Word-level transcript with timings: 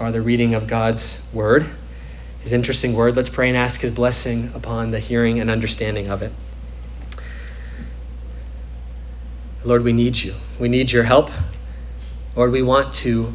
for 0.00 0.10
the 0.10 0.22
reading 0.22 0.54
of 0.54 0.66
God's 0.66 1.22
word, 1.30 1.66
his 2.40 2.54
interesting 2.54 2.94
word. 2.94 3.16
Let's 3.16 3.28
pray 3.28 3.48
and 3.48 3.56
ask 3.58 3.82
his 3.82 3.90
blessing 3.90 4.50
upon 4.54 4.92
the 4.92 4.98
hearing 4.98 5.40
and 5.40 5.50
understanding 5.50 6.08
of 6.08 6.22
it. 6.22 6.32
Lord, 9.62 9.84
we 9.84 9.92
need 9.92 10.16
you. 10.16 10.32
We 10.58 10.70
need 10.70 10.90
your 10.90 11.02
help. 11.02 11.30
Lord, 12.34 12.50
we 12.50 12.62
want 12.62 12.94
to 12.94 13.30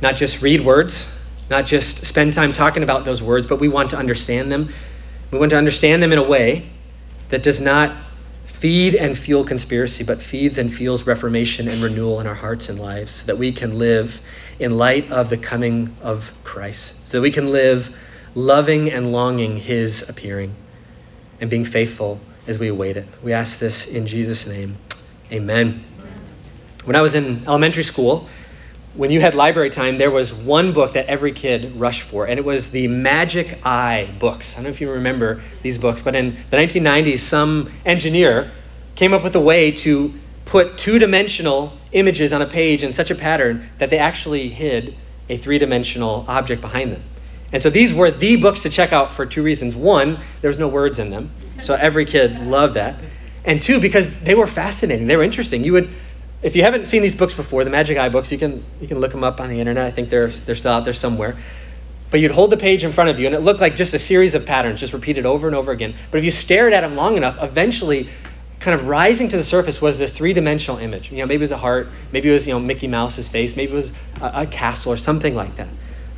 not 0.00 0.14
just 0.16 0.40
read 0.40 0.64
words, 0.64 1.20
not 1.50 1.66
just 1.66 2.06
spend 2.06 2.32
time 2.32 2.52
talking 2.52 2.84
about 2.84 3.04
those 3.04 3.20
words, 3.20 3.48
but 3.48 3.58
we 3.58 3.66
want 3.66 3.90
to 3.90 3.96
understand 3.96 4.52
them. 4.52 4.72
We 5.32 5.40
want 5.40 5.50
to 5.50 5.56
understand 5.56 6.00
them 6.00 6.12
in 6.12 6.18
a 6.20 6.22
way 6.22 6.70
that 7.30 7.42
does 7.42 7.60
not 7.60 7.92
feed 8.64 8.94
and 8.94 9.18
fuel 9.18 9.44
conspiracy, 9.44 10.04
but 10.04 10.22
feeds 10.22 10.56
and 10.56 10.72
fuels 10.72 11.06
reformation 11.06 11.68
and 11.68 11.82
renewal 11.82 12.18
in 12.20 12.26
our 12.26 12.34
hearts 12.34 12.70
and 12.70 12.80
lives, 12.80 13.12
so 13.12 13.26
that 13.26 13.36
we 13.36 13.52
can 13.52 13.78
live 13.78 14.18
in 14.58 14.78
light 14.78 15.12
of 15.12 15.28
the 15.28 15.36
coming 15.36 15.94
of 16.00 16.32
Christ, 16.44 16.94
so 17.06 17.18
that 17.18 17.20
we 17.20 17.30
can 17.30 17.52
live 17.52 17.94
loving 18.34 18.90
and 18.90 19.12
longing 19.12 19.58
his 19.58 20.08
appearing 20.08 20.56
and 21.42 21.50
being 21.50 21.66
faithful 21.66 22.18
as 22.46 22.56
we 22.56 22.68
await 22.68 22.96
it. 22.96 23.06
We 23.22 23.34
ask 23.34 23.58
this 23.58 23.86
in 23.86 24.06
Jesus' 24.06 24.46
name. 24.46 24.78
Amen. 25.30 25.84
When 26.84 26.96
I 26.96 27.02
was 27.02 27.14
in 27.14 27.44
elementary 27.46 27.84
school, 27.84 28.30
when 28.94 29.10
you 29.10 29.20
had 29.20 29.34
library 29.34 29.70
time, 29.70 29.98
there 29.98 30.10
was 30.10 30.32
one 30.32 30.72
book 30.72 30.94
that 30.94 31.06
every 31.06 31.32
kid 31.32 31.74
rushed 31.76 32.02
for, 32.02 32.26
and 32.26 32.38
it 32.38 32.44
was 32.44 32.70
the 32.70 32.86
Magic 32.86 33.58
Eye 33.66 34.08
books. 34.20 34.52
I 34.52 34.56
don't 34.56 34.64
know 34.64 34.70
if 34.70 34.80
you 34.80 34.90
remember 34.90 35.42
these 35.62 35.78
books, 35.78 36.00
but 36.00 36.14
in 36.14 36.36
the 36.50 36.56
1990s, 36.56 37.18
some 37.18 37.72
engineer 37.84 38.52
came 38.94 39.12
up 39.12 39.24
with 39.24 39.34
a 39.34 39.40
way 39.40 39.72
to 39.72 40.14
put 40.44 40.78
two 40.78 41.00
dimensional 41.00 41.72
images 41.90 42.32
on 42.32 42.42
a 42.42 42.46
page 42.46 42.84
in 42.84 42.92
such 42.92 43.10
a 43.10 43.14
pattern 43.16 43.68
that 43.78 43.90
they 43.90 43.98
actually 43.98 44.48
hid 44.48 44.96
a 45.28 45.38
three 45.38 45.58
dimensional 45.58 46.24
object 46.28 46.60
behind 46.60 46.92
them. 46.92 47.02
And 47.52 47.62
so 47.62 47.70
these 47.70 47.92
were 47.92 48.10
the 48.10 48.36
books 48.36 48.62
to 48.62 48.70
check 48.70 48.92
out 48.92 49.12
for 49.12 49.26
two 49.26 49.42
reasons. 49.42 49.74
One, 49.74 50.20
there 50.40 50.48
was 50.48 50.58
no 50.58 50.68
words 50.68 51.00
in 51.00 51.10
them, 51.10 51.32
so 51.62 51.74
every 51.74 52.04
kid 52.04 52.38
loved 52.46 52.74
that. 52.74 53.00
And 53.44 53.60
two, 53.60 53.80
because 53.80 54.20
they 54.20 54.34
were 54.34 54.46
fascinating, 54.46 55.06
they 55.06 55.16
were 55.16 55.24
interesting. 55.24 55.64
You 55.64 55.72
would 55.74 55.88
if 56.44 56.54
you 56.54 56.62
haven't 56.62 56.86
seen 56.86 57.00
these 57.00 57.14
books 57.14 57.32
before, 57.32 57.64
the 57.64 57.70
Magic 57.70 57.96
Eye 57.96 58.10
books, 58.10 58.30
you 58.30 58.36
can 58.36 58.62
you 58.80 58.86
can 58.86 59.00
look 59.00 59.10
them 59.10 59.24
up 59.24 59.40
on 59.40 59.48
the 59.48 59.58
internet. 59.58 59.86
I 59.86 59.90
think 59.90 60.10
they're 60.10 60.28
they're 60.28 60.54
still 60.54 60.72
out 60.72 60.84
there 60.84 60.94
somewhere. 60.94 61.36
But 62.10 62.20
you'd 62.20 62.30
hold 62.30 62.50
the 62.50 62.58
page 62.58 62.84
in 62.84 62.92
front 62.92 63.10
of 63.10 63.18
you, 63.18 63.26
and 63.26 63.34
it 63.34 63.40
looked 63.40 63.60
like 63.60 63.76
just 63.76 63.94
a 63.94 63.98
series 63.98 64.34
of 64.34 64.44
patterns, 64.44 64.78
just 64.78 64.92
repeated 64.92 65.24
over 65.26 65.48
and 65.48 65.56
over 65.56 65.72
again. 65.72 65.94
But 66.10 66.18
if 66.18 66.24
you 66.24 66.30
stared 66.30 66.74
at 66.74 66.82
them 66.82 66.96
long 66.96 67.16
enough, 67.16 67.38
eventually, 67.40 68.10
kind 68.60 68.78
of 68.78 68.86
rising 68.86 69.28
to 69.30 69.36
the 69.38 69.42
surface 69.42 69.80
was 69.80 69.98
this 69.98 70.12
three-dimensional 70.12 70.78
image. 70.78 71.10
You 71.10 71.18
know, 71.18 71.26
maybe 71.26 71.40
it 71.40 71.40
was 71.40 71.52
a 71.52 71.56
heart, 71.56 71.88
maybe 72.12 72.28
it 72.28 72.32
was 72.32 72.46
you 72.46 72.52
know 72.52 72.60
Mickey 72.60 72.88
Mouse's 72.88 73.26
face, 73.26 73.56
maybe 73.56 73.72
it 73.72 73.76
was 73.76 73.90
a, 74.20 74.42
a 74.42 74.46
castle 74.46 74.92
or 74.92 74.98
something 74.98 75.34
like 75.34 75.56
that. 75.56 75.68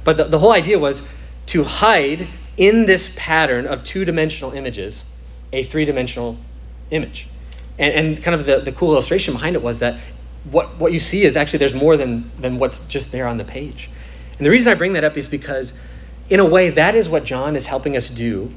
But 0.03 0.17
the, 0.17 0.25
the 0.25 0.39
whole 0.41 0.53
idea 0.53 0.79
was 0.79 1.03
to 1.47 1.63
hide 1.63 2.27
in 2.57 2.85
this 2.85 3.15
pattern 3.17 3.67
of 3.67 3.85
two-dimensional 3.85 4.53
images 4.53 5.05
a 5.53 5.63
three-dimensional 5.63 6.37
image. 6.91 7.29
And, 7.79 7.95
and, 7.95 8.23
kind 8.23 8.35
of 8.35 8.47
the, 8.47 8.61
the 8.61 8.73
cool 8.73 8.93
illustration 8.93 9.35
behind 9.35 9.55
it 9.55 9.63
was 9.63 9.79
that 9.79 10.01
what, 10.51 10.77
what 10.79 10.93
you 10.93 11.01
see 11.01 11.25
is 11.25 11.37
actually 11.37 11.59
there's 11.59 11.75
more 11.75 11.97
than, 11.97 12.31
than 12.39 12.59
what's 12.59 12.79
just 12.87 13.13
there 13.13 13.27
on 13.27 13.37
the 13.37 13.45
page. 13.45 13.91
And 14.39 14.47
the 14.47 14.51
reason 14.51 14.69
I 14.69 14.75
bring 14.75 14.93
that 14.95 15.05
up 15.05 15.17
is 15.17 15.27
because, 15.27 15.73
in 16.29 16.41
a 16.41 16.45
way, 16.45 16.71
that 16.71 16.95
is 16.95 17.09
what 17.09 17.25
John 17.25 17.57
is 17.57 17.67
helping 17.67 17.97
us 17.97 18.09
do 18.09 18.53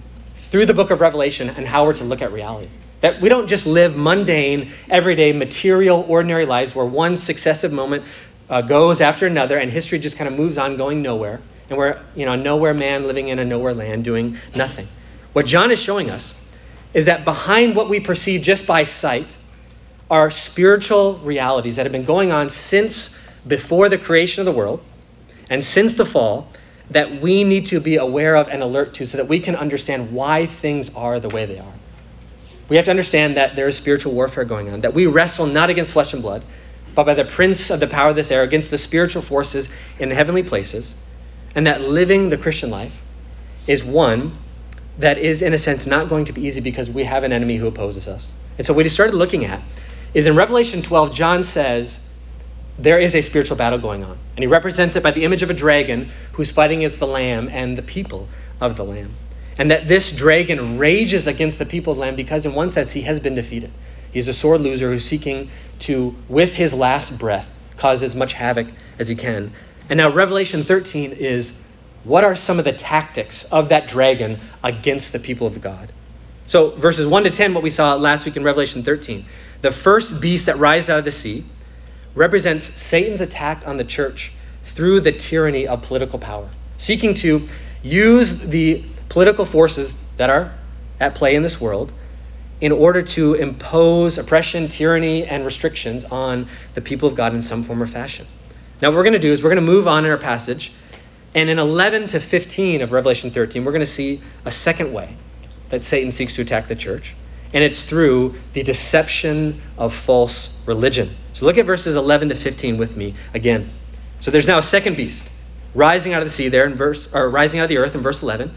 through 0.49 0.65
the 0.65 0.73
book 0.73 0.91
of 0.91 1.01
Revelation 1.01 1.49
and 1.49 1.65
how 1.65 1.85
we're 1.85 1.93
to 1.93 2.03
look 2.03 2.21
at 2.21 2.31
reality. 2.31 2.69
That 3.01 3.21
we 3.21 3.29
don't 3.29 3.47
just 3.47 3.65
live 3.65 3.95
mundane, 3.95 4.73
everyday, 4.89 5.31
material, 5.31 6.05
ordinary 6.07 6.45
lives 6.45 6.75
where 6.75 6.85
one 6.85 7.15
successive 7.15 7.71
moment 7.71 8.03
uh, 8.49 8.61
goes 8.61 8.99
after 8.99 9.25
another 9.25 9.57
and 9.57 9.71
history 9.71 9.99
just 9.99 10.17
kind 10.17 10.27
of 10.27 10.37
moves 10.37 10.57
on 10.57 10.75
going 10.75 11.01
nowhere. 11.01 11.39
And 11.69 11.77
we're, 11.77 12.01
you 12.15 12.25
know, 12.25 12.33
a 12.33 12.37
nowhere 12.37 12.73
man 12.73 13.05
living 13.05 13.29
in 13.29 13.39
a 13.39 13.45
nowhere 13.45 13.73
land 13.73 14.03
doing 14.03 14.37
nothing. 14.55 14.87
What 15.33 15.45
John 15.45 15.71
is 15.71 15.79
showing 15.79 16.09
us 16.09 16.33
is 16.93 17.05
that 17.05 17.23
behind 17.23 17.75
what 17.75 17.89
we 17.89 17.99
perceive 17.99 18.41
just 18.41 18.65
by 18.65 18.83
sight, 18.83 19.27
are 20.09 20.31
spiritual 20.31 21.19
realities 21.19 21.75
that 21.75 21.85
have 21.85 21.91
been 21.91 22.05
going 22.05 22.31
on 22.31 22.49
since 22.49 23.15
before 23.47 23.89
the 23.89 23.97
creation 23.97 24.41
of 24.41 24.45
the 24.45 24.57
world 24.57 24.83
and 25.49 25.63
since 25.63 25.93
the 25.95 26.05
fall 26.05 26.51
that 26.89 27.21
we 27.21 27.43
need 27.43 27.67
to 27.67 27.79
be 27.79 27.97
aware 27.97 28.35
of 28.35 28.47
and 28.47 28.63
alert 28.63 28.95
to 28.95 29.05
so 29.05 29.17
that 29.17 29.27
we 29.27 29.39
can 29.39 29.55
understand 29.55 30.11
why 30.11 30.47
things 30.47 30.89
are 30.95 31.19
the 31.19 31.29
way 31.29 31.45
they 31.45 31.59
are. 31.59 31.73
We 32.67 32.75
have 32.75 32.85
to 32.85 32.91
understand 32.91 33.37
that 33.37 33.55
there 33.55 33.67
is 33.67 33.77
spiritual 33.77 34.13
warfare 34.13 34.45
going 34.45 34.69
on, 34.69 34.81
that 34.81 34.93
we 34.93 35.05
wrestle 35.05 35.45
not 35.45 35.69
against 35.69 35.93
flesh 35.93 36.13
and 36.13 36.21
blood, 36.21 36.43
but 36.95 37.03
by 37.03 37.13
the 37.13 37.25
prince 37.25 37.69
of 37.69 37.79
the 37.79 37.87
power 37.87 38.09
of 38.09 38.15
this 38.15 38.31
air, 38.31 38.43
against 38.43 38.71
the 38.71 38.77
spiritual 38.77 39.21
forces 39.21 39.69
in 39.99 40.09
the 40.09 40.15
heavenly 40.15 40.43
places, 40.43 40.95
and 41.55 41.65
that 41.67 41.81
living 41.81 42.29
the 42.29 42.37
Christian 42.37 42.69
life 42.69 42.93
is 43.67 43.83
one 43.83 44.37
that 44.97 45.17
is, 45.17 45.41
in 45.41 45.53
a 45.53 45.57
sense, 45.57 45.85
not 45.85 46.09
going 46.09 46.25
to 46.25 46.33
be 46.33 46.45
easy 46.45 46.61
because 46.61 46.89
we 46.89 47.03
have 47.03 47.23
an 47.23 47.31
enemy 47.31 47.57
who 47.57 47.67
opposes 47.67 48.07
us. 48.07 48.31
And 48.57 48.67
so, 48.67 48.73
he 48.73 48.89
started 48.89 49.15
looking 49.15 49.45
at 49.45 49.61
is 50.13 50.27
in 50.27 50.35
Revelation 50.35 50.81
12, 50.81 51.13
John 51.13 51.43
says 51.43 51.99
there 52.77 52.99
is 52.99 53.13
a 53.13 53.21
spiritual 53.21 53.57
battle 53.57 53.79
going 53.79 54.03
on. 54.03 54.17
And 54.35 54.43
he 54.43 54.47
represents 54.47 54.95
it 54.95 55.03
by 55.03 55.11
the 55.11 55.23
image 55.25 55.43
of 55.43 55.49
a 55.49 55.53
dragon 55.53 56.11
who's 56.33 56.49
fighting 56.49 56.79
against 56.79 56.99
the 56.99 57.07
Lamb 57.07 57.49
and 57.51 57.77
the 57.77 57.81
people 57.81 58.27
of 58.61 58.77
the 58.77 58.85
Lamb. 58.85 59.13
And 59.57 59.71
that 59.71 59.87
this 59.87 60.15
dragon 60.15 60.77
rages 60.77 61.27
against 61.27 61.59
the 61.59 61.65
people 61.65 61.91
of 61.91 61.97
the 61.97 62.01
Lamb 62.01 62.15
because, 62.15 62.45
in 62.45 62.53
one 62.53 62.69
sense, 62.69 62.91
he 62.91 63.01
has 63.01 63.19
been 63.19 63.35
defeated. 63.35 63.71
He's 64.11 64.27
a 64.27 64.33
sword 64.33 64.61
loser 64.61 64.89
who's 64.89 65.05
seeking 65.05 65.51
to, 65.79 66.15
with 66.29 66.53
his 66.53 66.73
last 66.73 67.19
breath, 67.19 67.49
cause 67.77 68.01
as 68.01 68.15
much 68.15 68.33
havoc 68.33 68.67
as 68.97 69.09
he 69.09 69.15
can. 69.15 69.51
And 69.89 69.97
now, 69.97 70.11
Revelation 70.13 70.63
13 70.63 71.11
is 71.11 71.51
what 72.05 72.23
are 72.23 72.35
some 72.35 72.59
of 72.59 72.65
the 72.65 72.71
tactics 72.71 73.43
of 73.45 73.69
that 73.69 73.87
dragon 73.87 74.39
against 74.63 75.11
the 75.11 75.19
people 75.19 75.47
of 75.47 75.59
God? 75.61 75.91
So, 76.47 76.71
verses 76.71 77.05
1 77.05 77.25
to 77.25 77.29
10, 77.29 77.53
what 77.53 77.61
we 77.61 77.69
saw 77.69 77.95
last 77.95 78.25
week 78.25 78.37
in 78.37 78.43
Revelation 78.43 78.83
13. 78.83 79.25
The 79.61 79.71
first 79.71 80.21
beast 80.21 80.45
that 80.45 80.57
rises 80.57 80.89
out 80.89 80.99
of 80.99 81.05
the 81.05 81.11
sea 81.11 81.43
represents 82.15 82.65
Satan's 82.79 83.21
attack 83.21 83.63
on 83.65 83.77
the 83.77 83.83
church 83.83 84.31
through 84.63 85.01
the 85.01 85.11
tyranny 85.11 85.67
of 85.67 85.81
political 85.81 86.17
power, 86.17 86.49
seeking 86.77 87.13
to 87.15 87.47
use 87.83 88.39
the 88.39 88.83
political 89.09 89.45
forces 89.45 89.97
that 90.17 90.29
are 90.29 90.53
at 90.99 91.15
play 91.15 91.35
in 91.35 91.43
this 91.43 91.59
world 91.59 91.91
in 92.61 92.71
order 92.71 93.01
to 93.01 93.35
impose 93.35 94.17
oppression, 94.17 94.67
tyranny, 94.67 95.25
and 95.25 95.45
restrictions 95.45 96.03
on 96.05 96.47
the 96.73 96.81
people 96.81 97.07
of 97.07 97.15
God 97.15 97.33
in 97.33 97.41
some 97.41 97.63
form 97.63 97.81
or 97.81 97.87
fashion. 97.87 98.27
Now, 98.81 98.89
what 98.89 98.97
we're 98.97 99.03
going 99.03 99.13
to 99.13 99.19
do 99.19 99.31
is 99.31 99.41
we're 99.41 99.49
going 99.49 99.65
to 99.65 99.71
move 99.71 99.87
on 99.87 100.05
in 100.05 100.11
our 100.11 100.17
passage, 100.17 100.71
and 101.35 101.49
in 101.49 101.59
11 101.59 102.07
to 102.09 102.19
15 102.19 102.81
of 102.81 102.91
Revelation 102.91 103.31
13, 103.31 103.63
we're 103.63 103.71
going 103.71 103.79
to 103.81 103.85
see 103.85 104.21
a 104.45 104.51
second 104.51 104.93
way 104.93 105.15
that 105.69 105.83
Satan 105.83 106.11
seeks 106.11 106.35
to 106.35 106.41
attack 106.41 106.67
the 106.67 106.75
church 106.75 107.13
and 107.53 107.63
it's 107.63 107.81
through 107.81 108.35
the 108.53 108.63
deception 108.63 109.61
of 109.77 109.93
false 109.93 110.55
religion. 110.65 111.15
So 111.33 111.45
look 111.45 111.57
at 111.57 111.65
verses 111.65 111.95
11 111.95 112.29
to 112.29 112.35
15 112.35 112.77
with 112.77 112.95
me 112.95 113.15
again. 113.33 113.69
So 114.21 114.31
there's 114.31 114.47
now 114.47 114.59
a 114.59 114.63
second 114.63 114.97
beast 114.97 115.23
rising 115.73 116.13
out 116.13 116.21
of 116.21 116.27
the 116.27 116.33
sea 116.33 116.49
there 116.49 116.65
in 116.65 116.75
verse 116.75 117.13
or 117.13 117.29
rising 117.29 117.59
out 117.59 117.63
of 117.63 117.69
the 117.69 117.77
earth 117.77 117.95
in 117.95 118.01
verse 118.01 118.21
11. 118.21 118.53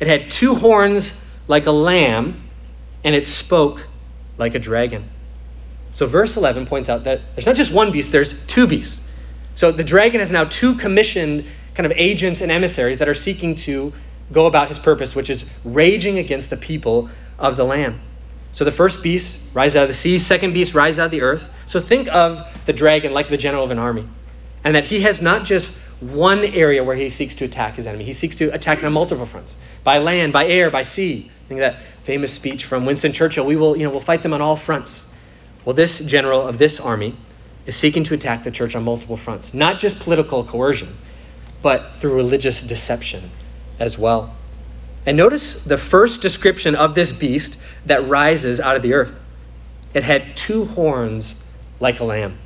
It 0.00 0.06
had 0.06 0.30
two 0.30 0.54
horns 0.54 1.18
like 1.48 1.66
a 1.66 1.72
lamb 1.72 2.42
and 3.04 3.14
it 3.14 3.26
spoke 3.26 3.86
like 4.36 4.54
a 4.54 4.58
dragon. 4.58 5.08
So 5.94 6.06
verse 6.06 6.36
11 6.36 6.66
points 6.66 6.88
out 6.88 7.04
that 7.04 7.20
there's 7.34 7.46
not 7.46 7.56
just 7.56 7.72
one 7.72 7.92
beast, 7.92 8.12
there's 8.12 8.38
two 8.46 8.66
beasts. 8.66 9.00
So 9.54 9.72
the 9.72 9.84
dragon 9.84 10.20
has 10.20 10.30
now 10.30 10.44
two 10.44 10.74
commissioned 10.74 11.46
kind 11.74 11.86
of 11.86 11.92
agents 11.96 12.40
and 12.42 12.52
emissaries 12.52 12.98
that 12.98 13.08
are 13.08 13.14
seeking 13.14 13.54
to 13.54 13.92
go 14.32 14.46
about 14.46 14.68
his 14.68 14.78
purpose, 14.78 15.14
which 15.14 15.30
is 15.30 15.44
raging 15.64 16.18
against 16.18 16.50
the 16.50 16.56
people 16.56 17.08
of 17.38 17.56
the 17.56 17.64
lamb. 17.64 18.00
So 18.56 18.64
the 18.64 18.72
first 18.72 19.02
beast 19.02 19.38
rises 19.52 19.76
out 19.76 19.82
of 19.82 19.88
the 19.88 19.94
sea, 19.94 20.18
second 20.18 20.54
beast 20.54 20.74
rises 20.74 20.98
out 20.98 21.04
of 21.04 21.10
the 21.10 21.20
earth. 21.20 21.46
So 21.66 21.78
think 21.78 22.08
of 22.08 22.48
the 22.64 22.72
dragon 22.72 23.12
like 23.12 23.28
the 23.28 23.36
general 23.36 23.62
of 23.62 23.70
an 23.70 23.78
army, 23.78 24.08
and 24.64 24.74
that 24.74 24.84
he 24.84 25.02
has 25.02 25.20
not 25.20 25.44
just 25.44 25.76
one 26.00 26.42
area 26.42 26.82
where 26.82 26.96
he 26.96 27.10
seeks 27.10 27.34
to 27.34 27.44
attack 27.44 27.74
his 27.74 27.86
enemy. 27.86 28.04
He 28.04 28.14
seeks 28.14 28.36
to 28.36 28.48
attack 28.54 28.82
on 28.82 28.94
multiple 28.94 29.26
fronts, 29.26 29.54
by 29.84 29.98
land, 29.98 30.32
by 30.32 30.46
air, 30.46 30.70
by 30.70 30.84
sea. 30.84 31.30
Think 31.48 31.60
that 31.60 31.82
famous 32.04 32.32
speech 32.32 32.64
from 32.64 32.86
Winston 32.86 33.12
Churchill: 33.12 33.44
"We 33.44 33.56
will, 33.56 33.76
you 33.76 33.84
know, 33.84 33.90
we'll 33.90 34.00
fight 34.00 34.22
them 34.22 34.32
on 34.32 34.40
all 34.40 34.56
fronts." 34.56 35.04
Well, 35.66 35.74
this 35.74 35.98
general 35.98 36.48
of 36.48 36.56
this 36.56 36.80
army 36.80 37.14
is 37.66 37.76
seeking 37.76 38.04
to 38.04 38.14
attack 38.14 38.42
the 38.42 38.50
church 38.50 38.74
on 38.74 38.84
multiple 38.84 39.18
fronts, 39.18 39.52
not 39.52 39.78
just 39.78 40.00
political 40.00 40.44
coercion, 40.44 40.96
but 41.60 41.96
through 42.00 42.14
religious 42.14 42.62
deception 42.62 43.30
as 43.78 43.98
well. 43.98 44.34
And 45.04 45.18
notice 45.18 45.62
the 45.62 45.76
first 45.76 46.22
description 46.22 46.74
of 46.74 46.94
this 46.94 47.12
beast 47.12 47.58
that 47.86 48.08
rises 48.08 48.60
out 48.60 48.76
of 48.76 48.82
the 48.82 48.94
earth. 48.94 49.12
It 49.94 50.02
had 50.02 50.36
two 50.36 50.66
horns 50.66 51.40
like 51.80 52.00
a 52.00 52.04
lamb. 52.04 52.38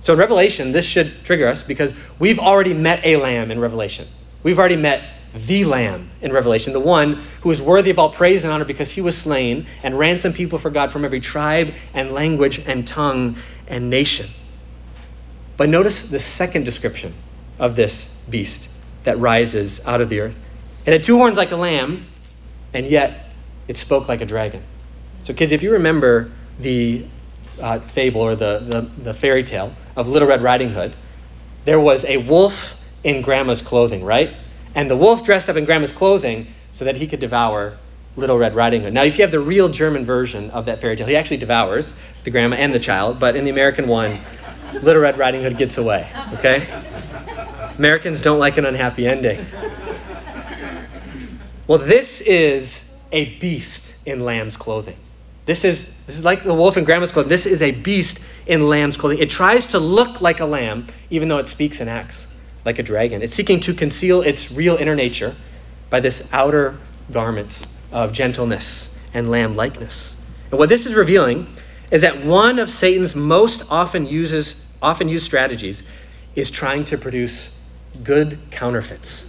So 0.00 0.12
in 0.12 0.18
Revelation, 0.18 0.72
this 0.72 0.84
should 0.84 1.24
trigger 1.24 1.48
us 1.48 1.62
because 1.62 1.92
we've 2.18 2.38
already 2.38 2.74
met 2.74 3.04
a 3.04 3.16
lamb 3.16 3.50
in 3.50 3.58
Revelation. 3.58 4.08
We've 4.42 4.58
already 4.58 4.76
met 4.76 5.02
the 5.34 5.64
lamb 5.64 6.10
in 6.20 6.32
Revelation, 6.32 6.72
the 6.72 6.80
one 6.80 7.24
who 7.40 7.50
is 7.50 7.60
worthy 7.60 7.90
of 7.90 7.98
all 7.98 8.10
praise 8.10 8.44
and 8.44 8.52
honor 8.52 8.64
because 8.64 8.90
he 8.90 9.00
was 9.00 9.16
slain 9.16 9.66
and 9.82 9.98
ransomed 9.98 10.34
people 10.34 10.58
for 10.58 10.70
God 10.70 10.92
from 10.92 11.04
every 11.04 11.20
tribe 11.20 11.74
and 11.92 12.12
language 12.12 12.60
and 12.66 12.86
tongue 12.86 13.36
and 13.66 13.90
nation. 13.90 14.28
But 15.56 15.68
notice 15.68 16.08
the 16.08 16.20
second 16.20 16.64
description 16.64 17.12
of 17.58 17.76
this 17.76 18.12
beast 18.30 18.68
that 19.04 19.18
rises 19.18 19.84
out 19.86 20.00
of 20.00 20.08
the 20.08 20.20
earth. 20.20 20.36
It 20.84 20.92
had 20.92 21.04
two 21.04 21.16
horns 21.16 21.36
like 21.36 21.50
a 21.50 21.56
lamb, 21.56 22.06
and 22.72 22.86
yet 22.86 23.25
it 23.68 23.76
spoke 23.76 24.08
like 24.08 24.20
a 24.20 24.26
dragon. 24.26 24.62
So, 25.24 25.34
kids, 25.34 25.52
if 25.52 25.62
you 25.62 25.72
remember 25.72 26.30
the 26.60 27.06
uh, 27.60 27.80
fable 27.80 28.20
or 28.20 28.36
the, 28.36 28.60
the, 28.68 29.02
the 29.02 29.12
fairy 29.12 29.42
tale 29.42 29.74
of 29.96 30.08
Little 30.08 30.28
Red 30.28 30.42
Riding 30.42 30.70
Hood, 30.70 30.94
there 31.64 31.80
was 31.80 32.04
a 32.04 32.18
wolf 32.18 32.80
in 33.02 33.22
grandma's 33.22 33.62
clothing, 33.62 34.04
right? 34.04 34.34
And 34.74 34.90
the 34.90 34.96
wolf 34.96 35.24
dressed 35.24 35.48
up 35.48 35.56
in 35.56 35.64
grandma's 35.64 35.92
clothing 35.92 36.46
so 36.72 36.84
that 36.84 36.96
he 36.96 37.06
could 37.06 37.20
devour 37.20 37.76
Little 38.16 38.38
Red 38.38 38.54
Riding 38.54 38.82
Hood. 38.82 38.94
Now, 38.94 39.02
if 39.02 39.18
you 39.18 39.22
have 39.22 39.30
the 39.30 39.40
real 39.40 39.68
German 39.68 40.04
version 40.04 40.50
of 40.50 40.66
that 40.66 40.80
fairy 40.80 40.96
tale, 40.96 41.06
he 41.06 41.16
actually 41.16 41.38
devours 41.38 41.92
the 42.24 42.30
grandma 42.30 42.56
and 42.56 42.72
the 42.72 42.78
child, 42.78 43.18
but 43.18 43.36
in 43.36 43.44
the 43.44 43.50
American 43.50 43.88
one, 43.88 44.20
Little 44.82 45.02
Red 45.02 45.18
Riding 45.18 45.42
Hood 45.42 45.56
gets 45.56 45.78
away, 45.78 46.08
okay? 46.34 46.66
Americans 47.78 48.20
don't 48.20 48.38
like 48.38 48.56
an 48.56 48.66
unhappy 48.66 49.06
ending. 49.06 49.44
Well, 51.66 51.78
this 51.78 52.20
is 52.22 52.85
a 53.12 53.36
beast 53.38 53.94
in 54.04 54.20
lamb's 54.20 54.56
clothing. 54.56 54.96
This 55.44 55.64
is, 55.64 55.92
this 56.06 56.18
is 56.18 56.24
like 56.24 56.42
the 56.42 56.54
wolf 56.54 56.76
in 56.76 56.84
grandma's 56.84 57.12
clothing. 57.12 57.30
This 57.30 57.46
is 57.46 57.62
a 57.62 57.70
beast 57.70 58.20
in 58.46 58.68
lamb's 58.68 58.96
clothing. 58.96 59.18
It 59.18 59.30
tries 59.30 59.68
to 59.68 59.78
look 59.78 60.20
like 60.20 60.40
a 60.40 60.46
lamb, 60.46 60.88
even 61.10 61.28
though 61.28 61.38
it 61.38 61.48
speaks 61.48 61.80
and 61.80 61.88
acts 61.88 62.26
like 62.64 62.78
a 62.78 62.82
dragon. 62.82 63.22
It's 63.22 63.34
seeking 63.34 63.60
to 63.60 63.74
conceal 63.74 64.22
its 64.22 64.50
real 64.50 64.76
inner 64.76 64.96
nature 64.96 65.34
by 65.88 66.00
this 66.00 66.28
outer 66.32 66.78
garment 67.12 67.56
of 67.92 68.12
gentleness 68.12 68.92
and 69.14 69.30
lamb 69.30 69.54
likeness. 69.54 70.14
And 70.50 70.58
what 70.58 70.68
this 70.68 70.86
is 70.86 70.94
revealing 70.94 71.46
is 71.90 72.02
that 72.02 72.24
one 72.24 72.58
of 72.58 72.70
Satan's 72.70 73.14
most 73.14 73.70
often 73.70 74.06
uses 74.06 74.60
often 74.82 75.08
used 75.08 75.24
strategies 75.24 75.82
is 76.34 76.50
trying 76.50 76.84
to 76.84 76.98
produce 76.98 77.50
good 78.02 78.38
counterfeits, 78.50 79.26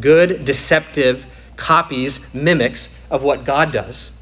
good 0.00 0.44
deceptive 0.44 1.26
copies, 1.56 2.32
mimics 2.32 2.94
of 3.10 3.22
what 3.22 3.44
God 3.44 3.72
does 3.72 4.12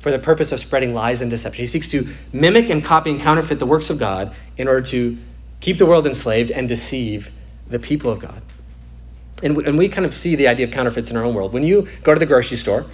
for 0.00 0.10
the 0.10 0.18
purpose 0.18 0.52
of 0.52 0.60
spreading 0.60 0.94
lies 0.94 1.20
and 1.20 1.30
deception. 1.30 1.62
He 1.62 1.68
seeks 1.68 1.88
to 1.88 2.08
mimic 2.32 2.70
and 2.70 2.82
copy 2.82 3.10
and 3.10 3.20
counterfeit 3.20 3.58
the 3.58 3.66
works 3.66 3.90
of 3.90 3.98
God 3.98 4.34
in 4.56 4.66
order 4.66 4.82
to 4.88 5.18
keep 5.60 5.78
the 5.78 5.86
world 5.86 6.06
enslaved 6.06 6.50
and 6.50 6.68
deceive 6.68 7.30
the 7.68 7.78
people 7.78 8.10
of 8.10 8.18
God. 8.18 8.42
And 9.42 9.56
we, 9.56 9.64
and 9.64 9.78
we 9.78 9.88
kind 9.88 10.06
of 10.06 10.14
see 10.14 10.34
the 10.36 10.48
idea 10.48 10.66
of 10.66 10.72
counterfeits 10.72 11.10
in 11.10 11.16
our 11.16 11.24
own 11.24 11.34
world. 11.34 11.52
When 11.52 11.62
you 11.62 11.88
go 12.02 12.12
to 12.12 12.20
the 12.20 12.26
grocery 12.26 12.56
store, 12.56 12.86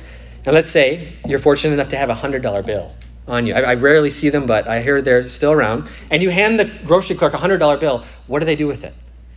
and 0.44 0.54
let's 0.54 0.70
say 0.70 1.12
you're 1.26 1.38
fortunate 1.38 1.74
enough 1.74 1.88
to 1.88 1.96
have 1.96 2.10
a 2.10 2.14
$100 2.14 2.66
bill 2.66 2.92
on 3.26 3.46
you. 3.46 3.54
I, 3.54 3.60
I, 3.62 3.74
rarely 3.74 4.10
see 4.10 4.28
them, 4.28 4.46
but 4.46 4.68
I 4.68 4.80
hear 4.80 5.02
they're 5.02 5.28
still 5.28 5.50
around. 5.50 5.88
And 6.10 6.22
you 6.22 6.30
hand 6.30 6.60
the 6.60 6.64
grocery 6.64 7.16
clerk 7.16 7.34
a 7.34 7.38
$100 7.38 7.80
bill. 7.80 8.04
What 8.28 8.38
do 8.38 8.46
they 8.46 8.54
do 8.54 8.68
with 8.68 8.84
it? 8.84 8.94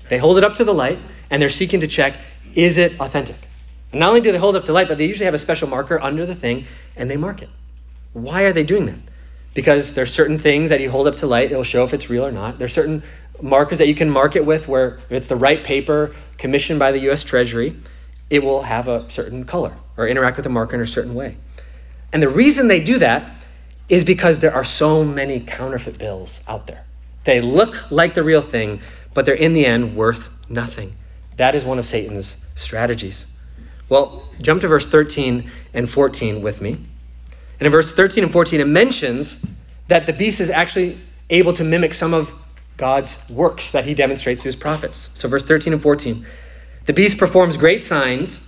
They 0.10 0.20
hold 0.20 0.38
it 0.38 0.44
up 0.44 0.56
to 0.56 0.64
the 0.64 0.74
light, 0.74 1.00
and 1.32 1.42
they're 1.42 1.50
seeking 1.50 1.80
to 1.80 1.88
check 1.88 2.14
is 2.56 2.78
it 2.78 3.00
authentic? 3.00 3.36
And 3.92 4.00
not 4.00 4.10
only 4.10 4.22
do 4.22 4.32
they 4.32 4.38
hold 4.38 4.56
up 4.56 4.66
to 4.66 4.74
light, 4.74 4.88
but 4.88 4.98
they 4.98 5.06
usually 5.06 5.26
have 5.26 5.34
a 5.34 5.40
special 5.40 5.68
marker 5.68 6.00
under 6.00 6.26
the 6.26 6.36
thing, 6.36 6.66
and 6.96 7.10
they 7.10 7.18
mark 7.18 7.42
it. 7.42 7.50
Why 8.14 8.44
are 8.44 8.54
they 8.54 8.64
doing 8.64 8.86
that? 8.88 9.00
Because 9.54 9.94
there's 9.94 10.14
certain 10.14 10.38
things 10.38 10.70
that 10.70 10.80
you 10.80 10.90
hold 10.90 11.08
up 11.08 11.18
to 11.18 11.28
light, 11.28 11.52
it'll 11.52 11.64
show 11.64 11.84
if 11.84 11.94
it's 11.94 12.10
real 12.10 12.26
or 12.26 12.32
not. 12.32 12.60
There's 12.60 12.74
certain 12.74 13.04
markers 13.42 13.78
that 13.80 13.88
you 13.88 13.96
can 13.96 14.10
mark 14.10 14.36
it 14.36 14.46
with 14.46 14.68
where 14.68 14.98
if 15.10 15.12
it's 15.12 15.28
the 15.28 15.36
right 15.36 15.64
paper 15.64 16.16
commissioned 16.38 16.80
by 16.80 16.92
the 16.92 17.10
US 17.10 17.24
Treasury, 17.24 17.76
it 18.30 18.44
will 18.44 18.62
have 18.62 18.88
a 18.88 19.10
certain 19.10 19.44
color 19.44 19.74
or 19.98 20.08
interact 20.08 20.38
with 20.38 20.44
the 20.44 20.50
marker 20.50 20.76
in 20.76 20.82
a 20.82 20.88
certain 20.88 21.16
way. 21.16 21.38
And 22.14 22.22
the 22.22 22.30
reason 22.30 22.68
they 22.68 22.80
do 22.80 23.00
that 23.00 23.32
is 23.88 24.04
because 24.04 24.40
there 24.40 24.54
are 24.54 24.64
so 24.64 25.04
many 25.04 25.40
counterfeit 25.40 25.98
bills 25.98 26.40
out 26.48 26.68
there. 26.68 26.84
They 27.24 27.42
look 27.42 27.92
like 27.92 28.14
the 28.14 28.24
real 28.24 28.42
thing, 28.42 28.82
but 29.14 29.26
they're 29.26 29.36
in 29.36 29.54
the 29.54 29.66
end 29.66 29.96
worth 29.96 30.30
nothing. 30.48 30.96
That 31.38 31.56
is 31.56 31.66
one 31.66 31.80
of 31.80 31.86
Satan's 31.86 32.36
strategies. 32.56 33.26
Well, 33.90 34.24
jump 34.42 34.62
to 34.62 34.68
verse 34.68 34.86
13 34.86 35.52
and 35.74 35.90
14 35.90 36.42
with 36.42 36.62
me. 36.62 36.72
And 36.72 37.66
in 37.66 37.72
verse 37.72 37.92
13 37.92 38.24
and 38.24 38.32
14, 38.32 38.62
it 38.62 38.68
mentions 38.68 39.44
that 39.88 40.06
the 40.06 40.14
beast 40.14 40.40
is 40.40 40.50
actually 40.50 41.00
able 41.30 41.54
to 41.54 41.64
mimic 41.64 41.94
some 41.94 42.14
of 42.14 42.32
God's 42.78 43.18
works 43.30 43.72
that 43.72 43.84
he 43.84 43.94
demonstrates 43.94 44.44
to 44.44 44.48
his 44.48 44.56
prophets. 44.56 45.10
So, 45.16 45.28
verse 45.28 45.44
13 45.44 45.74
and 45.74 45.82
14 45.82 46.26
the 46.86 46.94
beast 46.94 47.20
performs 47.20 47.56
great 47.56 47.84
signs, 47.84 48.40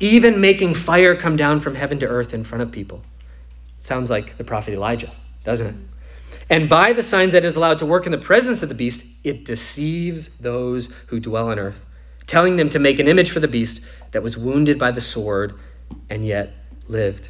even 0.00 0.40
making 0.40 0.74
fire 0.74 1.14
come 1.14 1.36
down 1.36 1.60
from 1.60 1.76
heaven 1.76 2.00
to 2.00 2.06
earth 2.08 2.34
in 2.34 2.42
front 2.42 2.62
of 2.62 2.72
people. 2.72 3.02
Sounds 3.78 4.10
like 4.10 4.36
the 4.36 4.42
prophet 4.42 4.74
Elijah, 4.74 5.12
doesn't 5.44 5.66
it? 5.68 5.74
And 6.50 6.68
by 6.68 6.92
the 6.92 7.04
signs 7.04 7.32
that 7.32 7.44
is 7.44 7.54
allowed 7.54 7.78
to 7.78 7.86
work 7.86 8.06
in 8.06 8.10
the 8.10 8.18
presence 8.18 8.64
of 8.64 8.68
the 8.68 8.74
beast, 8.74 9.04
it 9.22 9.44
deceives 9.44 10.28
those 10.38 10.88
who 11.06 11.20
dwell 11.20 11.50
on 11.50 11.60
earth, 11.60 11.80
telling 12.28 12.56
them 12.56 12.70
to 12.70 12.78
make 12.78 13.00
an 13.00 13.08
image 13.08 13.32
for 13.32 13.40
the 13.40 13.48
beast 13.48 13.84
that 14.12 14.22
was 14.22 14.36
wounded 14.36 14.78
by 14.78 14.92
the 14.92 15.00
sword 15.00 15.58
and 16.08 16.24
yet 16.24 16.54
lived. 16.86 17.28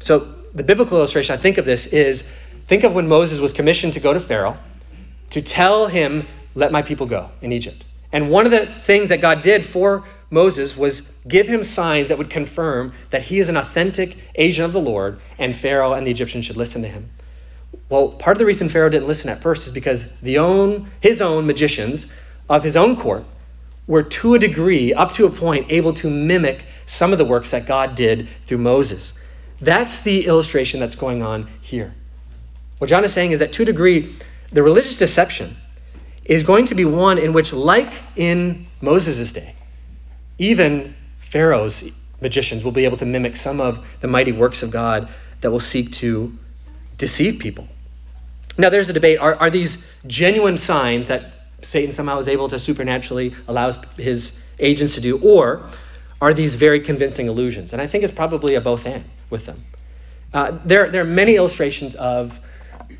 So, 0.00 0.34
the 0.52 0.64
biblical 0.64 0.98
illustration 0.98 1.32
I 1.32 1.38
think 1.38 1.56
of 1.56 1.64
this 1.64 1.86
is 1.86 2.28
think 2.66 2.84
of 2.84 2.92
when 2.92 3.08
Moses 3.08 3.38
was 3.38 3.52
commissioned 3.52 3.94
to 3.94 4.00
go 4.00 4.12
to 4.12 4.20
Pharaoh 4.20 4.58
to 5.30 5.40
tell 5.40 5.86
him, 5.86 6.26
Let 6.54 6.72
my 6.72 6.82
people 6.82 7.06
go 7.06 7.30
in 7.40 7.52
Egypt. 7.52 7.84
And 8.12 8.30
one 8.30 8.44
of 8.44 8.50
the 8.50 8.66
things 8.66 9.08
that 9.10 9.20
God 9.20 9.42
did 9.42 9.64
for 9.64 10.04
Moses 10.30 10.76
was 10.76 11.02
give 11.28 11.46
him 11.46 11.62
signs 11.62 12.08
that 12.08 12.18
would 12.18 12.30
confirm 12.30 12.92
that 13.10 13.22
he 13.22 13.38
is 13.38 13.48
an 13.48 13.56
authentic 13.56 14.16
agent 14.34 14.66
of 14.66 14.72
the 14.72 14.80
Lord, 14.80 15.20
and 15.38 15.54
Pharaoh 15.54 15.92
and 15.92 16.04
the 16.04 16.10
Egyptians 16.10 16.46
should 16.46 16.56
listen 16.56 16.82
to 16.82 16.88
him. 16.88 17.08
Well, 17.88 18.08
part 18.08 18.36
of 18.36 18.38
the 18.40 18.46
reason 18.46 18.68
Pharaoh 18.68 18.88
didn't 18.88 19.06
listen 19.06 19.30
at 19.30 19.42
first 19.42 19.68
is 19.68 19.72
because 19.72 20.04
the 20.22 20.38
own, 20.38 20.90
his 21.00 21.20
own 21.20 21.46
magicians 21.46 22.06
of 22.48 22.64
his 22.64 22.76
own 22.76 22.96
court 22.96 23.24
were 23.90 24.04
to 24.04 24.34
a 24.34 24.38
degree, 24.38 24.94
up 24.94 25.10
to 25.14 25.26
a 25.26 25.30
point, 25.30 25.66
able 25.68 25.92
to 25.92 26.08
mimic 26.08 26.64
some 26.86 27.10
of 27.10 27.18
the 27.18 27.24
works 27.24 27.50
that 27.50 27.66
God 27.66 27.96
did 27.96 28.28
through 28.46 28.58
Moses. 28.58 29.12
That's 29.60 30.02
the 30.02 30.26
illustration 30.26 30.78
that's 30.78 30.94
going 30.94 31.24
on 31.24 31.50
here. 31.60 31.92
What 32.78 32.88
John 32.88 33.02
is 33.02 33.12
saying 33.12 33.32
is 33.32 33.40
that 33.40 33.52
to 33.54 33.62
a 33.62 33.64
degree, 33.64 34.14
the 34.52 34.62
religious 34.62 34.96
deception 34.96 35.56
is 36.24 36.44
going 36.44 36.66
to 36.66 36.76
be 36.76 36.84
one 36.84 37.18
in 37.18 37.32
which, 37.32 37.52
like 37.52 37.92
in 38.14 38.68
Moses' 38.80 39.32
day, 39.32 39.56
even 40.38 40.94
Pharaoh's 41.28 41.82
magicians 42.20 42.62
will 42.62 42.70
be 42.70 42.84
able 42.84 42.98
to 42.98 43.04
mimic 43.04 43.34
some 43.34 43.60
of 43.60 43.84
the 44.02 44.06
mighty 44.06 44.30
works 44.30 44.62
of 44.62 44.70
God 44.70 45.08
that 45.40 45.50
will 45.50 45.58
seek 45.58 45.90
to 45.94 46.32
deceive 46.96 47.40
people. 47.40 47.66
Now, 48.56 48.70
there's 48.70 48.88
a 48.88 48.92
debate 48.92 49.18
are, 49.18 49.34
are 49.34 49.50
these 49.50 49.82
genuine 50.06 50.58
signs 50.58 51.08
that 51.08 51.39
Satan 51.62 51.92
somehow 51.92 52.18
is 52.18 52.28
able 52.28 52.48
to 52.48 52.58
supernaturally 52.58 53.34
allow 53.48 53.72
his 53.96 54.38
agents 54.58 54.94
to 54.94 55.00
do, 55.00 55.18
or 55.18 55.68
are 56.20 56.34
these 56.34 56.54
very 56.54 56.80
convincing 56.80 57.26
illusions? 57.26 57.72
And 57.72 57.80
I 57.80 57.86
think 57.86 58.04
it's 58.04 58.12
probably 58.12 58.54
a 58.54 58.60
both 58.60 58.86
and 58.86 59.04
with 59.30 59.46
them. 59.46 59.64
Uh, 60.32 60.58
there, 60.64 60.90
there 60.90 61.02
are 61.02 61.06
many 61.06 61.36
illustrations 61.36 61.94
of 61.94 62.38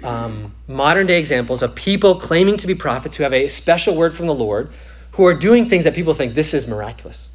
um, 0.03 0.55
modern 0.67 1.07
day 1.07 1.19
examples 1.19 1.63
of 1.63 1.75
people 1.75 2.15
claiming 2.17 2.57
to 2.59 2.67
be 2.67 2.75
prophets 2.75 3.17
who 3.17 3.23
have 3.23 3.35
a 3.35 3.49
special 3.49 3.95
word 3.95 4.15
from 4.15 4.27
the 4.27 4.35
Lord 4.35 4.73
who 5.13 5.27
are 5.27 5.35
doing 5.35 5.69
things 5.69 5.85
that 5.85 5.95
people 5.95 6.15
think 6.15 6.35
this 6.35 6.55
is 6.55 6.67
miraculous. 6.67 7.29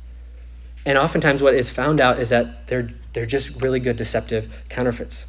And 0.86 0.98
oftentimes, 0.98 1.42
what 1.42 1.56
is 1.56 1.70
found 1.70 2.00
out 2.00 2.20
is 2.20 2.30
that 2.30 2.68
they're, 2.68 2.92
they're 3.14 3.26
just 3.26 3.62
really 3.62 3.80
good 3.80 3.98
deceptive 3.98 4.52
counterfeits. 4.70 5.26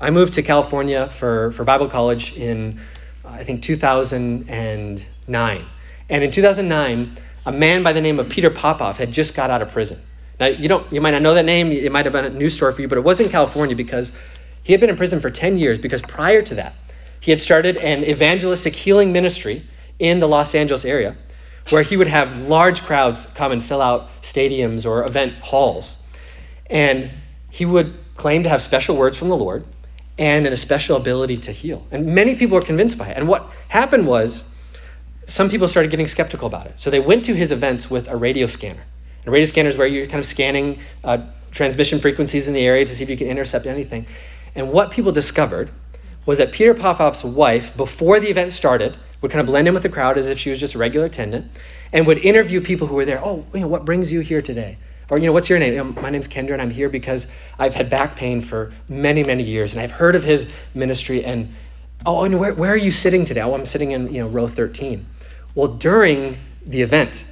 I 0.00 0.10
moved 0.10 0.34
to 0.34 0.42
California 0.42 1.10
for, 1.18 1.52
for 1.52 1.64
Bible 1.64 1.88
college 1.88 2.36
in, 2.36 2.80
I 3.24 3.44
think, 3.44 3.62
2000 3.62 4.48
And 4.48 5.04
in 6.22 6.30
2009, 6.30 7.18
a 7.46 7.52
man 7.52 7.82
by 7.82 7.92
the 7.92 8.00
name 8.00 8.18
of 8.18 8.28
Peter 8.28 8.50
Popoff 8.50 8.96
had 8.96 9.12
just 9.12 9.34
got 9.34 9.50
out 9.50 9.62
of 9.62 9.70
prison. 9.70 10.00
Now, 10.40 10.46
you, 10.46 10.68
don't, 10.68 10.90
you 10.92 11.00
might 11.00 11.12
not 11.12 11.22
know 11.22 11.34
that 11.34 11.44
name, 11.44 11.70
it 11.70 11.92
might 11.92 12.06
have 12.06 12.12
been 12.12 12.24
a 12.24 12.30
news 12.30 12.54
story 12.54 12.72
for 12.72 12.82
you, 12.82 12.88
but 12.88 12.98
it 12.98 13.04
was 13.04 13.20
in 13.20 13.28
California 13.28 13.76
because 13.76 14.10
he 14.62 14.72
had 14.72 14.80
been 14.80 14.90
in 14.90 14.96
prison 14.96 15.20
for 15.20 15.30
10 15.30 15.58
years 15.58 15.78
because 15.78 16.02
prior 16.02 16.42
to 16.42 16.54
that, 16.56 16.74
he 17.20 17.30
had 17.30 17.40
started 17.40 17.76
an 17.76 18.04
evangelistic 18.04 18.74
healing 18.74 19.12
ministry 19.12 19.62
in 19.98 20.18
the 20.18 20.28
Los 20.28 20.54
Angeles 20.54 20.84
area 20.84 21.16
where 21.70 21.82
he 21.82 21.96
would 21.96 22.08
have 22.08 22.36
large 22.42 22.82
crowds 22.82 23.26
come 23.34 23.52
and 23.52 23.64
fill 23.64 23.80
out 23.80 24.08
stadiums 24.22 24.84
or 24.84 25.04
event 25.04 25.34
halls. 25.36 25.96
And 26.66 27.10
he 27.50 27.64
would 27.64 27.94
claim 28.16 28.42
to 28.42 28.48
have 28.48 28.60
special 28.60 28.96
words 28.96 29.16
from 29.16 29.28
the 29.28 29.36
Lord 29.36 29.64
and 30.18 30.46
a 30.46 30.56
special 30.56 30.96
ability 30.96 31.38
to 31.38 31.52
heal. 31.52 31.86
And 31.90 32.06
many 32.14 32.34
people 32.34 32.56
were 32.56 32.64
convinced 32.64 32.98
by 32.98 33.08
it. 33.08 33.16
And 33.16 33.26
what 33.26 33.48
happened 33.68 34.06
was 34.06 34.44
some 35.26 35.50
people 35.50 35.68
started 35.68 35.90
getting 35.90 36.08
skeptical 36.08 36.46
about 36.46 36.66
it. 36.66 36.78
So 36.78 36.90
they 36.90 37.00
went 37.00 37.24
to 37.26 37.34
his 37.34 37.52
events 37.52 37.90
with 37.90 38.08
a 38.08 38.16
radio 38.16 38.46
scanner. 38.46 38.82
And 39.20 39.28
a 39.28 39.30
radio 39.30 39.46
scanner 39.46 39.70
is 39.70 39.76
where 39.76 39.86
you're 39.86 40.06
kind 40.06 40.20
of 40.20 40.26
scanning 40.26 40.80
uh, 41.02 41.18
transmission 41.50 42.00
frequencies 42.00 42.46
in 42.46 42.52
the 42.52 42.66
area 42.66 42.84
to 42.84 42.94
see 42.94 43.02
if 43.02 43.10
you 43.10 43.16
can 43.16 43.28
intercept 43.28 43.66
anything. 43.66 44.06
And 44.54 44.70
what 44.70 44.90
people 44.90 45.12
discovered 45.12 45.70
was 46.26 46.38
that 46.38 46.52
Peter 46.52 46.74
Popoff's 46.74 47.24
wife, 47.24 47.76
before 47.76 48.20
the 48.20 48.28
event 48.28 48.52
started, 48.52 48.96
would 49.20 49.30
kind 49.30 49.40
of 49.40 49.46
blend 49.46 49.68
in 49.68 49.74
with 49.74 49.82
the 49.82 49.88
crowd 49.88 50.18
as 50.18 50.26
if 50.26 50.38
she 50.38 50.50
was 50.50 50.60
just 50.60 50.74
a 50.74 50.78
regular 50.78 51.06
attendant, 51.06 51.50
and 51.92 52.06
would 52.06 52.18
interview 52.18 52.60
people 52.60 52.86
who 52.86 52.94
were 52.94 53.04
there. 53.04 53.24
Oh, 53.24 53.44
you 53.54 53.60
know, 53.60 53.68
what 53.68 53.84
brings 53.84 54.12
you 54.12 54.20
here 54.20 54.42
today? 54.42 54.76
Or, 55.10 55.18
you 55.18 55.26
know, 55.26 55.32
what's 55.32 55.48
your 55.48 55.58
name? 55.58 55.72
You 55.74 55.84
know, 55.84 56.00
my 56.00 56.10
name's 56.10 56.28
Kendra, 56.28 56.52
and 56.52 56.62
I'm 56.62 56.70
here 56.70 56.88
because 56.88 57.26
I've 57.58 57.74
had 57.74 57.90
back 57.90 58.16
pain 58.16 58.40
for 58.40 58.72
many, 58.88 59.22
many 59.22 59.42
years, 59.42 59.72
and 59.72 59.80
I've 59.80 59.90
heard 59.90 60.16
of 60.16 60.24
his 60.24 60.46
ministry. 60.74 61.24
And 61.24 61.54
oh, 62.06 62.24
and 62.24 62.38
where, 62.38 62.54
where 62.54 62.72
are 62.72 62.76
you 62.76 62.90
sitting 62.90 63.24
today? 63.24 63.42
Oh, 63.42 63.54
I'm 63.54 63.66
sitting 63.66 63.92
in, 63.92 64.12
you 64.12 64.20
know, 64.20 64.28
row 64.28 64.48
13. 64.48 65.06
Well, 65.54 65.68
during 65.68 66.38
the 66.66 66.82
event, 66.82 67.22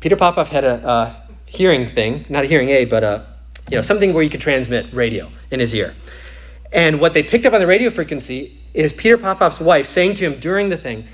Peter 0.00 0.16
Popoff 0.16 0.48
had 0.48 0.64
a, 0.64 0.88
a 0.88 1.26
hearing 1.46 1.90
thing, 1.90 2.24
not 2.28 2.44
a 2.44 2.46
hearing 2.46 2.70
aid, 2.70 2.88
but 2.88 3.04
a, 3.04 3.26
you 3.70 3.76
know, 3.76 3.82
something 3.82 4.14
where 4.14 4.22
you 4.22 4.30
could 4.30 4.40
transmit 4.40 4.92
radio 4.92 5.28
in 5.50 5.60
his 5.60 5.74
ear. 5.74 5.94
And 6.72 7.00
what 7.00 7.14
they 7.14 7.22
picked 7.22 7.46
up 7.46 7.52
on 7.52 7.60
the 7.60 7.66
radio 7.66 7.90
frequency 7.90 8.58
is 8.74 8.92
Peter 8.92 9.18
Popoff's 9.18 9.60
wife 9.60 9.86
saying 9.86 10.14
to 10.14 10.24
him 10.24 10.40
during 10.40 10.68
the 10.68 10.76
thing, 10.76 11.08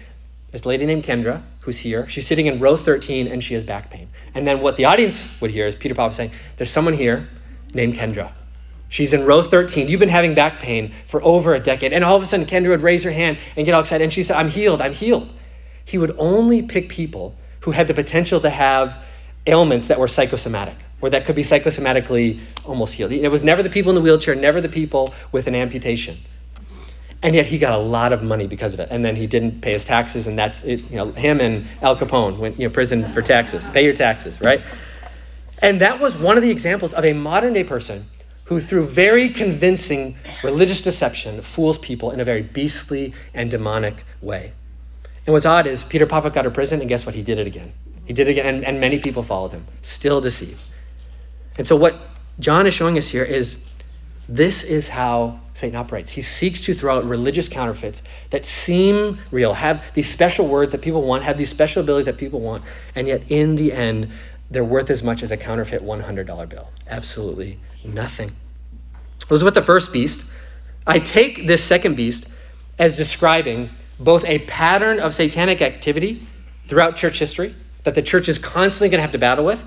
this 0.51 0.67
lady 0.67 0.85
named 0.85 1.05
Kendra, 1.05 1.43
who's 1.61 1.79
here, 1.79 2.09
she's 2.09 2.27
sitting 2.27 2.47
in 2.47 2.61
row 2.61 2.77
13 2.77 3.27
and 3.27 3.43
she 3.43 3.55
has 3.55 3.65
back 3.65 3.91
pain. 3.91 4.09
And 4.35 4.47
then 4.47 4.61
what 4.61 4.77
the 4.77 4.85
audience 4.85 5.41
would 5.41 5.51
hear 5.51 5.67
is 5.67 5.75
Peter 5.75 5.95
Popoff 5.95 6.15
saying, 6.15 6.31
There's 6.57 6.71
someone 6.71 6.95
here 6.95 7.29
named 7.75 7.95
Kendra. 7.95 8.33
She's 8.89 9.15
in 9.15 9.25
row 9.25 9.43
13. 9.43 9.89
You've 9.89 10.01
been 10.01 10.11
having 10.11 10.35
back 10.35 10.61
pain 10.61 10.93
for 11.09 11.23
over 11.23 11.55
a 11.55 11.61
decade. 11.61 11.95
And 11.95 12.05
all 12.05 12.17
of 12.17 12.23
a 12.23 12.27
sudden, 12.27 12.45
Kendra 12.45 12.69
would 12.69 12.83
raise 12.83 13.03
her 13.05 13.11
hand 13.11 13.39
and 13.57 13.65
get 13.65 13.75
all 13.75 13.81
excited. 13.81 14.05
And 14.05 14.13
she 14.13 14.23
said, 14.23 14.37
I'm 14.37 14.51
healed. 14.51 14.83
I'm 14.83 14.93
healed. 14.93 15.31
He 15.85 15.99
would 15.99 16.15
only 16.19 16.63
pick 16.63 16.89
people 16.89 17.35
who 17.61 17.71
had 17.71 17.89
the 17.89 17.95
potential 17.95 18.41
to 18.41 18.51
have 18.51 18.95
ailments 19.47 19.89
that 19.89 19.99
were 19.99 20.09
psychosomatic 20.09 20.75
or 21.03 21.11
that 21.11 21.27
could 21.27 21.35
be 21.35 21.43
psychosomatically 21.43 22.41
almost 22.65 22.95
healed. 22.95 23.13
It 23.13 23.29
was 23.29 23.43
never 23.43 23.63
the 23.63 23.69
people 23.69 23.91
in 23.91 23.97
the 23.97 24.01
wheelchair, 24.01 24.35
never 24.35 24.61
the 24.61 24.69
people 24.69 25.13
with 25.33 25.49
an 25.49 25.55
amputation. 25.55 26.17
And 27.23 27.35
yet 27.35 27.47
he 27.47 27.59
got 27.59 27.73
a 27.73 27.79
lot 27.83 28.13
of 28.13 28.23
money 28.23 28.47
because 28.47 28.73
of 28.75 28.81
it. 28.81 28.89
And 28.91 29.05
then 29.05 29.17
he 29.17 29.27
didn't 29.27 29.61
pay 29.61 29.73
his 29.73 29.85
taxes, 29.85 30.27
and 30.27 30.39
that's 30.39 30.63
it, 30.65 30.81
you 30.91 30.97
know, 30.97 31.13
him 31.13 31.41
and 31.41 31.67
Al 31.83 31.97
Capone 31.97 32.39
went 32.39 32.59
you 32.59 32.69
know 32.69 32.73
prison 32.73 33.13
for 33.13 33.21
taxes. 33.21 33.67
Pay 33.69 33.85
your 33.85 33.95
taxes, 33.95 34.41
right? 34.41 34.63
And 35.61 35.81
that 35.81 36.01
was 36.01 36.17
one 36.17 36.37
of 36.37 36.43
the 36.43 36.51
examples 36.51 36.95
of 36.95 37.05
a 37.05 37.13
modern 37.13 37.53
day 37.53 37.65
person 37.65 38.07
who, 38.45 38.61
through 38.61 38.87
very 38.87 39.29
convincing 39.29 40.17
religious 40.43 40.81
deception, 40.81 41.43
fools 41.43 41.79
people 41.79 42.11
in 42.11 42.21
a 42.21 42.25
very 42.25 42.43
beastly 42.43 43.15
and 43.35 43.51
demonic 43.51 44.05
way. 44.21 44.53
And 45.27 45.33
what's 45.33 45.47
odd 45.47 45.67
is 45.67 45.83
Peter 45.83 46.07
Popoff 46.07 46.33
got 46.33 46.41
out 46.41 46.47
of 46.47 46.55
prison, 46.55 46.81
and 46.81 46.89
guess 46.89 47.07
what? 47.07 47.15
He 47.15 47.23
did 47.23 47.39
it 47.39 47.47
again. 47.47 47.73
He 48.05 48.13
did 48.13 48.27
it 48.27 48.33
again, 48.33 48.47
and, 48.47 48.65
and 48.65 48.81
many 48.81 48.99
people 48.99 49.23
followed 49.23 49.53
him, 49.53 49.67
still 49.83 50.21
deceived. 50.21 50.61
And 51.57 51.67
so, 51.67 51.77
what 51.77 52.01
John 52.41 52.67
is 52.67 52.75
showing 52.75 52.99
us 52.99 53.07
here 53.07 53.25
is 53.25 53.57
this 54.29 54.65
is 54.65 54.89
how 54.89 55.41
Satan 55.55 55.77
operates. 55.77 56.11
He 56.11 56.23
seeks 56.23 56.63
to 56.63 56.75
throw 56.75 56.97
out 56.97 57.05
religious 57.05 57.49
counterfeits 57.49 58.03
that 58.31 58.47
seem 58.47 59.21
real, 59.31 59.53
have 59.55 59.83
these 59.95 60.13
special 60.13 60.49
words 60.49 60.73
that 60.73 60.81
people 60.81 61.03
want, 61.03 61.23
have 61.25 61.39
these 61.39 61.51
special 61.51 61.83
abilities 61.83 62.07
that 62.07 62.17
people 62.17 62.41
want, 62.41 62.65
and 62.95 63.07
yet 63.07 63.23
in 63.29 63.57
the 63.57 63.73
end, 63.73 64.11
they're 64.51 64.65
worth 64.65 64.91
as 64.91 65.03
much 65.03 65.23
as 65.23 65.31
a 65.31 65.37
counterfeit 65.37 65.83
$100 65.83 66.49
bill. 66.49 66.69
Absolutely 66.89 67.59
nothing. 67.85 68.33
Those 69.29 69.45
with 69.45 69.55
the 69.55 69.63
first 69.63 69.93
beast. 69.93 70.23
I 70.87 70.99
take 70.99 71.47
this 71.47 71.63
second 71.63 71.97
beast 71.97 72.27
as 72.79 72.97
describing 72.97 73.71
both 74.05 74.25
a 74.25 74.41
pattern 74.41 75.01
of 75.01 75.15
satanic 75.15 75.63
activity 75.63 76.21
throughout 76.69 76.97
church 76.97 77.19
history 77.19 77.55
that 77.85 77.95
the 77.95 78.03
church 78.03 78.29
is 78.29 78.39
constantly 78.39 78.89
going 78.89 78.99
to 78.99 79.03
have 79.03 79.13
to 79.13 79.19
battle 79.19 79.45
with, 79.45 79.61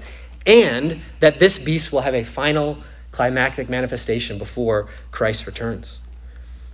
and 0.45 1.01
that 1.19 1.39
this 1.39 1.57
beast 1.57 1.91
will 1.91 2.01
have 2.01 2.15
a 2.15 2.23
final 2.23 2.77
climactic 3.11 3.69
manifestation 3.69 4.37
before 4.37 4.89
Christ 5.11 5.45
returns. 5.45 5.99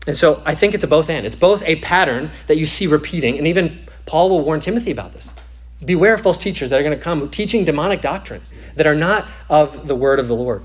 And 0.08 0.18
so 0.18 0.42
I 0.46 0.56
think 0.56 0.74
it's 0.74 0.84
a 0.84 0.88
both 0.88 1.10
and. 1.10 1.26
It's 1.26 1.36
both 1.36 1.62
a 1.64 1.76
pattern 1.78 2.32
that 2.48 2.58
you 2.58 2.66
see 2.66 2.88
repeating, 2.88 3.38
and 3.38 3.48
even 3.48 3.88
Paul 4.06 4.30
will 4.30 4.42
warn 4.42 4.60
Timothy 4.60 4.92
about 4.92 5.14
this. 5.14 5.30
Beware 5.84 6.14
of 6.14 6.22
false 6.22 6.38
teachers 6.38 6.70
that 6.70 6.80
are 6.80 6.84
going 6.84 6.98
to 6.98 7.04
come 7.04 7.30
teaching 7.30 7.66
demonic 7.66 8.02
doctrines 8.02 8.52
that 8.76 8.86
are 8.86 8.96
not 8.96 9.28
of 9.50 9.88
the 9.88 9.96
word 9.96 10.20
of 10.20 10.28
the 10.28 10.36
Lord. 10.36 10.64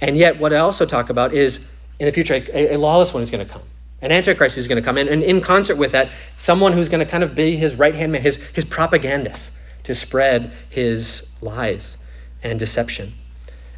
And 0.00 0.16
yet, 0.16 0.38
what 0.38 0.52
I 0.52 0.58
also 0.58 0.86
talk 0.86 1.10
about 1.10 1.34
is 1.34 1.66
in 1.98 2.06
the 2.06 2.12
future, 2.12 2.34
a, 2.34 2.74
a 2.74 2.76
lawless 2.76 3.14
one 3.14 3.22
is 3.22 3.30
going 3.30 3.44
to 3.44 3.52
come, 3.52 3.62
an 4.02 4.12
antichrist 4.12 4.54
who's 4.54 4.68
going 4.68 4.80
to 4.80 4.84
come, 4.84 4.98
and, 4.98 5.08
and 5.08 5.22
in 5.22 5.40
concert 5.40 5.76
with 5.76 5.92
that, 5.92 6.10
someone 6.38 6.72
who's 6.72 6.88
going 6.88 7.04
to 7.04 7.10
kind 7.10 7.24
of 7.24 7.34
be 7.34 7.56
his 7.56 7.74
right 7.74 7.94
hand 7.94 8.12
man, 8.12 8.22
his, 8.22 8.36
his 8.52 8.64
propagandist 8.64 9.52
to 9.84 9.94
spread 9.94 10.52
his 10.68 11.32
lies 11.40 11.96
and 12.42 12.58
deception. 12.58 13.12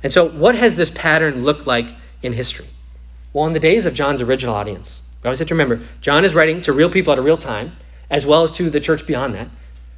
And 0.02 0.12
so, 0.12 0.28
what 0.28 0.54
has 0.54 0.76
this 0.76 0.90
pattern 0.90 1.44
looked 1.44 1.66
like 1.66 1.86
in 2.22 2.32
history? 2.32 2.66
Well, 3.32 3.46
in 3.46 3.52
the 3.52 3.60
days 3.60 3.86
of 3.86 3.94
John's 3.94 4.20
original 4.20 4.54
audience, 4.54 5.00
we 5.22 5.28
always 5.28 5.38
have 5.38 5.48
to 5.48 5.54
remember 5.54 5.80
John 6.00 6.24
is 6.24 6.34
writing 6.34 6.62
to 6.62 6.72
real 6.72 6.90
people 6.90 7.12
at 7.12 7.18
a 7.18 7.22
real 7.22 7.36
time, 7.36 7.72
as 8.10 8.24
well 8.24 8.42
as 8.42 8.50
to 8.52 8.70
the 8.70 8.80
church 8.80 9.06
beyond 9.06 9.34
that. 9.34 9.48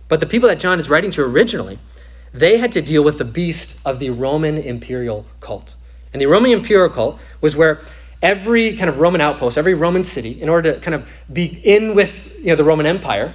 But 0.08 0.20
the 0.20 0.26
people 0.26 0.48
that 0.48 0.58
John 0.58 0.80
is 0.80 0.90
writing 0.90 1.10
to 1.12 1.22
originally, 1.22 1.78
they 2.34 2.58
had 2.58 2.72
to 2.72 2.82
deal 2.82 3.02
with 3.02 3.18
the 3.18 3.24
beast 3.24 3.78
of 3.84 3.98
the 3.98 4.10
Roman 4.10 4.58
imperial 4.58 5.26
cult. 5.40 5.74
And 6.12 6.20
the 6.20 6.26
Roman 6.26 6.50
imperial 6.50 6.88
cult 6.88 7.18
was 7.40 7.54
where 7.54 7.80
every 8.22 8.76
kind 8.76 8.90
of 8.90 8.98
Roman 8.98 9.20
outpost, 9.20 9.56
every 9.56 9.74
Roman 9.74 10.04
city, 10.04 10.40
in 10.40 10.48
order 10.48 10.74
to 10.74 10.80
kind 10.80 10.94
of 10.94 11.06
be 11.32 11.44
in 11.44 11.94
with 11.94 12.12
you 12.38 12.46
know, 12.46 12.56
the 12.56 12.64
Roman 12.64 12.86
Empire, 12.86 13.34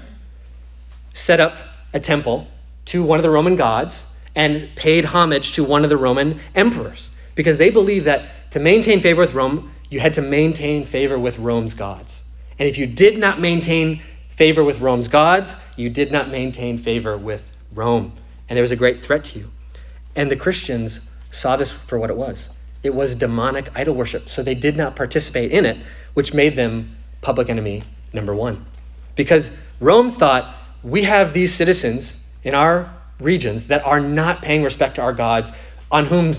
set 1.13 1.39
up 1.39 1.55
a 1.93 1.99
temple 1.99 2.47
to 2.85 3.03
one 3.03 3.19
of 3.19 3.23
the 3.23 3.29
Roman 3.29 3.55
gods 3.55 4.05
and 4.35 4.69
paid 4.75 5.05
homage 5.05 5.53
to 5.53 5.63
one 5.63 5.83
of 5.83 5.89
the 5.89 5.97
Roman 5.97 6.39
emperors 6.53 7.09
because 7.35 7.57
they 7.57 7.69
believed 7.69 8.05
that 8.05 8.51
to 8.51 8.59
maintain 8.59 9.01
favor 9.01 9.21
with 9.21 9.33
Rome, 9.33 9.71
you 9.89 9.99
had 9.99 10.13
to 10.15 10.21
maintain 10.21 10.85
favor 10.85 11.17
with 11.17 11.37
Rome's 11.39 11.73
gods. 11.73 12.21
And 12.59 12.67
if 12.67 12.77
you 12.77 12.85
did 12.85 13.17
not 13.17 13.39
maintain 13.39 14.01
favor 14.29 14.63
with 14.63 14.79
Rome's 14.79 15.07
gods, 15.07 15.53
you 15.75 15.89
did 15.89 16.11
not 16.11 16.29
maintain 16.29 16.77
favor 16.77 17.17
with 17.17 17.49
Rome. 17.73 18.13
And 18.47 18.55
there 18.55 18.61
was 18.61 18.71
a 18.71 18.75
great 18.75 19.03
threat 19.03 19.23
to 19.25 19.39
you. 19.39 19.51
And 20.15 20.29
the 20.29 20.35
Christians 20.35 20.99
saw 21.31 21.57
this 21.57 21.71
for 21.71 21.99
what 21.99 22.09
it 22.09 22.15
was 22.15 22.49
it 22.85 22.93
was 22.93 23.15
demonic 23.15 23.69
idol 23.75 23.95
worship. 23.95 24.29
So 24.29 24.43
they 24.43 24.55
did 24.55 24.77
not 24.77 24.95
participate 24.95 25.51
in 25.51 25.65
it, 25.65 25.77
which 26.13 26.33
made 26.33 26.55
them 26.55 26.95
public 27.21 27.49
enemy 27.49 27.83
number 28.13 28.33
one. 28.33 28.65
Because 29.15 29.49
Rome 29.79 30.11
thought 30.11 30.55
we 30.83 31.03
have 31.03 31.33
these 31.33 31.53
citizens 31.53 32.15
in 32.43 32.53
our 32.53 32.93
regions 33.19 33.67
that 33.67 33.83
are 33.85 33.99
not 33.99 34.41
paying 34.41 34.61
respect 34.61 34.95
to 34.95 35.01
our 35.01 35.13
gods, 35.13 35.51
on 35.91 36.05
whom 36.05 36.35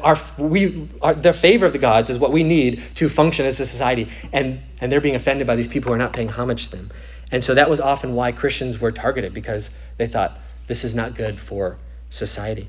are, 0.00 1.14
their 1.14 1.32
favor 1.32 1.66
of 1.66 1.72
the 1.72 1.78
gods 1.78 2.10
is 2.10 2.18
what 2.18 2.32
we 2.32 2.42
need 2.44 2.82
to 2.94 3.08
function 3.08 3.44
as 3.44 3.58
a 3.58 3.66
society. 3.66 4.08
And, 4.32 4.60
and 4.80 4.90
they're 4.90 5.00
being 5.00 5.16
offended 5.16 5.46
by 5.46 5.56
these 5.56 5.68
people 5.68 5.88
who 5.88 5.94
are 5.94 5.98
not 5.98 6.12
paying 6.12 6.28
homage 6.28 6.66
to 6.66 6.76
them. 6.76 6.90
And 7.32 7.42
so 7.42 7.54
that 7.54 7.68
was 7.68 7.80
often 7.80 8.14
why 8.14 8.30
Christians 8.32 8.78
were 8.80 8.92
targeted 8.92 9.34
because 9.34 9.70
they 9.96 10.06
thought 10.06 10.38
this 10.68 10.84
is 10.84 10.94
not 10.94 11.16
good 11.16 11.36
for 11.36 11.76
society. 12.08 12.68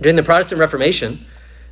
During 0.00 0.16
the 0.16 0.22
Protestant 0.22 0.60
Reformation, 0.60 1.26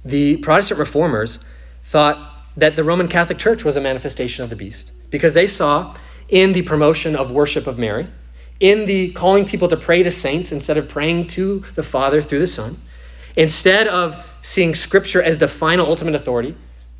the 0.04 0.36
Protestant 0.38 0.78
reformers 0.78 1.38
thought 1.84 2.32
that 2.56 2.76
the 2.76 2.84
Roman 2.84 3.08
Catholic 3.08 3.38
Church 3.38 3.64
was 3.64 3.76
a 3.76 3.80
manifestation 3.80 4.44
of 4.44 4.50
the 4.50 4.56
beast 4.56 4.92
because 5.10 5.34
they 5.34 5.46
saw 5.46 5.96
in 6.28 6.52
the 6.52 6.62
promotion 6.62 7.16
of 7.16 7.30
worship 7.30 7.66
of 7.66 7.78
Mary 7.78 8.06
in 8.60 8.86
the 8.86 9.12
calling 9.12 9.44
people 9.44 9.68
to 9.68 9.76
pray 9.76 10.02
to 10.02 10.10
saints 10.10 10.52
instead 10.52 10.76
of 10.76 10.88
praying 10.88 11.26
to 11.28 11.64
the 11.74 11.82
Father 11.82 12.22
through 12.22 12.38
the 12.38 12.46
Son, 12.46 12.76
instead 13.36 13.88
of 13.88 14.16
seeing 14.42 14.74
Scripture 14.74 15.22
as 15.22 15.38
the 15.38 15.48
final 15.48 15.86
ultimate 15.86 16.14
authority, 16.14 16.54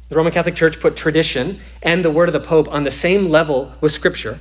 the 0.09 0.17
Roman 0.17 0.33
Catholic 0.33 0.55
Church 0.55 0.81
put 0.81 0.97
tradition 0.97 1.61
and 1.83 2.05
the 2.05 2.11
word 2.11 2.29
of 2.29 2.33
the 2.33 2.41
Pope 2.41 2.69
on 2.69 2.85
the 2.85 2.91
same 2.91 3.29
level 3.29 3.73
with 3.81 3.93
Scripture. 3.93 4.39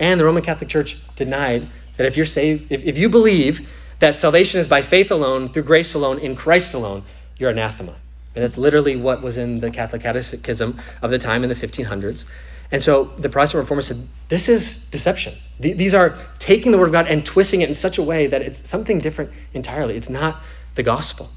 And 0.00 0.18
the 0.18 0.24
Roman 0.24 0.42
Catholic 0.42 0.70
Church 0.70 0.96
denied 1.16 1.66
that 1.96 2.06
if 2.06 2.16
you're 2.16 2.26
saved, 2.26 2.70
if, 2.70 2.82
if 2.84 2.98
you 2.98 3.08
believe 3.08 3.68
that 3.98 4.16
salvation 4.16 4.60
is 4.60 4.66
by 4.66 4.82
faith 4.82 5.10
alone, 5.10 5.48
through 5.48 5.64
grace 5.64 5.94
alone, 5.94 6.18
in 6.20 6.36
Christ 6.36 6.74
alone, 6.74 7.02
you're 7.38 7.50
anathema. 7.50 7.94
And 8.34 8.44
that's 8.44 8.56
literally 8.56 8.96
what 8.96 9.22
was 9.22 9.36
in 9.36 9.60
the 9.60 9.70
Catholic 9.70 10.02
Catechism 10.02 10.80
of 11.02 11.10
the 11.10 11.18
time 11.18 11.42
in 11.42 11.48
the 11.48 11.54
1500s. 11.54 12.24
And 12.70 12.84
so 12.84 13.04
the 13.04 13.28
Protestant 13.28 13.62
reformers 13.62 13.86
said, 13.86 13.96
this 14.28 14.48
is 14.48 14.84
deception. 14.86 15.34
These 15.58 15.94
are 15.94 16.18
taking 16.38 16.70
the 16.70 16.78
word 16.78 16.86
of 16.86 16.92
God 16.92 17.06
and 17.06 17.24
twisting 17.24 17.62
it 17.62 17.68
in 17.68 17.74
such 17.74 17.98
a 17.98 18.02
way 18.02 18.26
that 18.26 18.42
it's 18.42 18.68
something 18.68 18.98
different 18.98 19.32
entirely. 19.54 19.96
It's 19.96 20.10
not 20.10 20.42
the 20.74 20.82
gospel. 20.82 21.30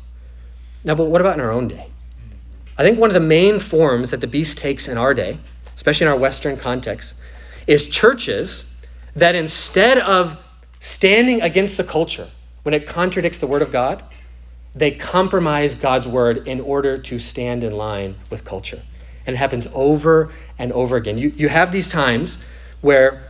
Now, 0.84 0.96
but 0.96 1.06
what 1.06 1.22
about 1.22 1.36
in 1.36 1.40
our 1.40 1.52
own 1.52 1.70
day? 1.70 1.88
I 2.78 2.84
think 2.84 3.00
one 3.00 3.10
of 3.10 3.14
the 3.14 3.20
main 3.20 3.60
forms 3.60 4.12
that 4.12 4.20
the 4.20 4.28
beast 4.28 4.58
takes 4.58 4.88
in 4.88 4.98
our 4.98 5.14
day, 5.14 5.38
especially 5.76 6.08
in 6.08 6.12
our 6.12 6.20
Western 6.20 6.58
context, 6.58 7.14
is 7.68 7.90
churches 7.90 8.70
that 9.16 9.36
instead 9.36 10.00
of 10.00 10.38
standing 10.80 11.42
against 11.42 11.78
the 11.78 11.84
culture 11.84 12.28
when 12.64 12.74
it 12.74 12.88
contradicts 12.88 13.38
the 13.38 13.48
word 13.48 13.62
of 13.62 13.72
God, 13.72 14.04
they 14.76 14.92
compromise 14.92 15.76
God's 15.76 16.08
word 16.08 16.48
in 16.48 16.62
order 16.62 16.98
to 16.98 17.20
stand 17.20 17.64
in 17.64 17.74
line 17.74 18.16
with 18.30 18.46
culture. 18.46 18.82
And 19.26 19.36
it 19.36 19.38
happens 19.38 19.68
over 19.74 20.32
and 20.58 20.72
over 20.72 20.96
again. 20.96 21.18
You, 21.18 21.30
you 21.36 21.50
have 21.50 21.72
these 21.72 21.90
times 21.90 22.38
where, 22.82 23.28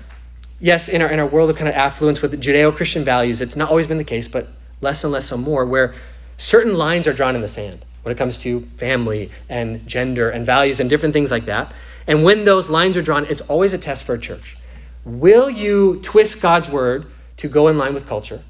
yes, 0.59 0.87
in 0.87 1.01
our, 1.01 1.09
in 1.09 1.19
our 1.19 1.25
world 1.25 1.49
of 1.49 1.55
kind 1.55 1.67
of 1.67 1.75
affluence 1.75 2.21
with 2.21 2.39
Judeo 2.39 2.75
Christian 2.75 3.03
values, 3.03 3.41
it's 3.41 3.55
not 3.55 3.69
always 3.69 3.87
been 3.87 3.97
the 3.97 4.03
case, 4.03 4.27
but 4.27 4.47
less 4.81 5.03
and 5.03 5.11
less 5.11 5.25
so 5.27 5.37
more, 5.37 5.65
where 5.65 5.95
certain 6.37 6.75
lines 6.75 7.07
are 7.07 7.13
drawn 7.13 7.35
in 7.35 7.41
the 7.41 7.47
sand 7.47 7.83
when 8.03 8.13
it 8.13 8.17
comes 8.17 8.37
to 8.39 8.61
family 8.77 9.31
and 9.49 9.85
gender 9.87 10.29
and 10.29 10.45
values 10.45 10.79
and 10.79 10.89
different 10.89 11.13
things 11.13 11.31
like 11.31 11.45
that. 11.45 11.73
And 12.07 12.23
when 12.23 12.45
those 12.45 12.69
lines 12.69 12.97
are 12.97 13.01
drawn, 13.01 13.25
it's 13.25 13.41
always 13.41 13.73
a 13.73 13.77
test 13.77 14.03
for 14.03 14.15
a 14.15 14.19
church. 14.19 14.57
Will 15.05 15.49
you 15.49 15.99
twist 16.03 16.41
God's 16.41 16.69
word 16.69 17.05
to 17.37 17.47
go 17.47 17.67
in 17.67 17.77
line 17.77 17.93
with 17.93 18.07
culture? 18.07 18.41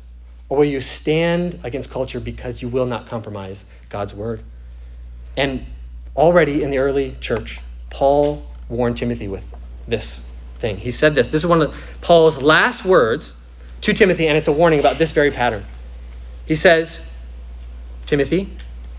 Or 0.51 0.58
will 0.58 0.65
you 0.65 0.81
stand 0.81 1.62
against 1.63 1.89
culture 1.89 2.20
because 2.20 2.62
you 2.62 2.67
will 2.67 2.86
not 2.86 3.08
compromise 3.08 3.63
God's 3.88 4.13
word? 4.13 4.43
And 5.38 5.65
already 6.13 6.62
in 6.62 6.72
the 6.72 6.79
early 6.79 7.15
church, 7.22 7.62
Paul 7.89 8.46
warned 8.67 8.98
Timothy 8.98 9.29
with 9.29 9.46
this 9.88 10.20
thing. 10.60 10.75
He 10.75 10.91
said 10.91 11.15
this. 11.15 11.29
This 11.29 11.46
is 11.46 11.46
one 11.46 11.62
of 11.62 11.74
Paul's 12.01 12.38
last 12.41 12.84
words 12.84 13.34
to 13.79 13.93
Timothy, 13.93 14.27
and 14.27 14.38
it's 14.38 14.50
a 14.50 14.51
warning 14.51 14.81
about 14.81 14.98
this 14.98 15.12
very 15.12 15.31
pattern. 15.31 15.65
He 16.46 16.55
says, 16.55 17.01
Timothy, 18.05 18.50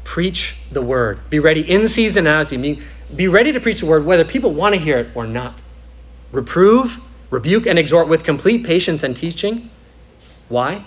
preach 0.04 0.56
the 0.70 0.80
word. 0.80 1.20
Be 1.28 1.38
ready 1.38 1.70
in 1.70 1.86
season 1.88 2.26
and 2.26 2.34
out 2.34 2.46
season. 2.46 2.82
Be 3.14 3.28
ready 3.28 3.52
to 3.52 3.60
preach 3.60 3.80
the 3.80 3.86
word 3.86 4.06
whether 4.06 4.24
people 4.24 4.54
want 4.54 4.74
to 4.74 4.80
hear 4.80 5.00
it 5.00 5.08
or 5.14 5.26
not. 5.26 5.58
Reprove, 6.32 6.96
rebuke, 7.28 7.66
and 7.66 7.78
exhort 7.78 8.08
with 8.08 8.24
complete 8.24 8.64
patience 8.64 9.02
and 9.02 9.14
teaching. 9.14 9.68
Why? 10.48 10.86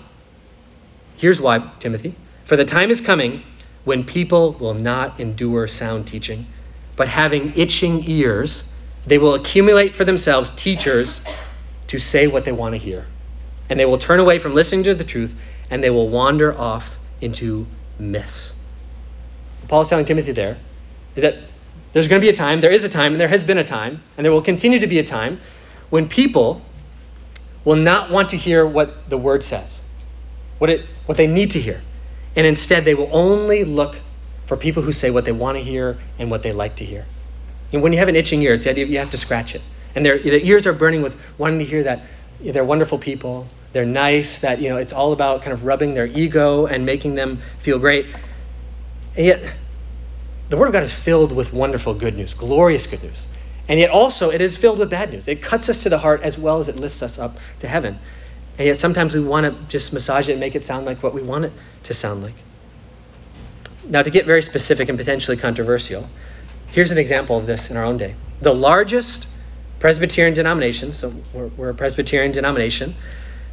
Here's 1.16 1.40
why, 1.40 1.70
Timothy. 1.78 2.14
For 2.44 2.56
the 2.56 2.64
time 2.64 2.90
is 2.90 3.00
coming 3.00 3.42
when 3.84 4.04
people 4.04 4.52
will 4.52 4.74
not 4.74 5.20
endure 5.20 5.66
sound 5.68 6.06
teaching, 6.06 6.46
but 6.96 7.08
having 7.08 7.52
itching 7.56 8.08
ears, 8.08 8.72
they 9.06 9.18
will 9.18 9.34
accumulate 9.34 9.94
for 9.94 10.04
themselves 10.04 10.50
teachers 10.56 11.20
to 11.88 11.98
say 11.98 12.26
what 12.26 12.44
they 12.44 12.52
want 12.52 12.74
to 12.74 12.78
hear. 12.78 13.06
And 13.68 13.78
they 13.78 13.84
will 13.84 13.98
turn 13.98 14.20
away 14.20 14.38
from 14.38 14.54
listening 14.54 14.84
to 14.84 14.94
the 14.94 15.04
truth, 15.04 15.34
and 15.70 15.82
they 15.82 15.90
will 15.90 16.08
wander 16.08 16.56
off 16.56 16.96
into 17.20 17.66
myths. 17.98 18.54
Paul's 19.68 19.88
telling 19.88 20.04
Timothy 20.04 20.32
there 20.32 20.58
is 21.14 21.22
that 21.22 21.36
there's 21.92 22.08
going 22.08 22.20
to 22.20 22.24
be 22.24 22.30
a 22.30 22.36
time, 22.36 22.60
there 22.60 22.70
is 22.70 22.84
a 22.84 22.88
time, 22.88 23.12
and 23.12 23.20
there 23.20 23.28
has 23.28 23.42
been 23.42 23.58
a 23.58 23.64
time, 23.64 24.02
and 24.16 24.24
there 24.24 24.32
will 24.32 24.42
continue 24.42 24.78
to 24.80 24.86
be 24.86 24.98
a 24.98 25.04
time 25.04 25.40
when 25.90 26.08
people 26.08 26.60
will 27.64 27.76
not 27.76 28.10
want 28.10 28.30
to 28.30 28.36
hear 28.36 28.66
what 28.66 29.08
the 29.08 29.16
word 29.16 29.42
says, 29.42 29.80
what, 30.58 30.70
it, 30.70 30.86
what 31.06 31.16
they 31.16 31.26
need 31.26 31.52
to 31.52 31.60
hear. 31.60 31.80
And 32.34 32.46
instead, 32.46 32.84
they 32.84 32.94
will 32.94 33.10
only 33.12 33.64
look 33.64 33.96
for 34.46 34.56
people 34.56 34.82
who 34.82 34.92
say 34.92 35.10
what 35.10 35.24
they 35.24 35.32
want 35.32 35.58
to 35.58 35.64
hear 35.64 35.98
and 36.18 36.30
what 36.30 36.42
they 36.42 36.52
like 36.52 36.76
to 36.76 36.84
hear. 36.84 37.06
And 37.72 37.82
when 37.82 37.92
you 37.92 37.98
have 37.98 38.08
an 38.08 38.16
itching 38.16 38.42
ear, 38.42 38.54
it's 38.54 38.64
the 38.64 38.70
idea 38.70 38.86
you 38.86 38.98
have 38.98 39.10
to 39.10 39.16
scratch 39.16 39.54
it. 39.54 39.62
And 39.94 40.04
their, 40.04 40.18
their 40.18 40.38
ears 40.38 40.66
are 40.66 40.72
burning 40.72 41.02
with 41.02 41.16
wanting 41.38 41.58
to 41.58 41.64
hear 41.64 41.82
that 41.84 42.02
they're 42.40 42.64
wonderful 42.64 42.98
people, 42.98 43.48
they're 43.72 43.86
nice, 43.86 44.40
that 44.40 44.60
you 44.60 44.68
know 44.68 44.76
it's 44.76 44.92
all 44.92 45.12
about 45.12 45.42
kind 45.42 45.52
of 45.52 45.64
rubbing 45.64 45.94
their 45.94 46.06
ego 46.06 46.66
and 46.66 46.86
making 46.86 47.14
them 47.14 47.40
feel 47.60 47.78
great. 47.78 48.06
And 49.16 49.26
yet, 49.26 49.54
the 50.48 50.56
Word 50.56 50.66
of 50.66 50.72
God 50.72 50.82
is 50.82 50.92
filled 50.92 51.32
with 51.32 51.52
wonderful 51.52 51.94
good 51.94 52.16
news, 52.16 52.34
glorious 52.34 52.86
good 52.86 53.02
news. 53.02 53.26
And 53.68 53.80
yet 53.80 53.90
also 53.90 54.30
it 54.30 54.40
is 54.40 54.56
filled 54.56 54.78
with 54.78 54.90
bad 54.90 55.10
news. 55.10 55.26
It 55.26 55.42
cuts 55.42 55.68
us 55.68 55.82
to 55.82 55.88
the 55.88 55.98
heart 55.98 56.22
as 56.22 56.38
well 56.38 56.58
as 56.58 56.68
it 56.68 56.76
lifts 56.76 57.02
us 57.02 57.18
up 57.18 57.36
to 57.60 57.68
heaven. 57.68 57.98
And 58.58 58.66
yet 58.66 58.78
sometimes 58.78 59.14
we 59.14 59.20
want 59.20 59.44
to 59.44 59.64
just 59.68 59.92
massage 59.92 60.28
it 60.28 60.32
and 60.32 60.40
make 60.40 60.54
it 60.54 60.64
sound 60.64 60.86
like 60.86 61.02
what 61.02 61.12
we 61.12 61.22
want 61.22 61.44
it 61.44 61.52
to 61.84 61.94
sound 61.94 62.22
like. 62.22 62.34
Now, 63.88 64.02
to 64.02 64.10
get 64.10 64.26
very 64.26 64.42
specific 64.42 64.88
and 64.88 64.98
potentially 64.98 65.36
controversial, 65.36 66.08
here's 66.68 66.90
an 66.90 66.98
example 66.98 67.36
of 67.36 67.46
this 67.46 67.70
in 67.70 67.76
our 67.76 67.84
own 67.84 67.98
day. 67.98 68.14
The 68.40 68.54
largest 68.54 69.26
Presbyterian 69.78 70.34
denomination, 70.34 70.92
so 70.94 71.12
we're, 71.32 71.48
we're 71.48 71.68
a 71.70 71.74
Presbyterian 71.74 72.32
denomination, 72.32 72.94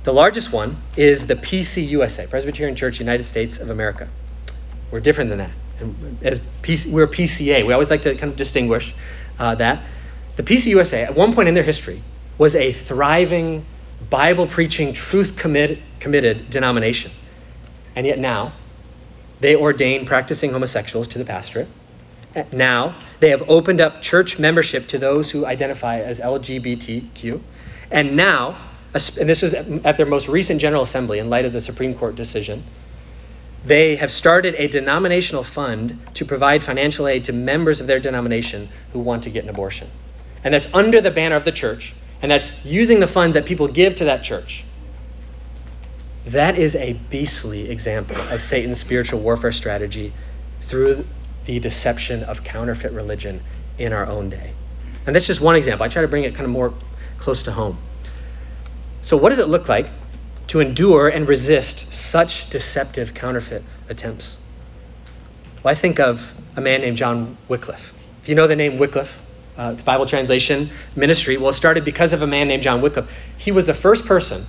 the 0.03 0.13
largest 0.13 0.51
one 0.51 0.77
is 0.97 1.27
the 1.27 1.35
PCUSA, 1.35 2.29
Presbyterian 2.29 2.75
Church 2.75 2.99
United 2.99 3.25
States 3.25 3.57
of 3.57 3.69
America. 3.69 4.09
We're 4.91 4.99
different 4.99 5.29
than 5.29 5.39
that. 5.39 5.51
And 5.79 6.17
as 6.21 6.39
PC, 6.61 6.91
we're 6.91 7.07
PCA. 7.07 7.65
We 7.65 7.73
always 7.73 7.89
like 7.89 8.03
to 8.03 8.15
kind 8.15 8.31
of 8.31 8.37
distinguish 8.37 8.93
uh, 9.39 9.55
that. 9.55 9.83
The 10.35 10.43
PCUSA, 10.43 11.05
at 11.05 11.15
one 11.15 11.33
point 11.33 11.47
in 11.47 11.53
their 11.53 11.63
history, 11.63 12.01
was 12.37 12.55
a 12.55 12.73
thriving, 12.73 13.65
Bible 14.13 14.45
preaching, 14.45 14.93
truth 14.93 15.37
committed 15.37 16.47
denomination. 16.51 17.09
And 17.95 18.05
yet 18.05 18.19
now, 18.19 18.53
they 19.39 19.55
ordain 19.55 20.05
practicing 20.05 20.51
homosexuals 20.51 21.07
to 21.07 21.17
the 21.17 21.25
pastorate. 21.25 21.67
Now, 22.51 22.99
they 23.21 23.31
have 23.31 23.49
opened 23.49 23.81
up 23.81 24.03
church 24.03 24.37
membership 24.37 24.85
to 24.89 24.99
those 24.99 25.31
who 25.31 25.47
identify 25.47 26.01
as 26.01 26.19
LGBTQ. 26.19 27.41
And 27.89 28.15
now, 28.15 28.55
and 28.93 29.27
this 29.27 29.41
is 29.41 29.55
at 29.55 29.97
their 29.97 30.05
most 30.05 30.27
recent 30.27 30.61
General 30.61 30.83
Assembly 30.83 31.17
in 31.17 31.31
light 31.31 31.45
of 31.45 31.51
the 31.51 31.61
Supreme 31.61 31.95
Court 31.95 32.13
decision, 32.15 32.63
they 33.65 33.95
have 33.95 34.11
started 34.11 34.53
a 34.59 34.67
denominational 34.67 35.43
fund 35.43 35.99
to 36.13 36.23
provide 36.23 36.63
financial 36.63 37.07
aid 37.07 37.25
to 37.25 37.33
members 37.33 37.81
of 37.81 37.87
their 37.87 37.99
denomination 37.99 38.69
who 38.91 38.99
want 38.99 39.23
to 39.23 39.31
get 39.31 39.43
an 39.43 39.49
abortion. 39.49 39.89
And 40.43 40.53
that's 40.53 40.67
under 40.71 41.01
the 41.01 41.09
banner 41.09 41.35
of 41.35 41.45
the 41.45 41.51
church, 41.51 41.95
and 42.23 42.31
that's 42.31 42.51
using 42.63 43.01
the 43.01 43.07
funds 43.07 43.33
that 43.33 43.45
people 43.45 43.67
give 43.67 43.97
to 43.97 44.05
that 44.05 44.23
church. 44.23 44.63
That 46.27 46.57
is 46.57 46.73
a 46.73 46.93
beastly 46.93 47.69
example 47.69 48.15
of 48.31 48.41
Satan's 48.41 48.79
spiritual 48.79 49.19
warfare 49.19 49.51
strategy 49.51 50.13
through 50.61 51.05
the 51.43 51.59
deception 51.59 52.23
of 52.23 52.45
counterfeit 52.45 52.93
religion 52.93 53.43
in 53.77 53.91
our 53.91 54.05
own 54.05 54.29
day. 54.29 54.53
And 55.05 55.13
that's 55.13 55.27
just 55.27 55.41
one 55.41 55.57
example. 55.57 55.83
I 55.83 55.89
try 55.89 56.01
to 56.01 56.07
bring 56.07 56.23
it 56.23 56.33
kind 56.33 56.45
of 56.45 56.51
more 56.51 56.73
close 57.17 57.43
to 57.43 57.51
home. 57.51 57.77
So, 59.01 59.17
what 59.17 59.29
does 59.29 59.39
it 59.39 59.49
look 59.49 59.67
like 59.67 59.89
to 60.47 60.61
endure 60.61 61.09
and 61.09 61.27
resist 61.27 61.93
such 61.93 62.49
deceptive 62.49 63.13
counterfeit 63.13 63.63
attempts? 63.89 64.37
Well, 65.61 65.73
I 65.73 65.75
think 65.75 65.99
of 65.99 66.25
a 66.55 66.61
man 66.61 66.79
named 66.79 66.95
John 66.95 67.35
Wycliffe. 67.49 67.93
If 68.21 68.29
you 68.29 68.35
know 68.35 68.47
the 68.47 68.55
name 68.55 68.77
Wycliffe, 68.77 69.13
uh, 69.57 69.73
Bible 69.73 70.05
translation 70.05 70.69
ministry. 70.95 71.37
Well, 71.37 71.49
it 71.49 71.53
started 71.53 71.85
because 71.85 72.13
of 72.13 72.21
a 72.21 72.27
man 72.27 72.47
named 72.47 72.63
John 72.63 72.81
Wycliffe. 72.81 73.09
He 73.37 73.51
was 73.51 73.65
the 73.65 73.73
first 73.73 74.05
person 74.05 74.45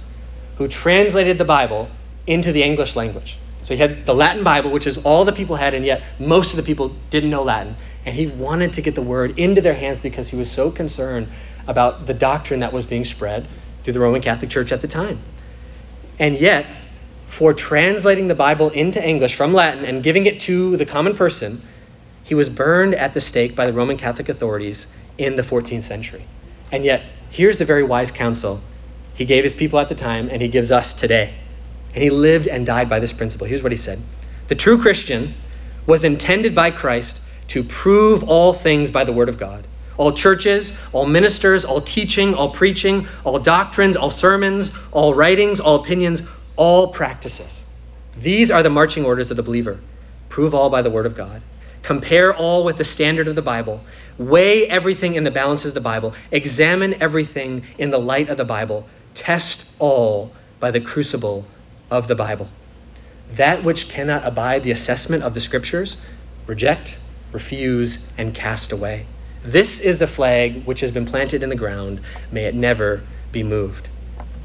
who 0.57 0.69
translated 0.69 1.39
the 1.39 1.45
Bible 1.45 1.89
into 2.27 2.53
the 2.53 2.63
English 2.63 2.97
language. 2.97 3.39
So 3.65 3.75
he 3.75 3.81
had 3.81 4.05
the 4.05 4.15
Latin 4.15 4.45
Bible, 4.45 4.71
which 4.71 4.87
is 4.87 4.99
all 4.99 5.25
the 5.25 5.33
people 5.33 5.57
had, 5.57 5.75
and 5.75 5.87
yet 5.87 6.03
most 6.19 6.51
of 6.51 6.57
the 6.57 6.63
people 6.63 6.95
didn't 7.11 7.31
know 7.31 7.43
Latin. 7.43 7.77
And 8.05 8.15
he 8.15 8.27
wanted 8.27 8.75
to 8.75 8.83
get 8.83 8.95
the 8.95 9.03
word 9.03 9.39
into 9.39 9.63
their 9.63 9.75
hands 9.75 9.99
because 9.99 10.29
he 10.29 10.37
was 10.37 10.51
so 10.51 10.71
concerned 10.71 11.29
about 11.67 12.07
the 12.07 12.13
doctrine 12.13 12.61
that 12.61 12.73
was 12.73 12.85
being 12.85 13.05
spread 13.05 13.47
through 13.83 13.95
the 13.95 14.01
Roman 14.01 14.21
Catholic 14.21 14.51
Church 14.51 14.71
at 14.71 14.83
the 14.83 14.89
time. 14.89 15.19
And 16.19 16.39
yet, 16.39 16.67
for 17.27 17.55
translating 17.55 18.29
the 18.29 18.35
Bible 18.35 18.69
into 18.71 19.03
English 19.03 19.35
from 19.35 19.55
Latin 19.55 19.85
and 19.85 20.03
giving 20.03 20.27
it 20.27 20.41
to 20.41 20.77
the 20.77 20.87
common 20.87 21.17
person, 21.17 21.63
he 22.25 22.35
was 22.35 22.49
burned 22.49 22.95
at 22.95 23.15
the 23.15 23.21
stake 23.21 23.55
by 23.55 23.67
the 23.67 23.73
Roman 23.73 23.97
Catholic 23.97 24.29
authorities 24.29 24.87
in 25.19 25.37
the 25.37 25.43
14th 25.43 25.83
century. 25.83 26.25
And 26.73 26.85
yet, 26.85 27.05
here's 27.31 27.59
the 27.59 27.65
very 27.65 27.83
wise 27.83 28.11
counsel 28.11 28.61
he 29.15 29.25
gave 29.25 29.45
his 29.45 29.55
people 29.55 29.79
at 29.79 29.89
the 29.89 29.95
time, 29.95 30.29
and 30.29 30.43
he 30.43 30.49
gives 30.49 30.73
us 30.73 30.93
today. 30.95 31.35
And 31.95 32.03
he 32.03 32.11
lived 32.11 32.49
and 32.49 32.67
died 32.67 32.91
by 32.91 32.99
this 32.99 33.13
principle. 33.13 33.47
Here's 33.47 33.63
what 33.63 33.71
he 33.71 33.79
said 33.79 34.03
The 34.49 34.57
true 34.57 34.81
Christian 34.81 35.35
was 35.87 36.03
intended 36.03 36.55
by 36.55 36.71
Christ 36.71 37.21
to 37.49 37.63
prove 37.63 38.25
all 38.25 38.53
things 38.53 38.91
by 38.91 39.05
the 39.05 39.13
word 39.13 39.29
of 39.29 39.39
God. 39.39 39.67
All 39.97 40.13
churches, 40.13 40.77
all 40.93 41.07
ministers, 41.07 41.65
all 41.65 41.81
teaching, 41.81 42.35
all 42.35 42.51
preaching, 42.51 43.07
all 43.23 43.39
doctrines, 43.39 43.97
all 43.97 44.11
sermons, 44.11 44.73
all 44.91 45.15
writings, 45.15 45.61
all 45.61 45.77
opinions, 45.77 46.23
all 46.57 46.89
practices. 46.89 47.63
These 48.17 48.51
are 48.51 48.63
the 48.65 48.71
marching 48.71 49.05
orders 49.05 49.31
of 49.31 49.37
the 49.37 49.43
believer. 49.45 49.79
Prove 50.31 50.55
all 50.55 50.71
by 50.71 50.83
the 50.83 50.91
word 50.91 51.07
of 51.07 51.15
God. 51.15 51.43
Compare 51.85 52.35
all 52.35 52.65
with 52.65 52.79
the 52.79 52.85
standard 52.85 53.29
of 53.29 53.35
the 53.35 53.43
Bible. 53.43 53.85
Weigh 54.17 54.67
everything 54.67 55.17
in 55.17 55.25
the 55.25 55.31
balances 55.31 55.67
of 55.67 55.75
the 55.75 55.83
Bible. 55.83 56.15
Examine 56.33 57.03
everything 57.03 57.65
in 57.77 57.91
the 57.91 58.01
light 58.01 58.31
of 58.31 58.39
the 58.39 58.45
Bible. 58.45 58.89
Test 59.13 59.71
all 59.79 60.33
by 60.61 60.71
the 60.71 60.81
crucible 60.81 61.45
of 61.91 62.09
the 62.09 62.15
Bible. 62.15 62.49
That 63.35 63.65
which 63.65 63.91
cannot 63.91 64.27
abide 64.27 64.65
the 64.65 64.71
assessment 64.71 65.25
of 65.25 65.35
the 65.35 65.41
Scriptures, 65.41 65.99
reject, 66.47 66.97
refuse, 67.33 68.11
and 68.17 68.35
cast 68.35 68.73
away. 68.73 69.05
This 69.45 69.81
is 69.81 69.99
the 69.99 70.07
flag 70.07 70.65
which 70.65 70.81
has 70.81 70.91
been 70.91 71.05
planted 71.05 71.43
in 71.43 71.51
the 71.51 71.55
ground. 71.55 72.01
May 72.33 72.47
it 72.47 72.55
never 72.55 73.03
be 73.31 73.43
moved. 73.43 73.89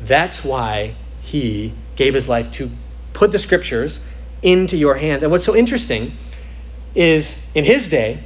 That's 0.01 0.43
why 0.43 0.95
he 1.21 1.71
gave 1.95 2.13
his 2.13 2.27
life 2.27 2.51
to 2.53 2.69
put 3.13 3.31
the 3.31 3.39
Scriptures 3.39 4.01
into 4.41 4.75
your 4.75 4.95
hands. 4.95 5.23
And 5.23 5.31
what's 5.31 5.45
so 5.45 5.55
interesting 5.55 6.17
is 6.95 7.41
in 7.55 7.63
his 7.63 7.87
day, 7.87 8.23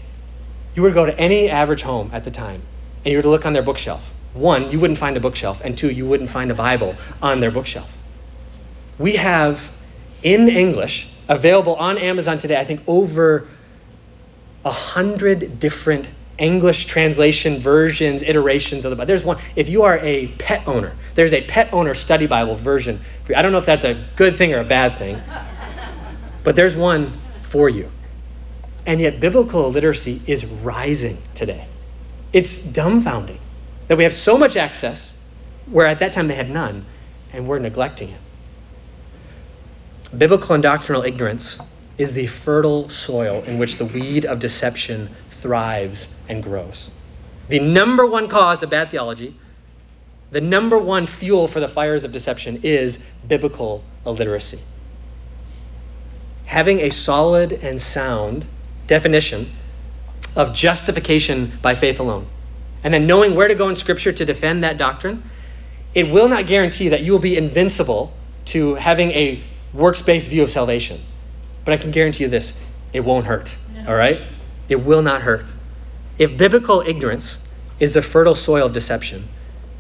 you 0.76 0.82
were 0.82 0.90
to 0.90 0.94
go 0.94 1.06
to 1.06 1.18
any 1.20 1.50
average 1.50 1.82
home 1.82 2.10
at 2.14 2.24
the 2.24 2.32
time 2.32 2.62
and 3.04 3.12
you 3.12 3.18
were 3.18 3.24
to 3.24 3.30
look 3.30 3.46
on 3.46 3.54
their 3.54 3.64
bookshelf. 3.64 4.02
One, 4.34 4.72
you 4.72 4.80
wouldn't 4.80 4.98
find 4.98 5.16
a 5.16 5.20
bookshelf, 5.20 5.62
and 5.64 5.78
two, 5.78 5.92
you 5.92 6.08
wouldn't 6.08 6.32
find 6.32 6.50
a 6.50 6.56
Bible 6.56 6.96
on 7.22 7.40
their 7.40 7.52
bookshelf. 7.52 7.90
We 8.98 9.16
have 9.18 9.62
in 10.24 10.50
English 10.50 11.08
available 11.30 11.76
on 11.76 11.98
Amazon 11.98 12.40
today, 12.40 12.58
I 12.58 12.66
think 12.66 12.82
over 12.88 13.48
a 14.66 14.72
hundred 14.72 15.60
different 15.60 16.08
English 16.40 16.88
translation 16.88 17.60
versions, 17.60 18.24
iterations 18.24 18.86
of 18.86 18.90
the 18.90 18.96
Bible. 18.96 19.08
There's 19.08 19.24
one, 19.24 19.40
if 19.56 19.70
you 19.70 19.84
are 19.84 20.00
a 20.00 20.28
pet 20.40 20.68
owner, 20.68 20.96
there's 21.14 21.34
a 21.34 21.42
pet 21.44 21.72
owner 21.72 21.94
study 21.94 22.26
Bible 22.26 22.56
version. 22.56 23.02
I 23.36 23.42
don't 23.42 23.52
know 23.52 23.60
if 23.60 23.66
that's 23.66 23.86
a 23.86 24.04
good 24.16 24.38
thing 24.38 24.54
or 24.54 24.62
a 24.62 24.66
bad 24.66 24.98
thing, 24.98 25.22
but 26.44 26.56
there's 26.56 26.76
one 26.76 27.14
for 27.50 27.70
you. 27.70 27.92
And 28.86 29.02
yet, 29.02 29.20
biblical 29.20 29.66
illiteracy 29.66 30.22
is 30.28 30.46
rising 30.46 31.18
today. 31.36 31.68
It's 32.34 32.58
dumbfounding 32.58 33.40
that 33.88 33.98
we 33.98 34.04
have 34.04 34.14
so 34.14 34.38
much 34.38 34.58
access 34.58 35.14
where 35.68 35.88
at 35.88 36.00
that 36.00 36.14
time 36.14 36.28
they 36.28 36.36
had 36.36 36.50
none, 36.50 36.86
and 37.32 37.48
we're 37.48 37.60
neglecting 37.60 38.10
it. 38.10 38.20
Biblical 40.18 40.54
and 40.56 40.64
doctrinal 40.64 41.04
ignorance 41.04 41.60
is 41.98 42.14
the 42.14 42.28
fertile 42.28 42.90
soil 42.90 43.44
in 43.44 43.58
which 43.60 43.78
the 43.78 43.86
weed 43.86 44.26
of 44.26 44.40
deception 44.40 45.10
thrives 45.42 46.08
and 46.30 46.44
grows. 46.44 46.92
The 47.50 47.60
number 47.60 48.06
one 48.06 48.28
cause 48.28 48.64
of 48.64 48.70
bad 48.70 48.92
theology, 48.92 49.36
the 50.32 50.42
number 50.42 50.78
one 50.78 51.08
fuel 51.08 51.48
for 51.48 51.60
the 51.60 51.70
fires 51.70 52.04
of 52.04 52.12
deception 52.12 52.62
is 52.64 53.00
biblical 53.28 53.84
illiteracy. 54.06 54.60
having 56.46 56.82
a 56.82 56.92
solid 56.92 57.52
and 57.52 57.82
sound 57.82 58.46
definition 58.88 59.52
of 60.36 60.54
justification 60.54 61.58
by 61.62 61.76
faith 61.76 62.00
alone, 62.00 62.28
and 62.84 62.94
then 62.94 63.08
knowing 63.08 63.36
where 63.36 63.48
to 63.48 63.56
go 63.56 63.70
in 63.70 63.76
Scripture 63.76 64.12
to 64.12 64.26
defend 64.26 64.64
that 64.64 64.78
doctrine, 64.78 65.24
it 65.94 66.10
will 66.10 66.28
not 66.28 66.48
guarantee 66.48 66.90
that 66.90 67.02
you 67.02 67.12
will 67.12 67.20
be 67.20 67.38
invincible 67.38 68.14
to 68.46 68.76
having 68.76 69.12
a 69.12 69.44
works 69.74 70.02
based 70.02 70.28
view 70.28 70.44
of 70.44 70.52
salvation. 70.52 71.02
But 71.66 71.74
I 71.74 71.78
can 71.78 71.92
guarantee 71.92 72.24
you 72.24 72.30
this 72.30 72.60
it 72.92 73.02
won't 73.02 73.26
hurt. 73.26 73.54
No. 73.74 73.88
All 73.90 73.96
right? 73.96 74.22
It 74.70 74.78
will 74.78 75.02
not 75.02 75.22
hurt. 75.22 75.46
If 76.18 76.38
biblical 76.38 76.82
ignorance 76.82 77.40
is 77.80 77.94
the 77.94 78.02
fertile 78.02 78.36
soil 78.36 78.68
of 78.68 78.74
deception, 78.74 79.28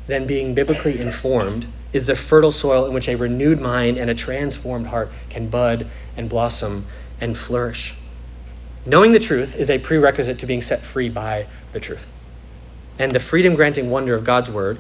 then 0.08 0.26
being 0.28 0.54
biblically 0.54 1.00
informed 1.00 1.68
is 1.94 2.06
the 2.06 2.16
fertile 2.16 2.52
soil 2.52 2.86
in 2.86 2.94
which 2.94 3.08
a 3.08 3.16
renewed 3.16 3.62
mind 3.62 3.98
and 3.98 4.10
a 4.10 4.16
transformed 4.16 4.88
heart 4.88 5.12
can 5.30 5.48
bud 5.48 5.88
and 6.18 6.28
blossom 6.28 6.86
and 7.22 7.38
flourish. 7.38 7.94
Knowing 8.86 9.14
the 9.14 9.20
truth 9.20 9.56
is 9.56 9.70
a 9.70 9.80
prerequisite 9.80 10.40
to 10.40 10.46
being 10.46 10.62
set 10.62 10.82
free 10.82 11.08
by 11.08 11.48
the 11.72 11.80
truth. 11.80 12.06
And 13.00 13.14
the 13.14 13.20
freedom 13.20 13.56
granting 13.56 13.90
wonder 13.90 14.14
of 14.14 14.26
God's 14.26 14.50
word 14.50 14.78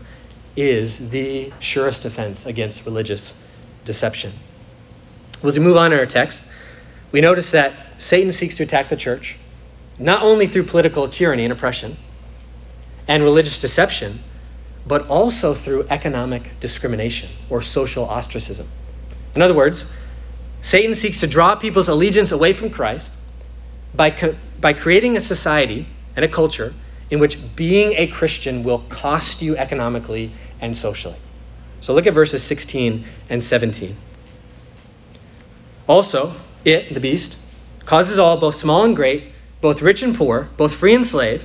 is 0.57 1.09
the 1.09 1.53
surest 1.59 2.03
defense 2.03 2.45
against 2.45 2.85
religious 2.85 3.33
deception. 3.85 4.33
As 5.43 5.57
we 5.57 5.63
move 5.63 5.77
on 5.77 5.93
in 5.93 5.99
our 5.99 6.05
text, 6.05 6.43
we 7.11 7.21
notice 7.21 7.51
that 7.51 7.73
Satan 7.97 8.31
seeks 8.31 8.57
to 8.57 8.63
attack 8.63 8.89
the 8.89 8.95
church 8.97 9.37
not 9.97 10.21
only 10.21 10.47
through 10.47 10.63
political 10.63 11.07
tyranny 11.07 11.43
and 11.43 11.53
oppression 11.53 11.95
and 13.07 13.23
religious 13.23 13.59
deception, 13.59 14.19
but 14.85 15.07
also 15.07 15.53
through 15.53 15.87
economic 15.89 16.59
discrimination 16.59 17.29
or 17.49 17.61
social 17.61 18.05
ostracism. 18.05 18.67
In 19.35 19.41
other 19.41 19.53
words, 19.53 19.89
Satan 20.61 20.95
seeks 20.95 21.21
to 21.21 21.27
draw 21.27 21.55
people's 21.55 21.87
allegiance 21.87 22.31
away 22.31 22.53
from 22.53 22.69
Christ 22.69 23.13
by, 23.93 24.11
co- 24.11 24.35
by 24.59 24.73
creating 24.73 25.17
a 25.17 25.21
society 25.21 25.87
and 26.15 26.25
a 26.25 26.27
culture 26.27 26.73
in 27.09 27.19
which 27.19 27.37
being 27.55 27.93
a 27.93 28.07
Christian 28.07 28.63
will 28.63 28.79
cost 28.89 29.41
you 29.41 29.55
economically 29.57 30.31
and 30.59 30.75
socially. 30.75 31.17
So 31.81 31.93
look 31.93 32.07
at 32.07 32.13
verses 32.13 32.41
16 32.43 33.05
and 33.29 33.43
17. 33.43 33.95
Also, 35.87 36.33
it, 36.63 36.93
the 36.93 36.99
beast, 36.99 37.37
causes 37.85 38.17
all, 38.17 38.37
both 38.37 38.55
small 38.55 38.83
and 38.85 38.95
great, 38.95 39.33
both 39.59 39.81
rich 39.81 40.01
and 40.01 40.15
poor, 40.15 40.49
both 40.57 40.73
free 40.73 40.95
and 40.95 41.05
slave, 41.05 41.43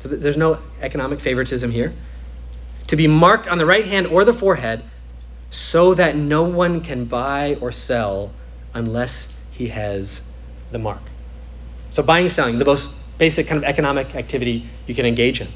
so 0.00 0.08
there's 0.08 0.36
no 0.36 0.58
economic 0.80 1.20
favoritism 1.20 1.70
here, 1.70 1.94
to 2.88 2.96
be 2.96 3.06
marked 3.06 3.48
on 3.48 3.58
the 3.58 3.66
right 3.66 3.86
hand 3.86 4.06
or 4.06 4.24
the 4.24 4.34
forehead, 4.34 4.82
so 5.50 5.94
that 5.94 6.14
no 6.14 6.44
one 6.44 6.82
can 6.82 7.04
buy 7.04 7.56
or 7.60 7.72
sell 7.72 8.32
unless 8.74 9.34
he 9.50 9.68
has 9.68 10.20
the 10.70 10.78
mark. 10.78 11.02
So, 11.90 12.02
buying 12.02 12.24
and 12.24 12.32
selling, 12.32 12.58
the 12.58 12.64
most 12.64 12.92
basic 13.18 13.46
kind 13.46 13.58
of 13.58 13.64
economic 13.64 14.14
activity 14.14 14.68
you 14.86 14.94
can 14.94 15.06
engage 15.06 15.40
in. 15.40 15.48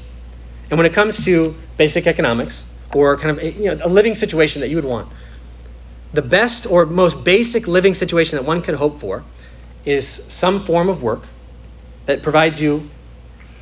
And 0.69 0.77
when 0.77 0.85
it 0.85 0.93
comes 0.93 1.23
to 1.25 1.55
basic 1.77 2.07
economics, 2.07 2.65
or 2.93 3.17
kind 3.17 3.37
of 3.37 3.43
a, 3.43 3.51
you 3.51 3.75
know, 3.75 3.85
a 3.85 3.89
living 3.89 4.15
situation 4.15 4.61
that 4.61 4.69
you 4.69 4.77
would 4.77 4.85
want, 4.85 5.11
the 6.13 6.21
best 6.21 6.65
or 6.65 6.85
most 6.85 7.23
basic 7.23 7.67
living 7.67 7.93
situation 7.93 8.37
that 8.37 8.45
one 8.45 8.61
could 8.61 8.75
hope 8.75 9.01
for 9.01 9.23
is 9.83 10.07
some 10.07 10.63
form 10.63 10.89
of 10.89 11.03
work 11.03 11.25
that 12.05 12.23
provides 12.23 12.59
you 12.59 12.89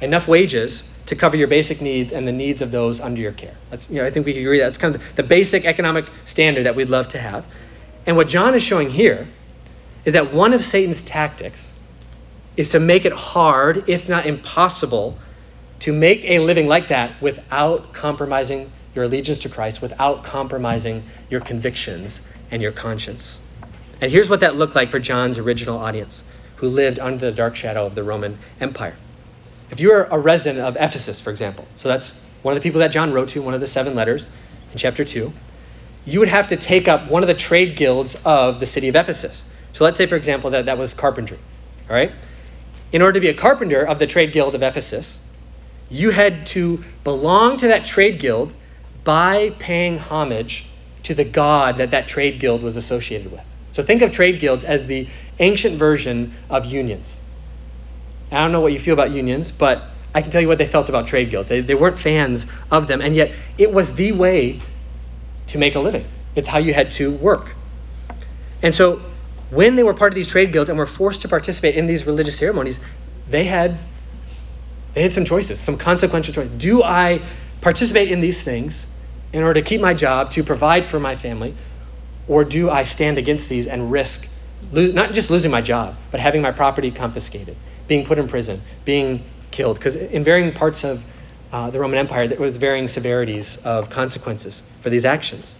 enough 0.01 0.27
wages 0.27 0.83
to 1.07 1.15
cover 1.15 1.35
your 1.35 1.47
basic 1.47 1.81
needs 1.81 2.13
and 2.13 2.27
the 2.27 2.31
needs 2.31 2.61
of 2.61 2.71
those 2.71 2.99
under 3.01 3.19
your 3.19 3.31
care. 3.31 3.55
That's, 3.69 3.89
you 3.89 3.95
know, 3.95 4.05
I 4.05 4.11
think 4.11 4.25
we 4.25 4.33
can 4.33 4.41
agree 4.41 4.59
that's 4.59 4.77
kind 4.77 4.95
of 4.95 5.01
the 5.15 5.23
basic 5.23 5.65
economic 5.65 6.05
standard 6.25 6.65
that 6.65 6.75
we'd 6.75 6.89
love 6.89 7.09
to 7.09 7.19
have. 7.19 7.45
And 8.05 8.15
what 8.15 8.27
John 8.27 8.53
is 8.55 8.63
showing 8.63 8.89
here 8.89 9.27
is 10.05 10.13
that 10.13 10.33
one 10.33 10.53
of 10.53 10.63
Satan's 10.63 11.01
tactics 11.01 11.72
is 12.55 12.69
to 12.69 12.79
make 12.79 13.05
it 13.05 13.13
hard, 13.13 13.89
if 13.89 14.07
not 14.07 14.25
impossible, 14.25 15.17
to 15.79 15.91
make 15.91 16.23
a 16.25 16.39
living 16.39 16.67
like 16.67 16.89
that 16.89 17.21
without 17.21 17.93
compromising 17.93 18.71
your 18.95 19.05
allegiance 19.05 19.39
to 19.39 19.49
Christ, 19.49 19.81
without 19.81 20.23
compromising 20.23 21.03
your 21.29 21.41
convictions 21.41 22.21
and 22.51 22.61
your 22.61 22.71
conscience. 22.71 23.39
And 24.01 24.11
here's 24.11 24.29
what 24.29 24.41
that 24.41 24.55
looked 24.55 24.75
like 24.75 24.89
for 24.89 24.99
John's 24.99 25.37
original 25.37 25.79
audience, 25.79 26.23
who 26.57 26.69
lived 26.69 26.99
under 26.99 27.25
the 27.25 27.31
dark 27.31 27.55
shadow 27.55 27.85
of 27.85 27.95
the 27.95 28.03
Roman 28.03 28.37
Empire. 28.59 28.95
If 29.71 29.79
you 29.79 29.89
were 29.89 30.03
a 30.03 30.19
resident 30.19 30.63
of 30.63 30.75
Ephesus, 30.75 31.19
for 31.19 31.31
example, 31.31 31.67
so 31.77 31.89
that's 31.89 32.11
one 32.43 32.55
of 32.55 32.61
the 32.61 32.63
people 32.63 32.79
that 32.81 32.91
John 32.91 33.11
wrote 33.11 33.29
to, 33.29 33.41
one 33.41 33.53
of 33.53 33.61
the 33.61 33.67
seven 33.67 33.95
letters 33.95 34.27
in 34.71 34.77
chapter 34.77 35.03
2, 35.03 35.33
you 36.05 36.19
would 36.19 36.27
have 36.27 36.47
to 36.49 36.57
take 36.57 36.87
up 36.87 37.09
one 37.09 37.23
of 37.23 37.27
the 37.27 37.33
trade 37.33 37.75
guilds 37.75 38.15
of 38.25 38.59
the 38.59 38.65
city 38.65 38.89
of 38.89 38.95
Ephesus. 38.95 39.43
So 39.71 39.83
let's 39.83 39.97
say, 39.97 40.05
for 40.05 40.15
example, 40.15 40.51
that 40.51 40.65
that 40.65 40.77
was 40.77 40.93
carpentry. 40.93 41.39
All 41.89 41.95
right? 41.95 42.11
In 42.93 43.01
order 43.01 43.13
to 43.13 43.19
be 43.19 43.29
a 43.29 43.33
carpenter 43.33 43.81
of 43.81 43.97
the 43.97 44.05
trade 44.05 44.31
guild 44.31 44.53
of 44.53 44.61
Ephesus, 44.61 45.17
you 45.89 46.11
had 46.11 46.45
to 46.47 46.83
belong 47.03 47.57
to 47.57 47.67
that 47.69 47.85
trade 47.85 48.19
guild 48.19 48.53
by 49.03 49.49
paying 49.57 49.97
homage 49.97 50.65
to 51.01 51.15
the 51.15 51.25
god 51.25 51.77
that 51.77 51.91
that 51.91 52.07
trade 52.07 52.39
guild 52.39 52.61
was 52.61 52.77
associated 52.77 53.31
with. 53.31 53.41
So 53.73 53.81
think 53.81 54.03
of 54.03 54.11
trade 54.11 54.39
guilds 54.39 54.63
as 54.63 54.85
the 54.85 55.09
ancient 55.39 55.77
version 55.77 56.35
of 56.51 56.65
unions. 56.65 57.17
I 58.31 58.37
don't 58.37 58.51
know 58.51 58.61
what 58.61 58.73
you 58.73 58.79
feel 58.79 58.93
about 58.93 59.11
unions, 59.11 59.49
but 59.49 59.89
I 60.13 60.21
can 60.21 60.29
tell 60.29 60.41
you 60.41 60.47
what 60.47 60.59
they 60.59 60.67
felt 60.67 60.87
about 60.87 61.07
trade 61.07 61.31
guilds. 61.31 61.49
They, 61.49 61.61
they 61.61 61.75
weren't 61.75 61.97
fans 61.97 62.45
of 62.71 62.87
them, 62.87 63.01
and 63.01 63.15
yet 63.15 63.31
it 63.57 63.73
was 63.73 63.95
the 63.95 64.11
way 64.11 64.61
to 65.47 65.57
make 65.57 65.73
a 65.73 65.79
living. 65.79 66.05
It's 66.35 66.47
how 66.47 66.59
you 66.59 66.73
had 66.75 66.91
to 66.91 67.11
work. 67.11 67.55
And 68.61 68.73
so 68.73 69.01
when 69.53 69.75
they 69.75 69.83
were 69.83 69.93
part 69.93 70.11
of 70.11 70.15
these 70.15 70.27
trade 70.27 70.51
guilds 70.51 70.69
and 70.69 70.77
were 70.79 70.87
forced 70.87 71.21
to 71.21 71.27
participate 71.27 71.75
in 71.75 71.87
these 71.87 72.05
religious 72.05 72.37
ceremonies, 72.37 72.79
they 73.29 73.43
had 73.43 73.77
they 74.93 75.01
had 75.01 75.13
some 75.13 75.25
choices, 75.25 75.59
some 75.59 75.77
consequential 75.77 76.33
choices. 76.33 76.51
Do 76.57 76.83
I 76.83 77.21
participate 77.61 78.11
in 78.11 78.21
these 78.21 78.43
things 78.43 78.85
in 79.31 79.41
order 79.41 79.59
to 79.59 79.67
keep 79.67 79.81
my 79.81 79.93
job, 79.93 80.31
to 80.31 80.43
provide 80.43 80.85
for 80.85 80.99
my 80.99 81.15
family, 81.15 81.55
or 82.27 82.43
do 82.43 82.69
I 82.69 82.83
stand 82.83 83.17
against 83.17 83.49
these 83.49 83.65
and 83.65 83.91
risk 83.91 84.27
not 84.71 85.13
just 85.13 85.29
losing 85.29 85.51
my 85.51 85.61
job, 85.61 85.97
but 86.11 86.19
having 86.19 86.41
my 86.41 86.51
property 86.51 86.91
confiscated, 86.91 87.57
being 87.87 88.05
put 88.05 88.17
in 88.17 88.27
prison, 88.27 88.61
being 88.85 89.23
killed. 89.51 89.77
Because 89.77 89.95
in 89.95 90.23
varying 90.23 90.51
parts 90.53 90.83
of 90.83 91.03
uh, 91.51 91.69
the 91.69 91.79
Roman 91.79 91.99
Empire, 91.99 92.27
there 92.27 92.39
was 92.39 92.57
varying 92.57 92.87
severities 92.87 93.57
of 93.57 93.89
consequences 93.89 94.61
for 94.81 94.89
these 94.89 95.05
actions. 95.05 95.53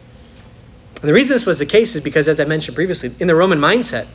And 1.03 1.09
the 1.09 1.13
reason 1.13 1.35
this 1.35 1.45
was 1.45 1.59
the 1.59 1.65
case 1.65 1.97
is 1.97 2.01
because, 2.01 2.29
as 2.29 2.39
I 2.39 2.45
mentioned 2.45 2.75
previously, 2.75 3.13
in 3.19 3.27
the 3.27 3.35
Roman 3.35 3.59
mindset, 3.59 4.07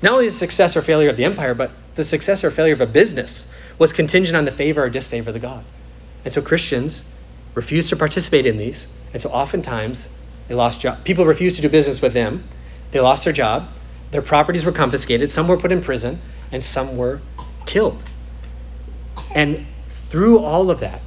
not 0.00 0.14
only 0.14 0.30
the 0.30 0.34
success 0.34 0.74
or 0.74 0.80
failure 0.80 1.10
of 1.10 1.18
the 1.18 1.26
empire, 1.26 1.52
but 1.52 1.72
the 1.94 2.06
success 2.06 2.42
or 2.42 2.50
failure 2.50 2.72
of 2.72 2.80
a 2.80 2.86
business 2.86 3.46
was 3.78 3.92
contingent 3.92 4.34
on 4.34 4.46
the 4.46 4.50
favor 4.50 4.82
or 4.82 4.88
disfavor 4.88 5.28
of 5.28 5.34
the 5.34 5.40
god. 5.40 5.62
And 6.24 6.32
so 6.32 6.40
Christians 6.40 7.02
refused 7.54 7.90
to 7.90 7.96
participate 7.96 8.46
in 8.46 8.56
these, 8.56 8.86
and 9.12 9.20
so 9.20 9.28
oftentimes 9.28 10.08
they 10.48 10.54
lost 10.54 10.80
job. 10.80 11.04
People 11.04 11.26
refused 11.26 11.56
to 11.56 11.62
do 11.62 11.68
business 11.68 12.00
with 12.00 12.14
them. 12.14 12.48
They 12.92 13.00
lost 13.00 13.24
their 13.24 13.34
job, 13.34 13.68
their 14.10 14.22
properties 14.22 14.64
were 14.64 14.72
confiscated, 14.72 15.30
some 15.30 15.48
were 15.48 15.58
put 15.58 15.70
in 15.70 15.82
prison, 15.82 16.18
and 16.50 16.64
some 16.64 16.96
were 16.96 17.20
killed. 17.66 18.02
And 19.34 19.66
through 20.08 20.38
all 20.38 20.70
of 20.70 20.80
that, 20.80 21.02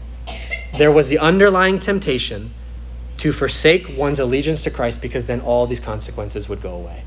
there 0.77 0.91
was 0.91 1.07
the 1.07 1.17
underlying 1.17 1.79
temptation 1.79 2.53
to 3.25 3.33
forsake 3.33 3.97
one's 3.97 4.19
allegiance 4.19 4.61
to 4.61 4.69
Christ 4.69 5.01
because 5.01 5.25
then 5.25 5.41
all 5.41 5.65
these 5.65 5.79
consequences 5.79 6.47
would 6.47 6.61
go 6.61 6.75
away. 6.75 7.03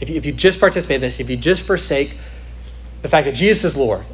If 0.00 0.10
you, 0.10 0.16
if 0.16 0.26
you 0.26 0.32
just 0.32 0.58
participate 0.58 0.96
in 0.96 1.00
this, 1.02 1.20
if 1.20 1.30
you 1.30 1.36
just 1.36 1.62
forsake 1.62 2.10
the 3.02 3.08
fact 3.08 3.26
that 3.26 3.36
Jesus 3.36 3.62
is 3.62 3.76
Lord 3.76 4.04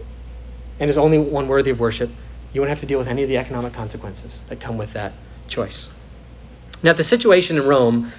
and 0.79 0.91
is 0.91 0.99
only 0.99 1.17
one 1.17 1.49
worthy 1.49 1.71
of 1.71 1.81
worship, 1.81 2.11
you 2.53 2.61
won't 2.61 2.69
have 2.69 2.81
to 2.81 2.87
deal 2.87 2.99
with 2.99 3.09
any 3.09 3.23
of 3.23 3.31
the 3.31 3.39
economic 3.39 3.73
consequences 3.73 4.39
that 4.51 4.61
come 4.61 4.77
with 4.77 4.93
that 4.93 5.15
choice. 5.49 5.89
Now, 6.83 6.93
the 6.93 7.05
situation 7.05 7.57
in 7.57 7.67
Rome 7.67 8.13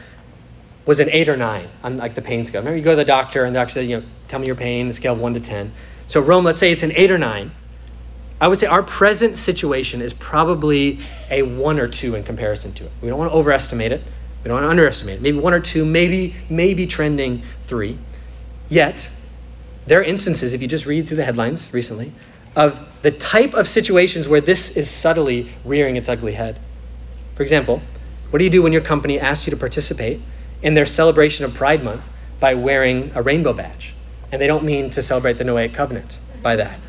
was 0.88 1.00
an 1.00 1.12
eight 1.12 1.30
or 1.30 1.38
nine 1.38 1.70
on 1.84 1.98
like 1.98 2.16
the 2.16 2.24
pain 2.24 2.44
scale. 2.44 2.62
Remember, 2.62 2.76
you 2.76 2.84
go 2.84 2.94
to 2.94 2.96
the 2.96 3.06
doctor 3.06 3.46
and 3.46 3.56
the 3.56 3.60
doctor 3.60 3.74
says, 3.76 3.88
you 3.88 4.00
know, 4.00 4.06
tell 4.30 4.40
me 4.40 4.48
your 4.48 4.56
pain, 4.56 4.92
scale 4.94 5.14
of 5.14 5.20
one 5.20 5.36
to 5.36 5.42
ten. 5.42 5.74
So 6.08 6.22
Rome, 6.22 6.44
let's 6.44 6.60
say 6.60 6.72
it's 6.72 6.82
an 6.82 6.94
eight 6.96 7.12
or 7.12 7.20
nine. 7.20 7.52
I 8.40 8.48
would 8.48 8.60
say 8.60 8.68
our 8.68 8.84
present 8.84 9.38
situation 9.38 10.02
is 10.02 10.14
probably 10.14 11.00
a 11.32 11.42
one 11.42 11.80
or 11.80 11.88
two 11.88 12.16
in 12.16 12.24
comparison 12.24 12.74
to 12.74 12.86
it. 12.86 12.92
We 13.02 13.10
don't 13.10 13.18
want 13.18 13.32
to 13.32 13.36
overestimate 13.36 13.92
it. 13.92 14.04
We 14.44 14.50
don't 14.50 14.56
want 14.56 14.66
to 14.66 14.70
underestimate 14.70 15.16
it. 15.16 15.22
Maybe 15.22 15.40
one 15.40 15.54
or 15.54 15.60
two, 15.60 15.86
maybe 15.86 16.36
maybe 16.50 16.86
trending 16.86 17.44
three. 17.66 17.98
Yet, 18.70 19.10
there 19.88 20.00
are 20.00 20.04
instances, 20.04 20.54
if 20.54 20.62
you 20.62 20.68
just 20.68 20.86
read 20.86 21.08
through 21.08 21.18
the 21.18 21.26
headlines 21.26 21.74
recently, 21.74 22.12
of 22.56 22.80
the 23.02 23.12
type 23.12 23.54
of 23.54 23.68
situations 23.68 24.28
where 24.28 24.42
this 24.42 24.78
is 24.78 24.90
subtly 24.90 25.52
rearing 25.64 25.96
its 25.96 26.10
ugly 26.10 26.34
head. 26.34 26.60
For 27.36 27.44
example, 27.44 27.82
what 28.30 28.40
do 28.40 28.46
you 28.46 28.52
do 28.52 28.62
when 28.62 28.74
your 28.74 28.82
company 28.82 29.20
asks 29.20 29.48
you 29.48 29.52
to 29.52 29.58
participate 29.58 30.22
in 30.62 30.74
their 30.74 30.86
celebration 30.86 31.46
of 31.46 31.54
Pride 31.54 31.84
Month 31.84 32.04
by 32.40 32.54
wearing 32.56 33.12
a 33.16 33.22
rainbow 33.22 33.54
badge. 33.54 33.94
And 34.32 34.42
they 34.42 34.48
don't 34.48 34.64
mean 34.64 34.90
to 34.92 35.02
celebrate 35.02 35.38
the 35.38 35.44
Noahic 35.44 35.74
covenant 35.74 36.18
by 36.42 36.58
that. 36.58 36.80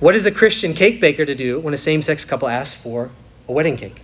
What 0.00 0.14
is 0.14 0.24
a 0.26 0.30
Christian 0.30 0.74
cake 0.74 1.00
baker 1.00 1.26
to 1.26 1.34
do 1.34 1.58
when 1.58 1.74
a 1.74 1.78
same 1.78 2.02
sex 2.02 2.24
couple 2.24 2.46
asks 2.46 2.80
for 2.80 3.10
a 3.48 3.52
wedding 3.52 3.76
cake? 3.76 4.00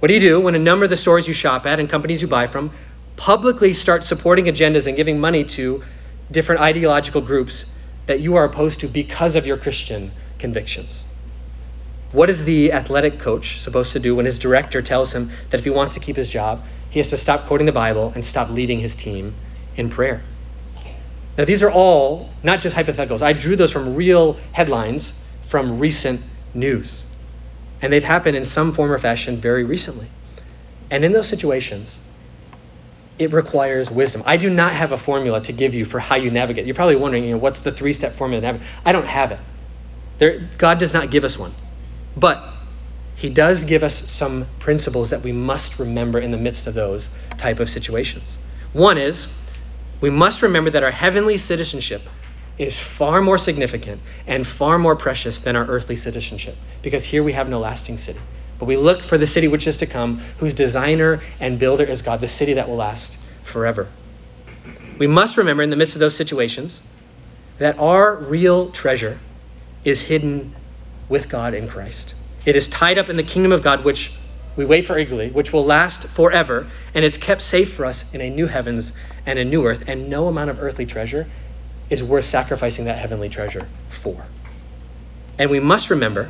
What 0.00 0.08
do 0.08 0.14
you 0.14 0.20
do 0.20 0.38
when 0.38 0.54
a 0.54 0.58
number 0.58 0.84
of 0.84 0.90
the 0.90 0.98
stores 0.98 1.26
you 1.26 1.32
shop 1.32 1.64
at 1.64 1.80
and 1.80 1.88
companies 1.88 2.20
you 2.20 2.28
buy 2.28 2.46
from 2.46 2.72
publicly 3.16 3.72
start 3.72 4.04
supporting 4.04 4.44
agendas 4.44 4.86
and 4.86 4.98
giving 4.98 5.18
money 5.18 5.44
to 5.44 5.82
different 6.30 6.60
ideological 6.60 7.22
groups 7.22 7.64
that 8.04 8.20
you 8.20 8.36
are 8.36 8.44
opposed 8.44 8.80
to 8.80 8.86
because 8.86 9.34
of 9.34 9.46
your 9.46 9.56
Christian 9.56 10.12
convictions. 10.38 11.04
What 12.12 12.28
is 12.28 12.44
the 12.44 12.72
athletic 12.72 13.18
coach 13.18 13.62
supposed 13.62 13.92
to 13.92 14.00
do 14.00 14.14
when 14.14 14.26
his 14.26 14.38
director 14.38 14.82
tells 14.82 15.14
him 15.14 15.30
that 15.48 15.56
if 15.56 15.64
he 15.64 15.70
wants 15.70 15.94
to 15.94 16.00
keep 16.00 16.16
his 16.16 16.28
job, 16.28 16.62
he 16.90 16.98
has 16.98 17.08
to 17.08 17.16
stop 17.16 17.46
quoting 17.46 17.66
the 17.66 17.72
Bible 17.72 18.12
and 18.14 18.22
stop 18.22 18.50
leading 18.50 18.78
his 18.78 18.94
team 18.94 19.34
in 19.74 19.88
prayer? 19.88 20.20
Now, 21.38 21.44
these 21.44 21.62
are 21.62 21.70
all 21.70 22.28
not 22.42 22.60
just 22.60 22.74
hypotheticals. 22.74 23.22
I 23.22 23.32
drew 23.32 23.54
those 23.54 23.70
from 23.70 23.94
real 23.94 24.34
headlines 24.52 25.22
from 25.48 25.78
recent 25.78 26.20
news. 26.52 27.04
And 27.80 27.92
they've 27.92 28.02
happened 28.02 28.36
in 28.36 28.44
some 28.44 28.72
form 28.72 28.90
or 28.90 28.98
fashion 28.98 29.36
very 29.36 29.62
recently. 29.62 30.08
And 30.90 31.04
in 31.04 31.12
those 31.12 31.28
situations, 31.28 31.96
it 33.20 33.32
requires 33.32 33.88
wisdom. 33.88 34.24
I 34.26 34.36
do 34.36 34.50
not 34.50 34.72
have 34.72 34.90
a 34.90 34.98
formula 34.98 35.40
to 35.42 35.52
give 35.52 35.74
you 35.74 35.84
for 35.84 36.00
how 36.00 36.16
you 36.16 36.30
navigate. 36.32 36.66
You're 36.66 36.74
probably 36.74 36.96
wondering, 36.96 37.24
you 37.24 37.30
know, 37.30 37.38
what's 37.38 37.60
the 37.60 37.70
three-step 37.70 38.14
formula 38.14 38.40
to 38.40 38.46
navigate? 38.46 38.68
I 38.84 38.90
don't 38.90 39.06
have 39.06 39.30
it. 39.30 39.40
There, 40.18 40.48
God 40.58 40.78
does 40.78 40.92
not 40.92 41.10
give 41.10 41.24
us 41.24 41.38
one. 41.38 41.54
But 42.16 42.42
he 43.14 43.28
does 43.28 43.62
give 43.62 43.84
us 43.84 44.10
some 44.10 44.46
principles 44.58 45.10
that 45.10 45.22
we 45.22 45.30
must 45.30 45.78
remember 45.78 46.18
in 46.18 46.32
the 46.32 46.36
midst 46.36 46.66
of 46.66 46.74
those 46.74 47.08
type 47.36 47.60
of 47.60 47.70
situations. 47.70 48.36
One 48.72 48.98
is 48.98 49.32
we 50.00 50.10
must 50.10 50.42
remember 50.42 50.70
that 50.70 50.82
our 50.82 50.90
heavenly 50.90 51.38
citizenship 51.38 52.02
is 52.58 52.78
far 52.78 53.22
more 53.22 53.38
significant 53.38 54.00
and 54.26 54.46
far 54.46 54.78
more 54.78 54.96
precious 54.96 55.38
than 55.40 55.56
our 55.56 55.66
earthly 55.66 55.96
citizenship 55.96 56.56
because 56.82 57.04
here 57.04 57.22
we 57.22 57.32
have 57.32 57.48
no 57.48 57.60
lasting 57.60 57.98
city. 57.98 58.20
But 58.58 58.66
we 58.66 58.76
look 58.76 59.02
for 59.02 59.18
the 59.18 59.26
city 59.26 59.46
which 59.48 59.66
is 59.66 59.76
to 59.78 59.86
come, 59.86 60.20
whose 60.38 60.52
designer 60.52 61.22
and 61.38 61.58
builder 61.58 61.84
is 61.84 62.02
God, 62.02 62.20
the 62.20 62.28
city 62.28 62.54
that 62.54 62.68
will 62.68 62.76
last 62.76 63.16
forever. 63.44 63.88
We 64.98 65.06
must 65.06 65.36
remember 65.36 65.62
in 65.62 65.70
the 65.70 65.76
midst 65.76 65.94
of 65.94 66.00
those 66.00 66.16
situations 66.16 66.80
that 67.58 67.78
our 67.78 68.16
real 68.16 68.70
treasure 68.70 69.18
is 69.84 70.02
hidden 70.02 70.54
with 71.08 71.28
God 71.28 71.54
in 71.54 71.68
Christ. 71.68 72.14
It 72.44 72.56
is 72.56 72.68
tied 72.68 72.98
up 72.98 73.08
in 73.08 73.16
the 73.16 73.22
kingdom 73.22 73.52
of 73.52 73.62
God, 73.62 73.84
which 73.84 74.12
we 74.58 74.64
wait 74.64 74.88
for 74.88 74.98
eagerly, 74.98 75.30
which 75.30 75.52
will 75.52 75.64
last 75.64 76.08
forever, 76.08 76.66
and 76.92 77.04
it's 77.04 77.16
kept 77.16 77.42
safe 77.42 77.74
for 77.74 77.86
us 77.86 78.04
in 78.12 78.20
a 78.20 78.28
new 78.28 78.48
heavens 78.48 78.90
and 79.24 79.38
a 79.38 79.44
new 79.44 79.64
earth, 79.64 79.84
and 79.86 80.10
no 80.10 80.26
amount 80.26 80.50
of 80.50 80.60
earthly 80.60 80.84
treasure 80.84 81.28
is 81.90 82.02
worth 82.02 82.24
sacrificing 82.24 82.86
that 82.86 82.98
heavenly 82.98 83.28
treasure 83.28 83.68
for. 83.88 84.26
And 85.38 85.48
we 85.48 85.60
must 85.60 85.90
remember 85.90 86.28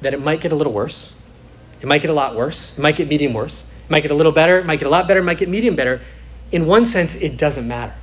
that 0.00 0.14
it 0.14 0.22
might 0.22 0.40
get 0.40 0.52
a 0.52 0.56
little 0.56 0.72
worse. 0.72 1.12
It 1.82 1.86
might 1.86 2.00
get 2.00 2.10
a 2.10 2.14
lot 2.14 2.34
worse. 2.34 2.72
It 2.72 2.80
might 2.80 2.96
get 2.96 3.08
medium 3.08 3.34
worse. 3.34 3.62
It 3.84 3.90
might 3.90 4.00
get 4.00 4.10
a 4.10 4.14
little 4.14 4.32
better. 4.32 4.58
It 4.58 4.64
might 4.64 4.78
get 4.78 4.86
a 4.86 4.90
lot 4.90 5.06
better. 5.06 5.20
It 5.20 5.24
might 5.24 5.36
get 5.36 5.50
medium 5.50 5.76
better. 5.76 6.00
In 6.50 6.64
one 6.64 6.86
sense, 6.86 7.14
it 7.14 7.36
doesn't 7.36 7.68
matter 7.68 7.94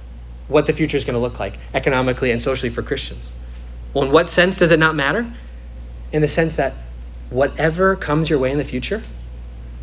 what 0.50 0.68
the 0.68 0.74
future 0.74 0.98
is 0.98 1.04
going 1.04 1.16
to 1.16 1.20
look 1.20 1.40
like 1.40 1.58
economically 1.74 2.30
and 2.30 2.40
socially 2.40 2.70
for 2.70 2.84
Christians. 2.84 3.28
Well, 3.92 4.04
in 4.04 4.12
what 4.12 4.30
sense 4.30 4.56
does 4.56 4.70
it 4.70 4.78
not 4.78 4.94
matter? 4.94 5.26
In 6.12 6.22
the 6.22 6.28
sense 6.28 6.58
that 6.58 6.76
whatever 7.30 7.96
comes 7.96 8.30
your 8.30 8.40
way 8.40 8.52
in 8.52 8.58
the 8.58 8.64
future, 8.64 9.02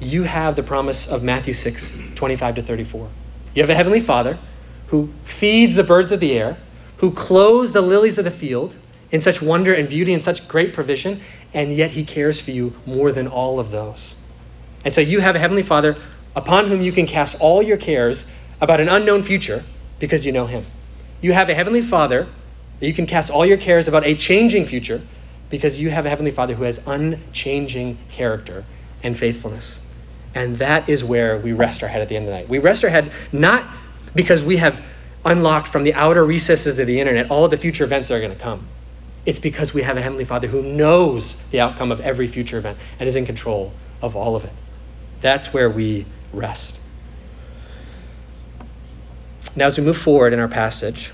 you 0.01 0.23
have 0.25 0.57
the 0.57 0.63
promise 0.63 1.07
of 1.07 1.23
Matthew 1.23 1.55
6, 1.55 1.93
25 2.15 2.57
to 2.57 2.63
34. 2.63 3.09
You 3.55 3.63
have 3.63 3.71
a 3.71 3.75
heavenly 3.75 4.01
Father 4.01 4.39
who 4.89 5.13
feeds 5.25 5.75
the 5.75 5.85
birds 5.85 6.13
of 6.13 6.21
the 6.21 6.33
air, 6.33 6.57
who 6.99 7.13
clothes 7.13 7.73
the 7.73 7.81
lilies 7.81 8.19
of 8.19 8.25
the 8.25 8.31
field 8.31 8.75
in 9.11 9.21
such 9.21 9.41
wonder 9.41 9.75
and 9.75 9.89
beauty 9.89 10.13
and 10.13 10.23
such 10.23 10.49
great 10.49 10.73
provision, 10.75 11.21
and 11.55 11.75
yet 11.75 11.91
he 11.91 12.05
cares 12.05 12.41
for 12.41 12.51
you 12.51 12.75
more 12.87 13.13
than 13.13 13.29
all 13.29 13.61
of 13.61 13.71
those. 13.71 14.15
And 14.85 14.93
so 14.93 15.01
you 15.01 15.21
have 15.21 15.37
a 15.37 15.39
heavenly 15.39 15.63
Father 15.63 15.97
upon 16.35 16.67
whom 16.67 16.81
you 16.81 16.93
can 16.93 17.07
cast 17.07 17.41
all 17.41 17.63
your 17.63 17.77
cares 17.77 18.25
about 18.61 18.81
an 18.81 18.89
unknown 18.89 19.23
future 19.23 19.63
because 19.99 20.25
you 20.25 20.33
know 20.33 20.47
him. 20.47 20.65
You 21.21 21.33
have 21.33 21.49
a 21.49 21.55
heavenly 21.55 21.83
Father 21.83 22.29
that 22.81 22.87
you 22.87 22.95
can 22.95 23.07
cast 23.07 23.31
all 23.31 23.47
your 23.47 23.59
cares 23.59 23.87
about 23.87 24.05
a 24.05 24.15
changing 24.15 24.67
future 24.67 25.01
because 25.53 25.79
you 25.79 25.91
have 25.91 26.07
a 26.07 26.09
heavenly 26.09 26.31
Father 26.31 26.55
who 26.55 26.65
has 26.65 26.81
unchanging 26.87 27.99
character 28.09 28.65
and 29.03 29.17
faithfulness. 29.17 29.79
And 30.35 30.57
that 30.57 30.89
is 30.89 31.05
where 31.05 31.39
we 31.39 31.53
rest 31.53 31.83
our 31.83 31.89
head 31.91 32.01
at 32.01 32.09
the 32.09 32.17
end 32.17 32.25
of 32.25 32.31
the 32.31 32.39
night. 32.39 32.49
We 32.49 32.59
rest 32.59 32.83
our 32.85 32.91
head 32.91 33.13
not 33.33 33.69
because 34.15 34.43
we 34.43 34.57
have 34.57 34.83
unlocked 35.27 35.69
from 35.69 35.85
the 35.85 35.93
outer 35.93 36.25
recesses 36.25 36.79
of 36.79 36.87
the 36.87 36.99
internet 36.99 37.31
all 37.31 37.45
of 37.45 37.51
the 37.51 37.59
future 37.59 37.85
events 37.85 38.09
that 38.09 38.15
are 38.15 38.21
going 38.21 38.33
to 38.33 38.43
come. 38.43 38.67
It's 39.27 39.39
because 39.39 39.75
we 39.75 39.83
have 39.83 39.99
a 39.99 40.03
Heavenly 40.03 40.25
Father 40.25 40.49
who 40.49 40.63
knows 40.63 41.37
the 41.51 41.61
outcome 41.61 41.93
of 41.93 42.01
every 42.01 42.29
future 42.29 42.57
event 42.57 42.79
and 42.99 43.07
is 43.07 43.15
in 43.15 43.27
control 43.27 43.75
of 44.01 44.17
all 44.17 44.35
of 44.35 44.47
it. 44.47 44.53
That's 45.21 45.53
where 45.53 45.69
we 45.69 46.07
rest. 46.33 46.79
Now, 49.55 49.67
as 49.67 49.77
we 49.77 49.85
move 49.85 49.99
forward 49.99 50.33
in 50.33 50.41
our 50.41 50.49
passage, 50.49 51.13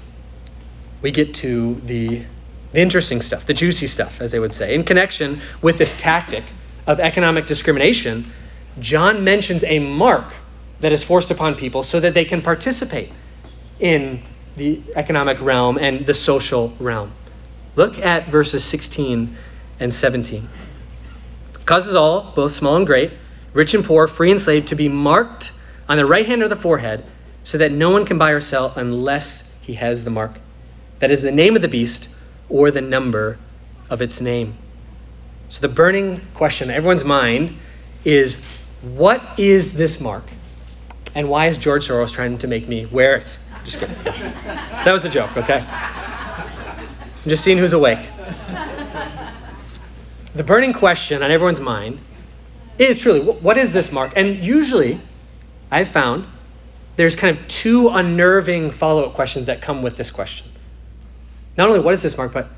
we 1.02 1.10
get 1.10 1.34
to 1.34 1.74
the, 1.84 2.24
the 2.72 2.80
interesting 2.80 3.22
stuff, 3.22 3.46
the 3.46 3.54
juicy 3.54 3.86
stuff, 3.86 4.20
as 4.20 4.30
they 4.30 4.38
would 4.38 4.54
say. 4.54 4.74
In 4.74 4.84
connection 4.84 5.40
with 5.62 5.78
this 5.78 5.98
tactic 5.98 6.44
of 6.86 7.00
economic 7.00 7.46
discrimination, 7.46 8.32
John 8.78 9.24
mentions 9.24 9.64
a 9.64 9.78
mark 9.78 10.32
that 10.80 10.92
is 10.92 11.02
forced 11.02 11.30
upon 11.30 11.54
people 11.54 11.82
so 11.82 11.98
that 12.00 12.14
they 12.14 12.24
can 12.24 12.42
participate 12.42 13.10
in 13.80 14.22
the 14.56 14.82
economic 14.94 15.40
realm 15.40 15.78
and 15.78 16.06
the 16.06 16.14
social 16.14 16.72
realm. 16.78 17.12
Look 17.76 17.98
at 17.98 18.28
verses 18.28 18.64
16 18.64 19.36
and 19.80 19.94
17. 19.94 20.48
Causes 21.64 21.94
all, 21.94 22.32
both 22.34 22.54
small 22.54 22.76
and 22.76 22.86
great, 22.86 23.12
rich 23.52 23.74
and 23.74 23.84
poor, 23.84 24.08
free 24.08 24.30
and 24.30 24.40
slave, 24.40 24.66
to 24.66 24.74
be 24.74 24.88
marked 24.88 25.52
on 25.88 25.96
the 25.96 26.06
right 26.06 26.26
hand 26.26 26.42
or 26.42 26.48
the 26.48 26.56
forehead, 26.56 27.04
so 27.44 27.58
that 27.58 27.72
no 27.72 27.90
one 27.90 28.04
can 28.04 28.18
buy 28.18 28.30
or 28.30 28.40
sell 28.40 28.72
unless 28.76 29.48
he 29.62 29.74
has 29.74 30.04
the 30.04 30.10
mark. 30.10 30.38
That 30.98 31.10
is 31.10 31.22
the 31.22 31.32
name 31.32 31.56
of 31.56 31.62
the 31.62 31.68
beast 31.68 32.08
or 32.48 32.70
the 32.70 32.80
number 32.80 33.38
of 33.90 34.02
its 34.02 34.20
name. 34.20 34.56
So 35.50 35.60
the 35.60 35.68
burning 35.68 36.20
question 36.34 36.70
in 36.70 36.76
everyone's 36.76 37.04
mind 37.04 37.56
is 38.04 38.36
what 38.82 39.38
is 39.38 39.74
this 39.74 40.00
mark? 40.00 40.24
And 41.14 41.28
why 41.28 41.46
is 41.46 41.56
George 41.56 41.88
Soros 41.88 42.12
trying 42.12 42.38
to 42.38 42.46
make 42.46 42.68
me 42.68 42.86
wear 42.86 43.16
it? 43.16 43.38
Just 43.64 43.78
kidding. 43.78 43.96
That 44.84 44.92
was 44.92 45.04
a 45.04 45.08
joke, 45.08 45.36
okay? 45.36 45.64
I'm 45.68 47.28
just 47.28 47.42
seeing 47.42 47.58
who's 47.58 47.72
awake. 47.72 47.98
The 50.34 50.44
burning 50.44 50.72
question 50.72 51.22
on 51.22 51.30
everyone's 51.30 51.60
mind 51.60 51.98
is 52.78 52.98
truly 52.98 53.20
what 53.20 53.58
is 53.58 53.72
this 53.72 53.90
mark? 53.90 54.12
And 54.14 54.38
usually, 54.38 55.00
I've 55.70 55.88
found 55.88 56.26
there's 56.96 57.16
kind 57.16 57.36
of 57.36 57.48
two 57.48 57.88
unnerving 57.88 58.70
follow 58.70 59.04
up 59.04 59.14
questions 59.14 59.46
that 59.46 59.60
come 59.60 59.82
with 59.82 59.96
this 59.96 60.10
question. 60.10 60.46
Not 61.58 61.68
only 61.68 61.80
what 61.80 61.92
is 61.92 62.00
this 62.00 62.16
mark, 62.16 62.32
but 62.32 62.48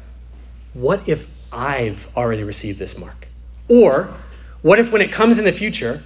what 0.75 1.09
if 1.09 1.27
I've 1.51 2.07
already 2.15 2.45
received 2.45 2.79
this 2.79 2.99
mark? 2.99 3.27
Or 3.67 4.15
what 4.61 4.79
if 4.79 4.93
when 4.93 5.01
it 5.01 5.11
comes 5.11 5.39
in 5.39 5.47
the 5.47 5.53
future, 5.53 6.03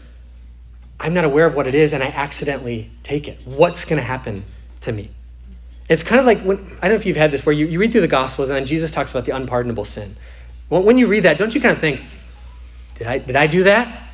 I'm 1.00 1.12
not 1.12 1.24
aware 1.24 1.44
of 1.44 1.57
what 1.57 1.66
it 1.66 1.74
is 1.74 1.92
and 1.92 2.02
I 2.02 2.07
accidentally 2.07 2.90
take 3.02 3.26
it. 3.26 3.40
What's 3.44 3.85
going 3.85 3.98
to 3.98 4.04
happen 4.04 4.44
to 4.83 4.92
me? 4.92 5.11
It's 5.88 6.04
kind 6.04 6.20
of 6.20 6.24
like 6.24 6.40
when, 6.42 6.59
I 6.80 6.88
don't 6.88 6.90
know 6.90 6.94
if 6.94 7.04
you've 7.04 7.16
had 7.16 7.33
this, 7.33 7.44
where 7.44 7.52
you, 7.52 7.66
you 7.66 7.80
read 7.80 7.90
through 7.90 8.00
the 8.00 8.09
Gospels 8.09 8.48
and 8.48 8.57
then 8.57 8.64
Jesus 8.64 8.92
talks 8.92 9.11
about 9.11 9.26
the 9.26 9.35
unpardonable 9.35 9.85
sin. 9.85 10.16
Well, 10.70 10.83
when 10.83 10.96
you 10.96 11.09
read 11.09 11.24
that, 11.24 11.37
don't 11.37 11.54
you 11.54 11.61
kind 11.61 11.76
of 11.76 11.80
think, 11.80 12.00
did 12.96 13.09
I, 13.09 13.18
did 13.18 13.37
I 13.37 13.48
do 13.48 13.64
that? 13.64 14.09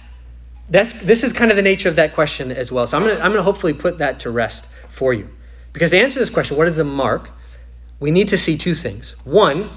That's, 0.71 0.95
this 0.95 1.23
is 1.23 1.33
kind 1.35 1.51
of 1.51 1.57
the 1.57 1.63
nature 1.63 1.91
of 1.91 1.97
that 1.97 2.15
question 2.15 2.51
as 2.51 2.73
well. 2.73 2.87
So 2.87 2.97
I'm 2.97 3.05
going 3.05 3.21
I'm 3.21 3.35
to 3.35 3.43
hopefully 3.43 3.75
put 3.75 3.99
that 3.99 4.21
to 4.21 4.31
rest 4.31 4.67
for 4.91 5.13
you. 5.13 5.29
Because 5.73 5.91
to 5.91 5.99
answer 5.99 6.19
this 6.19 6.31
question, 6.31 6.57
what 6.57 6.67
is 6.67 6.77
the 6.77 6.85
mark? 6.85 7.31
We 8.01 8.11
need 8.11 8.31
to 8.31 8.39
see 8.39 8.57
two 8.57 8.75
things. 8.75 9.15
One 9.25 9.71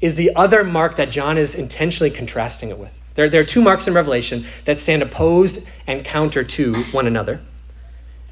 is 0.00 0.14
the 0.14 0.34
other 0.34 0.64
mark 0.64 0.96
that 0.96 1.10
John 1.10 1.38
is 1.38 1.54
intentionally 1.54 2.10
contrasting 2.10 2.70
it 2.70 2.78
with. 2.78 2.90
There, 3.14 3.28
there 3.28 3.40
are 3.40 3.44
two 3.44 3.60
marks 3.60 3.86
in 3.86 3.94
Revelation 3.94 4.46
that 4.64 4.78
stand 4.78 5.02
opposed 5.02 5.66
and 5.86 6.04
counter 6.04 6.44
to 6.44 6.74
one 6.92 7.06
another. 7.06 7.40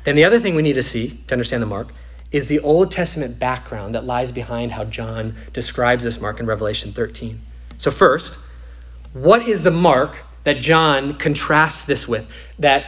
Then 0.05 0.17
the 0.17 0.25
other 0.25 0.41
thing 0.41 0.55
we 0.55 0.63
need 0.63 0.75
to 0.75 0.83
see 0.83 1.21
to 1.27 1.35
understand 1.35 1.63
the 1.63 1.67
mark 1.67 1.89
is 2.33 2.47
the 2.47 2.61
Old 2.61 2.91
Testament 2.91 3.39
background 3.39 3.95
that 3.95 4.05
lies 4.05 4.33
behind 4.33 4.73
how 4.73 4.85
John 4.85 5.37
describes 5.53 6.05
this 6.05 6.21
mark 6.21 6.41
in 6.41 6.47
Revelation 6.47 6.93
13. 6.93 7.41
So, 7.79 7.91
first, 7.91 8.39
what 9.13 9.49
is 9.49 9.63
the 9.63 9.71
mark 9.71 10.17
that 10.45 10.61
John 10.61 11.19
contrasts 11.19 11.87
this 11.87 12.07
with, 12.07 12.27
that 12.59 12.87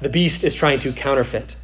the 0.00 0.08
beast 0.08 0.44
is 0.44 0.54
trying 0.54 0.78
to 0.80 0.92
counterfeit? 0.92 1.56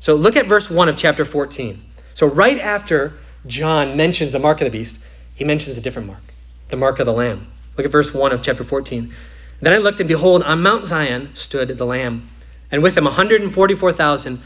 So, 0.00 0.14
look 0.14 0.36
at 0.36 0.46
verse 0.46 0.70
1 0.70 0.88
of 0.88 0.96
chapter 0.96 1.24
14. 1.24 1.82
So, 2.14 2.26
right 2.26 2.58
after 2.58 3.14
John 3.46 3.96
mentions 3.96 4.32
the 4.32 4.38
mark 4.38 4.60
of 4.60 4.66
the 4.66 4.70
beast, 4.70 4.96
he 5.34 5.44
mentions 5.44 5.76
a 5.76 5.80
different 5.80 6.08
mark, 6.08 6.22
the 6.68 6.76
mark 6.76 6.98
of 6.98 7.06
the 7.06 7.12
Lamb. 7.12 7.46
Look 7.76 7.86
at 7.86 7.92
verse 7.92 8.12
1 8.12 8.32
of 8.32 8.42
chapter 8.42 8.64
14. 8.64 9.12
Then 9.60 9.72
I 9.72 9.78
looked, 9.78 10.00
and 10.00 10.08
behold, 10.08 10.42
on 10.42 10.62
Mount 10.62 10.86
Zion 10.86 11.30
stood 11.34 11.68
the 11.68 11.86
Lamb, 11.86 12.28
and 12.70 12.82
with 12.82 12.96
him 12.96 13.04
144,000 13.04 14.42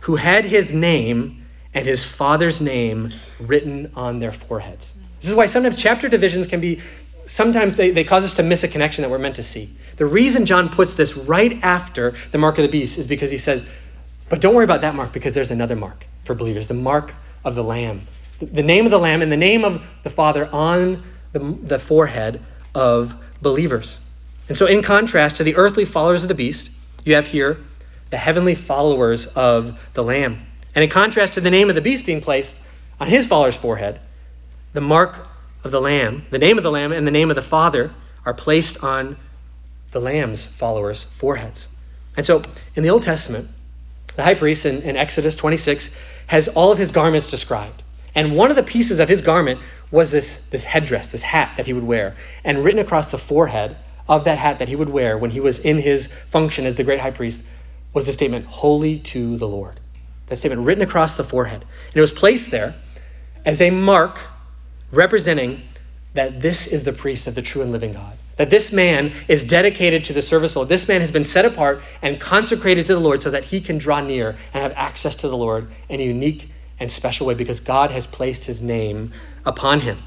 who 0.00 0.16
had 0.16 0.44
his 0.44 0.72
name 0.72 1.46
and 1.74 1.86
his 1.86 2.04
father's 2.04 2.60
name 2.60 3.12
written 3.40 3.92
on 3.94 4.20
their 4.20 4.32
foreheads. 4.32 4.90
This 5.20 5.30
is 5.30 5.36
why 5.36 5.46
sometimes 5.46 5.76
chapter 5.76 6.08
divisions 6.08 6.46
can 6.46 6.60
be, 6.60 6.80
sometimes 7.26 7.76
they, 7.76 7.90
they 7.90 8.04
cause 8.04 8.24
us 8.24 8.34
to 8.36 8.42
miss 8.42 8.62
a 8.62 8.68
connection 8.68 9.02
that 9.02 9.10
we're 9.10 9.18
meant 9.18 9.36
to 9.36 9.42
see. 9.42 9.68
The 9.96 10.06
reason 10.06 10.46
John 10.46 10.68
puts 10.68 10.94
this 10.94 11.16
right 11.16 11.58
after 11.62 12.16
the 12.30 12.38
mark 12.38 12.58
of 12.58 12.62
the 12.62 12.68
beast 12.68 12.98
is 12.98 13.06
because 13.06 13.30
he 13.30 13.38
says, 13.38 13.64
but 14.28 14.40
don't 14.40 14.54
worry 14.54 14.64
about 14.64 14.82
that 14.82 14.94
mark 14.94 15.12
because 15.12 15.34
there's 15.34 15.50
another 15.50 15.76
mark 15.76 16.06
for 16.24 16.34
believers, 16.34 16.68
the 16.68 16.74
mark 16.74 17.12
of 17.44 17.54
the 17.54 17.64
Lamb. 17.64 18.06
The 18.40 18.62
name 18.62 18.84
of 18.84 18.90
the 18.90 18.98
Lamb 18.98 19.22
and 19.22 19.32
the 19.32 19.36
name 19.36 19.64
of 19.64 19.82
the 20.04 20.10
Father 20.10 20.48
on 20.52 21.02
the, 21.32 21.38
the 21.38 21.78
forehead 21.78 22.40
of 22.74 23.14
believers. 23.42 23.98
And 24.48 24.56
so, 24.56 24.66
in 24.66 24.82
contrast 24.82 25.36
to 25.36 25.44
the 25.44 25.56
earthly 25.56 25.84
followers 25.84 26.22
of 26.22 26.28
the 26.28 26.34
beast, 26.34 26.70
you 27.04 27.14
have 27.14 27.26
here 27.26 27.58
the 28.10 28.16
heavenly 28.16 28.54
followers 28.54 29.26
of 29.26 29.78
the 29.94 30.02
Lamb. 30.02 30.46
And 30.74 30.84
in 30.84 30.90
contrast 30.90 31.34
to 31.34 31.40
the 31.40 31.50
name 31.50 31.68
of 31.68 31.74
the 31.74 31.80
beast 31.80 32.06
being 32.06 32.20
placed 32.20 32.56
on 33.00 33.08
his 33.08 33.26
follower's 33.26 33.56
forehead, 33.56 34.00
the 34.72 34.80
mark 34.80 35.28
of 35.64 35.70
the 35.70 35.80
Lamb, 35.80 36.24
the 36.30 36.38
name 36.38 36.56
of 36.56 36.64
the 36.64 36.70
Lamb, 36.70 36.92
and 36.92 37.06
the 37.06 37.10
name 37.10 37.30
of 37.30 37.36
the 37.36 37.42
Father 37.42 37.92
are 38.24 38.34
placed 38.34 38.82
on 38.84 39.16
the 39.90 40.00
Lamb's 40.00 40.44
followers' 40.44 41.02
foreheads. 41.02 41.68
And 42.16 42.24
so, 42.24 42.42
in 42.76 42.82
the 42.82 42.90
Old 42.90 43.02
Testament, 43.02 43.48
the 44.16 44.22
high 44.22 44.34
priest 44.34 44.64
in, 44.64 44.82
in 44.82 44.96
Exodus 44.96 45.36
26 45.36 45.90
has 46.28 46.48
all 46.48 46.72
of 46.72 46.78
his 46.78 46.90
garments 46.90 47.26
described. 47.26 47.82
And 48.14 48.36
one 48.36 48.50
of 48.50 48.56
the 48.56 48.62
pieces 48.62 49.00
of 49.00 49.08
his 49.08 49.22
garment 49.22 49.60
was 49.90 50.10
this, 50.10 50.44
this 50.46 50.64
headdress, 50.64 51.10
this 51.10 51.22
hat 51.22 51.54
that 51.56 51.66
he 51.66 51.72
would 51.72 51.84
wear. 51.84 52.16
And 52.44 52.64
written 52.64 52.80
across 52.80 53.10
the 53.10 53.18
forehead 53.18 53.76
of 54.08 54.24
that 54.24 54.38
hat 54.38 54.58
that 54.58 54.68
he 54.68 54.76
would 54.76 54.88
wear 54.88 55.18
when 55.18 55.30
he 55.30 55.40
was 55.40 55.58
in 55.58 55.78
his 55.78 56.06
function 56.30 56.66
as 56.66 56.74
the 56.76 56.84
great 56.84 57.00
high 57.00 57.10
priest 57.10 57.42
was 57.92 58.06
the 58.06 58.12
statement, 58.12 58.46
Holy 58.46 58.98
to 59.00 59.36
the 59.36 59.48
Lord. 59.48 59.80
That 60.26 60.38
statement 60.38 60.62
written 60.62 60.82
across 60.82 61.16
the 61.16 61.24
forehead. 61.24 61.62
And 61.62 61.96
it 61.96 62.00
was 62.00 62.12
placed 62.12 62.50
there 62.50 62.74
as 63.44 63.60
a 63.60 63.70
mark 63.70 64.18
representing 64.92 65.62
that 66.14 66.40
this 66.40 66.66
is 66.66 66.84
the 66.84 66.92
priest 66.92 67.26
of 67.26 67.34
the 67.34 67.42
true 67.42 67.62
and 67.62 67.72
living 67.72 67.92
God. 67.92 68.16
That 68.36 68.50
this 68.50 68.72
man 68.72 69.12
is 69.26 69.44
dedicated 69.44 70.04
to 70.06 70.12
the 70.12 70.22
service 70.22 70.52
of 70.52 70.54
the 70.54 70.58
Lord. 70.60 70.68
This 70.68 70.88
man 70.88 71.00
has 71.00 71.10
been 71.10 71.24
set 71.24 71.44
apart 71.44 71.82
and 72.02 72.20
consecrated 72.20 72.86
to 72.86 72.94
the 72.94 73.00
Lord 73.00 73.22
so 73.22 73.30
that 73.30 73.44
he 73.44 73.60
can 73.60 73.78
draw 73.78 74.00
near 74.00 74.36
and 74.52 74.62
have 74.62 74.72
access 74.72 75.16
to 75.16 75.28
the 75.28 75.36
Lord 75.36 75.70
in 75.88 76.00
a 76.00 76.04
unique 76.04 76.50
and 76.80 76.90
special 76.90 77.26
way 77.26 77.34
because 77.34 77.60
God 77.60 77.90
has 77.90 78.06
placed 78.06 78.44
his 78.44 78.60
name 78.60 79.12
upon 79.44 79.80
him. 79.80 80.02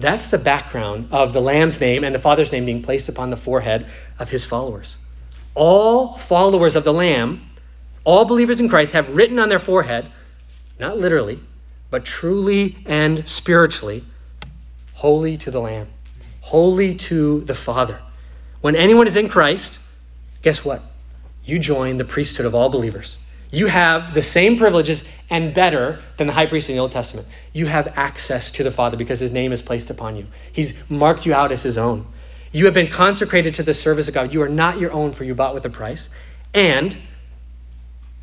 That's 0.00 0.28
the 0.28 0.38
background 0.38 1.08
of 1.10 1.32
the 1.32 1.40
Lamb's 1.40 1.80
name 1.80 2.04
and 2.04 2.14
the 2.14 2.20
Father's 2.20 2.52
name 2.52 2.64
being 2.64 2.82
placed 2.82 3.08
upon 3.08 3.30
the 3.30 3.36
forehead 3.36 3.86
of 4.18 4.28
his 4.28 4.44
followers. 4.44 4.96
All 5.54 6.18
followers 6.18 6.76
of 6.76 6.84
the 6.84 6.92
Lamb, 6.92 7.42
all 8.04 8.24
believers 8.24 8.60
in 8.60 8.68
Christ, 8.68 8.92
have 8.92 9.08
written 9.10 9.38
on 9.38 9.48
their 9.48 9.58
forehead, 9.58 10.10
not 10.78 10.98
literally, 10.98 11.40
but 11.90 12.04
truly 12.04 12.76
and 12.86 13.28
spiritually, 13.28 14.04
holy 14.92 15.36
to 15.38 15.50
the 15.50 15.60
Lamb, 15.60 15.88
holy 16.42 16.94
to 16.94 17.40
the 17.40 17.54
Father. 17.54 18.00
When 18.60 18.76
anyone 18.76 19.08
is 19.08 19.16
in 19.16 19.28
Christ, 19.28 19.78
guess 20.42 20.64
what? 20.64 20.82
You 21.44 21.58
join 21.58 21.96
the 21.96 22.04
priesthood 22.04 22.46
of 22.46 22.54
all 22.54 22.68
believers. 22.68 23.16
You 23.50 23.66
have 23.66 24.14
the 24.14 24.22
same 24.22 24.58
privileges 24.58 25.04
and 25.30 25.54
better 25.54 26.02
than 26.16 26.26
the 26.26 26.32
high 26.32 26.46
priest 26.46 26.68
in 26.68 26.76
the 26.76 26.80
Old 26.80 26.92
Testament. 26.92 27.26
You 27.52 27.66
have 27.66 27.94
access 27.96 28.52
to 28.52 28.62
the 28.62 28.70
Father 28.70 28.96
because 28.96 29.20
his 29.20 29.32
name 29.32 29.52
is 29.52 29.62
placed 29.62 29.90
upon 29.90 30.16
you. 30.16 30.26
He's 30.52 30.74
marked 30.90 31.24
you 31.24 31.34
out 31.34 31.52
as 31.52 31.62
his 31.62 31.78
own. 31.78 32.06
You 32.52 32.66
have 32.66 32.74
been 32.74 32.90
consecrated 32.90 33.54
to 33.56 33.62
the 33.62 33.74
service 33.74 34.08
of 34.08 34.14
God. 34.14 34.32
You 34.32 34.42
are 34.42 34.48
not 34.48 34.78
your 34.78 34.92
own, 34.92 35.12
for 35.12 35.24
you 35.24 35.34
bought 35.34 35.54
with 35.54 35.64
a 35.64 35.70
price. 35.70 36.08
And 36.54 36.96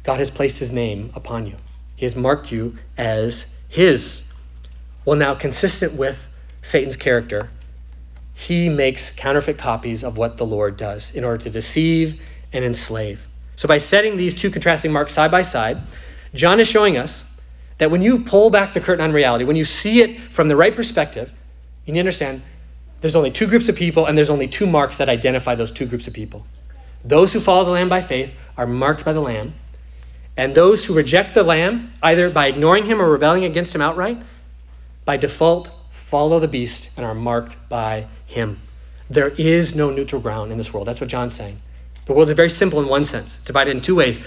God 0.04 0.20
has 0.20 0.30
placed 0.30 0.60
his 0.60 0.72
name 0.72 1.12
upon 1.16 1.48
you. 1.48 1.56
He 1.96 2.06
has 2.06 2.16
marked 2.16 2.52
you 2.52 2.78
as 2.98 3.46
his. 3.70 4.24
Well, 5.06 5.16
now, 5.16 5.36
consistent 5.36 5.94
with 5.94 6.20
Satan's 6.62 6.98
character, 6.98 7.50
he 8.34 8.70
makes 8.70 9.12
counterfeit 9.12 9.58
copies 9.58 10.04
of 10.04 10.18
what 10.18 10.38
the 10.38 10.46
Lord 10.46 10.78
does 10.78 11.16
in 11.16 11.24
order 11.24 11.44
to 11.44 11.50
deceive 11.50 12.22
and 12.52 12.66
enslave. 12.66 13.20
So, 13.56 13.68
by 13.68 13.78
setting 13.78 14.18
these 14.18 14.34
two 14.34 14.52
contrasting 14.52 14.92
marks 14.92 15.14
side 15.14 15.32
by 15.32 15.42
side, 15.42 15.78
John 16.34 16.60
is 16.60 16.68
showing 16.68 16.98
us 16.98 17.24
that 17.78 17.92
when 17.92 18.02
you 18.02 18.20
pull 18.20 18.50
back 18.50 18.74
the 18.74 18.82
curtain 18.82 19.04
on 19.04 19.14
reality, 19.14 19.46
when 19.46 19.56
you 19.56 19.66
see 19.66 20.02
it 20.02 20.20
from 20.32 20.48
the 20.48 20.56
right 20.56 20.76
perspective, 20.76 21.32
you 21.86 21.94
need 21.94 22.00
to 22.00 22.02
understand 22.02 22.42
there's 23.02 23.16
only 23.16 23.32
two 23.32 23.48
groups 23.48 23.70
of 23.70 23.76
people, 23.76 24.06
and 24.06 24.18
there's 24.18 24.30
only 24.30 24.48
two 24.48 24.66
marks 24.66 24.98
that 24.98 25.10
identify 25.10 25.56
those 25.56 25.72
two 25.72 25.86
groups 25.86 26.08
of 26.08 26.14
people. 26.14 26.46
Those 27.04 27.32
who 27.32 27.40
follow 27.40 27.66
the 27.66 27.72
Lamb 27.72 27.90
by 27.90 28.02
faith 28.02 28.34
are 28.58 28.66
marked 28.66 29.06
by 29.06 29.14
the 29.14 29.22
Lamb, 29.22 29.54
and 30.38 30.56
those 30.56 30.84
who 30.84 30.94
reject 30.94 31.34
the 31.34 31.44
Lamb, 31.44 31.94
either 32.02 32.30
by 32.30 32.48
ignoring 32.48 32.86
him 32.86 33.02
or 33.02 33.10
rebelling 33.10 33.46
against 33.46 33.76
him 33.76 33.82
outright, 33.82 34.18
by 35.06 35.18
default 35.18 35.70
follow 35.92 36.40
the 36.40 36.48
beast 36.48 36.90
and 36.98 37.06
are 37.06 37.16
marked 37.16 37.56
by 37.70 38.08
him. 38.26 38.60
There 39.10 39.30
is 39.30 39.76
no 39.76 39.92
neutral 39.92 40.22
ground 40.22 40.52
in 40.52 40.58
this 40.58 40.74
world. 40.74 40.88
That's 40.88 41.00
what 41.00 41.10
John's 41.10 41.34
saying. 41.36 41.60
The 42.06 42.14
world 42.14 42.30
is 42.30 42.36
very 42.36 42.50
simple 42.50 42.80
in 42.80 42.88
one 42.88 43.06
sense, 43.06 43.38
divided 43.46 43.72
in 43.72 43.82
two 43.82 43.96
ways 43.96 44.20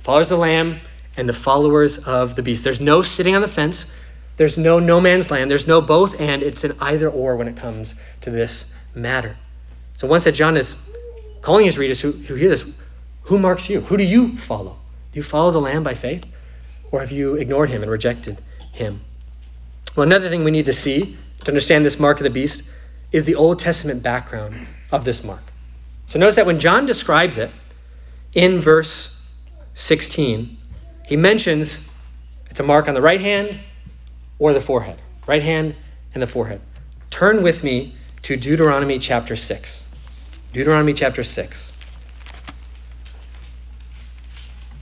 followers 0.00 0.26
of 0.26 0.36
the 0.36 0.42
Lamb 0.42 0.80
and 1.16 1.28
the 1.28 1.34
followers 1.34 1.98
of 1.98 2.34
the 2.36 2.42
beast. 2.42 2.64
There's 2.64 2.80
no 2.80 3.02
sitting 3.02 3.34
on 3.34 3.42
the 3.42 3.48
fence. 3.48 3.90
There's 4.36 4.56
no 4.56 4.78
no 4.78 5.00
man's 5.00 5.30
land. 5.30 5.50
There's 5.50 5.66
no 5.66 5.80
both 5.80 6.18
and. 6.20 6.42
It's 6.42 6.64
an 6.64 6.76
either 6.80 7.08
or 7.08 7.36
when 7.36 7.46
it 7.46 7.56
comes 7.56 7.94
to 8.22 8.30
this 8.30 8.72
matter. 8.94 9.36
So 9.94 10.06
once 10.06 10.24
that 10.24 10.32
John 10.32 10.56
is 10.56 10.74
calling 11.42 11.66
his 11.66 11.78
readers 11.78 12.00
who, 12.00 12.12
who 12.12 12.34
hear 12.34 12.48
this, 12.48 12.64
who 13.22 13.38
marks 13.38 13.68
you? 13.68 13.80
Who 13.82 13.96
do 13.96 14.04
you 14.04 14.36
follow? 14.38 14.78
Do 15.12 15.18
you 15.18 15.22
follow 15.22 15.50
the 15.50 15.60
Lamb 15.60 15.82
by 15.82 15.94
faith? 15.94 16.24
Or 16.90 17.00
have 17.00 17.12
you 17.12 17.34
ignored 17.34 17.70
him 17.70 17.82
and 17.82 17.90
rejected 17.90 18.40
him? 18.72 19.02
Well, 19.94 20.04
another 20.04 20.28
thing 20.28 20.42
we 20.42 20.50
need 20.50 20.66
to 20.66 20.72
see 20.72 21.16
to 21.40 21.48
understand 21.48 21.84
this 21.84 22.00
mark 22.00 22.18
of 22.18 22.24
the 22.24 22.30
beast 22.30 22.62
is 23.12 23.24
the 23.24 23.34
Old 23.34 23.58
Testament 23.58 24.02
background 24.02 24.66
of 24.90 25.04
this 25.04 25.22
mark. 25.22 25.42
So 26.10 26.18
notice 26.18 26.34
that 26.36 26.46
when 26.46 26.58
John 26.58 26.86
describes 26.86 27.38
it 27.38 27.52
in 28.34 28.60
verse 28.60 29.16
16, 29.76 30.56
he 31.06 31.16
mentions 31.16 31.78
it's 32.50 32.58
a 32.58 32.64
mark 32.64 32.88
on 32.88 32.94
the 32.94 33.00
right 33.00 33.20
hand 33.20 33.56
or 34.40 34.52
the 34.52 34.60
forehead. 34.60 34.98
Right 35.28 35.40
hand 35.40 35.76
and 36.12 36.20
the 36.20 36.26
forehead. 36.26 36.60
Turn 37.10 37.44
with 37.44 37.62
me 37.62 37.94
to 38.22 38.36
Deuteronomy 38.36 38.98
chapter 38.98 39.36
6. 39.36 39.84
Deuteronomy 40.52 40.94
chapter 40.94 41.22
6. 41.22 41.72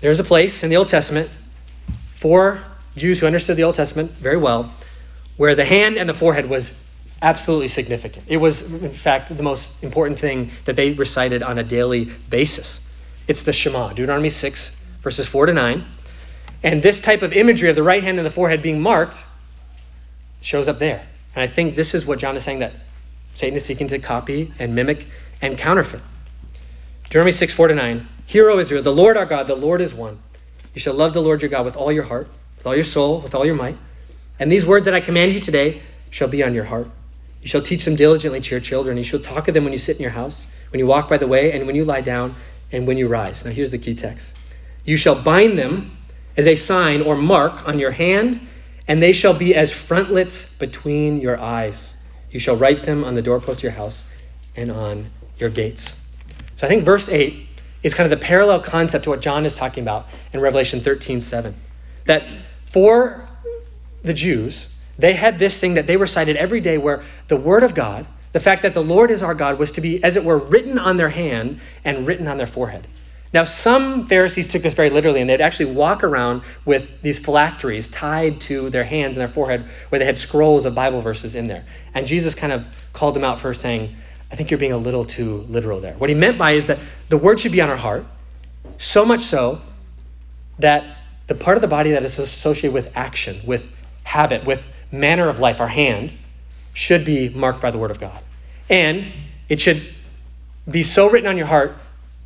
There's 0.00 0.20
a 0.20 0.24
place 0.24 0.62
in 0.62 0.70
the 0.70 0.78
Old 0.78 0.88
Testament 0.88 1.28
for 2.14 2.64
Jews 2.96 3.18
who 3.18 3.26
understood 3.26 3.58
the 3.58 3.64
Old 3.64 3.74
Testament 3.74 4.12
very 4.12 4.38
well 4.38 4.72
where 5.36 5.54
the 5.54 5.66
hand 5.66 5.98
and 5.98 6.08
the 6.08 6.14
forehead 6.14 6.48
was 6.48 6.74
absolutely 7.22 7.68
significant. 7.68 8.24
It 8.28 8.36
was, 8.36 8.62
in 8.62 8.92
fact, 8.92 9.34
the 9.36 9.42
most 9.42 9.70
important 9.82 10.18
thing 10.20 10.50
that 10.64 10.76
they 10.76 10.92
recited 10.92 11.42
on 11.42 11.58
a 11.58 11.64
daily 11.64 12.04
basis. 12.04 12.86
It's 13.26 13.42
the 13.42 13.52
Shema, 13.52 13.90
Deuteronomy 13.90 14.30
6, 14.30 14.76
verses 15.02 15.26
4 15.26 15.46
to 15.46 15.52
9. 15.52 15.84
And 16.62 16.82
this 16.82 17.00
type 17.00 17.22
of 17.22 17.32
imagery 17.32 17.68
of 17.68 17.76
the 17.76 17.82
right 17.82 18.02
hand 18.02 18.18
and 18.18 18.26
the 18.26 18.30
forehead 18.30 18.62
being 18.62 18.80
marked 18.80 19.16
shows 20.40 20.68
up 20.68 20.78
there. 20.78 21.04
And 21.34 21.42
I 21.42 21.52
think 21.52 21.76
this 21.76 21.94
is 21.94 22.06
what 22.06 22.18
John 22.18 22.36
is 22.36 22.44
saying 22.44 22.60
that 22.60 22.72
Satan 23.34 23.56
is 23.56 23.64
seeking 23.64 23.88
to 23.88 23.98
copy 23.98 24.52
and 24.58 24.74
mimic 24.74 25.06
and 25.40 25.58
counterfeit. 25.58 26.00
Deuteronomy 27.04 27.32
6, 27.32 27.52
4 27.52 27.68
to 27.68 27.74
9. 27.74 28.08
Hear, 28.26 28.50
O 28.50 28.58
Israel, 28.58 28.82
the 28.82 28.92
Lord 28.92 29.16
our 29.16 29.26
God, 29.26 29.46
the 29.46 29.54
Lord 29.54 29.80
is 29.80 29.94
one. 29.94 30.18
You 30.74 30.80
shall 30.80 30.94
love 30.94 31.14
the 31.14 31.22
Lord 31.22 31.42
your 31.42 31.48
God 31.48 31.64
with 31.64 31.76
all 31.76 31.92
your 31.92 32.02
heart, 32.04 32.28
with 32.56 32.66
all 32.66 32.74
your 32.74 32.84
soul, 32.84 33.20
with 33.20 33.34
all 33.34 33.46
your 33.46 33.54
might. 33.54 33.76
And 34.38 34.50
these 34.50 34.64
words 34.64 34.84
that 34.84 34.94
I 34.94 35.00
command 35.00 35.32
you 35.32 35.40
today 35.40 35.82
shall 36.10 36.28
be 36.28 36.42
on 36.42 36.54
your 36.54 36.64
heart. 36.64 36.88
You 37.42 37.48
shall 37.48 37.62
teach 37.62 37.84
them 37.84 37.96
diligently 37.96 38.40
to 38.40 38.50
your 38.50 38.60
children. 38.60 38.96
You 38.96 39.04
shall 39.04 39.20
talk 39.20 39.48
of 39.48 39.54
them 39.54 39.64
when 39.64 39.72
you 39.72 39.78
sit 39.78 39.96
in 39.96 40.02
your 40.02 40.10
house, 40.10 40.46
when 40.70 40.80
you 40.80 40.86
walk 40.86 41.08
by 41.08 41.18
the 41.18 41.26
way, 41.26 41.52
and 41.52 41.66
when 41.66 41.76
you 41.76 41.84
lie 41.84 42.00
down, 42.00 42.34
and 42.72 42.86
when 42.86 42.96
you 42.96 43.08
rise. 43.08 43.44
Now 43.44 43.50
here's 43.50 43.70
the 43.70 43.78
key 43.78 43.94
text. 43.94 44.32
You 44.84 44.96
shall 44.96 45.20
bind 45.20 45.58
them 45.58 45.96
as 46.36 46.46
a 46.46 46.54
sign 46.54 47.02
or 47.02 47.16
mark 47.16 47.66
on 47.66 47.78
your 47.78 47.90
hand, 47.90 48.40
and 48.86 49.02
they 49.02 49.12
shall 49.12 49.34
be 49.34 49.54
as 49.54 49.70
frontlets 49.70 50.54
between 50.56 51.20
your 51.20 51.38
eyes. 51.38 51.96
You 52.30 52.40
shall 52.40 52.56
write 52.56 52.84
them 52.84 53.04
on 53.04 53.14
the 53.14 53.22
doorpost 53.22 53.60
of 53.60 53.62
your 53.64 53.72
house 53.72 54.02
and 54.56 54.70
on 54.70 55.10
your 55.38 55.50
gates. 55.50 55.98
So 56.56 56.66
I 56.66 56.70
think 56.70 56.84
verse 56.84 57.08
8 57.08 57.46
is 57.82 57.94
kind 57.94 58.12
of 58.12 58.18
the 58.18 58.24
parallel 58.24 58.60
concept 58.60 59.04
to 59.04 59.10
what 59.10 59.20
John 59.20 59.46
is 59.46 59.54
talking 59.54 59.82
about 59.82 60.06
in 60.32 60.40
Revelation 60.40 60.80
13 60.80 61.20
7. 61.20 61.54
That 62.06 62.26
for 62.66 63.28
the 64.02 64.14
Jews, 64.14 64.66
they 64.98 65.14
had 65.14 65.38
this 65.38 65.58
thing 65.58 65.74
that 65.74 65.86
they 65.86 65.96
recited 65.96 66.36
every 66.36 66.60
day 66.60 66.78
where 66.78 67.04
the 67.28 67.36
Word 67.36 67.62
of 67.62 67.74
God, 67.74 68.06
the 68.32 68.40
fact 68.40 68.62
that 68.62 68.74
the 68.74 68.82
Lord 68.82 69.10
is 69.10 69.22
our 69.22 69.34
God, 69.34 69.58
was 69.58 69.72
to 69.72 69.80
be, 69.80 70.02
as 70.02 70.16
it 70.16 70.24
were, 70.24 70.38
written 70.38 70.78
on 70.78 70.96
their 70.96 71.08
hand 71.08 71.60
and 71.84 72.06
written 72.06 72.26
on 72.26 72.36
their 72.36 72.46
forehead. 72.46 72.86
Now, 73.32 73.44
some 73.44 74.08
Pharisees 74.08 74.48
took 74.48 74.62
this 74.62 74.74
very 74.74 74.88
literally, 74.88 75.20
and 75.20 75.28
they'd 75.28 75.40
actually 75.40 75.74
walk 75.74 76.02
around 76.02 76.42
with 76.64 77.02
these 77.02 77.18
phylacteries 77.18 77.88
tied 77.90 78.40
to 78.42 78.70
their 78.70 78.84
hands 78.84 79.16
and 79.16 79.20
their 79.20 79.28
forehead 79.28 79.66
where 79.90 79.98
they 79.98 80.06
had 80.06 80.16
scrolls 80.16 80.64
of 80.64 80.74
Bible 80.74 81.02
verses 81.02 81.34
in 81.34 81.46
there. 81.46 81.64
And 81.94 82.06
Jesus 82.06 82.34
kind 82.34 82.52
of 82.52 82.64
called 82.94 83.14
them 83.14 83.24
out 83.24 83.40
for 83.40 83.52
saying, 83.52 83.94
I 84.32 84.36
think 84.36 84.50
you're 84.50 84.58
being 84.58 84.72
a 84.72 84.78
little 84.78 85.04
too 85.04 85.44
literal 85.48 85.80
there. 85.80 85.94
What 85.94 86.08
he 86.08 86.16
meant 86.16 86.38
by 86.38 86.52
is 86.52 86.66
that 86.68 86.78
the 87.08 87.18
word 87.18 87.40
should 87.40 87.52
be 87.52 87.60
on 87.60 87.68
our 87.68 87.76
heart, 87.76 88.06
so 88.78 89.04
much 89.04 89.22
so 89.22 89.60
that 90.58 90.98
the 91.26 91.34
part 91.34 91.56
of 91.56 91.60
the 91.60 91.68
body 91.68 91.92
that 91.92 92.02
is 92.02 92.18
associated 92.18 92.72
with 92.72 92.90
action, 92.94 93.40
with 93.44 93.68
habit, 94.04 94.44
with 94.44 94.62
manner 94.90 95.28
of 95.28 95.38
life, 95.40 95.60
our 95.60 95.68
hand, 95.68 96.12
should 96.72 97.04
be 97.04 97.28
marked 97.28 97.60
by 97.60 97.70
the 97.70 97.78
Word 97.78 97.90
of 97.90 98.00
God. 98.00 98.22
And 98.70 99.12
it 99.48 99.60
should 99.60 99.82
be 100.70 100.82
so 100.82 101.10
written 101.10 101.28
on 101.28 101.36
your 101.36 101.46
heart 101.46 101.76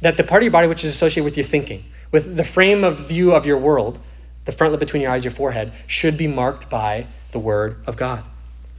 that 0.00 0.16
the 0.16 0.24
part 0.24 0.42
of 0.42 0.44
your 0.44 0.52
body 0.52 0.66
which 0.66 0.84
is 0.84 0.94
associated 0.94 1.24
with 1.24 1.36
your 1.36 1.46
thinking, 1.46 1.84
with 2.10 2.36
the 2.36 2.44
frame 2.44 2.84
of 2.84 3.08
view 3.08 3.32
of 3.32 3.46
your 3.46 3.58
world, 3.58 3.98
the 4.44 4.52
frontlet 4.52 4.80
between 4.80 5.02
your 5.02 5.12
eyes, 5.12 5.24
your 5.24 5.32
forehead, 5.32 5.72
should 5.86 6.18
be 6.18 6.26
marked 6.26 6.68
by 6.68 7.06
the 7.30 7.38
word 7.38 7.76
of 7.86 7.96
God. 7.96 8.24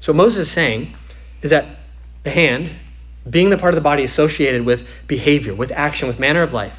So 0.02 0.12
Moses 0.12 0.48
is 0.48 0.52
saying 0.52 0.94
is 1.42 1.52
that 1.52 1.66
the 2.24 2.30
hand, 2.30 2.72
being 3.30 3.50
the 3.50 3.58
part 3.58 3.74
of 3.74 3.76
the 3.76 3.82
body 3.82 4.04
associated 4.04 4.66
with 4.66 4.86
behavior, 5.08 5.56
with 5.56 5.72
action, 5.72 6.08
with 6.08 6.20
manner 6.20 6.44
of 6.44 6.54
life, 6.54 6.76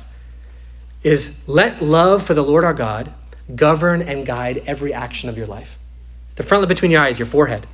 is 1.03 1.37
let 1.47 1.83
love 1.83 2.27
for 2.27 2.35
the 2.35 2.45
Lord 2.45 2.65
our 2.65 2.75
God 2.75 3.13
govern 3.55 4.03
and 4.03 4.25
guide 4.25 4.63
every 4.67 4.95
action 4.95 5.29
of 5.29 5.37
your 5.37 5.47
life. 5.47 5.69
The 6.37 6.43
frontlet 6.43 6.69
between 6.69 6.91
your 6.91 7.01
eyes, 7.01 7.19
your 7.19 7.27
forehead, 7.27 7.67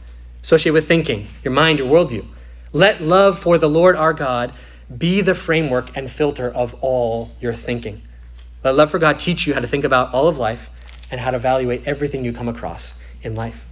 associated 0.43 0.75
with 0.75 0.89
thinking, 0.89 1.27
your 1.43 1.53
mind, 1.53 1.79
your 1.79 1.89
worldview. 1.89 2.27
Let 2.73 3.03
love 3.03 3.39
for 3.39 3.59
the 3.59 3.69
Lord 3.69 3.97
our 3.97 4.13
God 4.13 4.53
be 4.97 5.21
the 5.21 5.35
framework 5.35 5.97
and 5.97 6.11
filter 6.11 6.49
of 6.51 6.75
all 6.83 7.31
your 7.41 7.55
thinking. 7.55 8.03
Let 8.63 8.75
love 8.75 8.91
for 8.91 8.99
God 8.99 9.19
teach 9.19 9.47
you 9.47 9.55
how 9.55 9.61
to 9.61 9.69
think 9.69 9.85
about 9.85 10.13
all 10.13 10.29
of 10.29 10.39
life 10.39 10.69
and 11.11 11.21
how 11.21 11.31
to 11.31 11.37
evaluate 11.37 11.87
everything 11.87 12.25
you 12.25 12.33
come 12.33 12.49
across 12.49 12.95
in 13.23 13.35
life. 13.35 13.65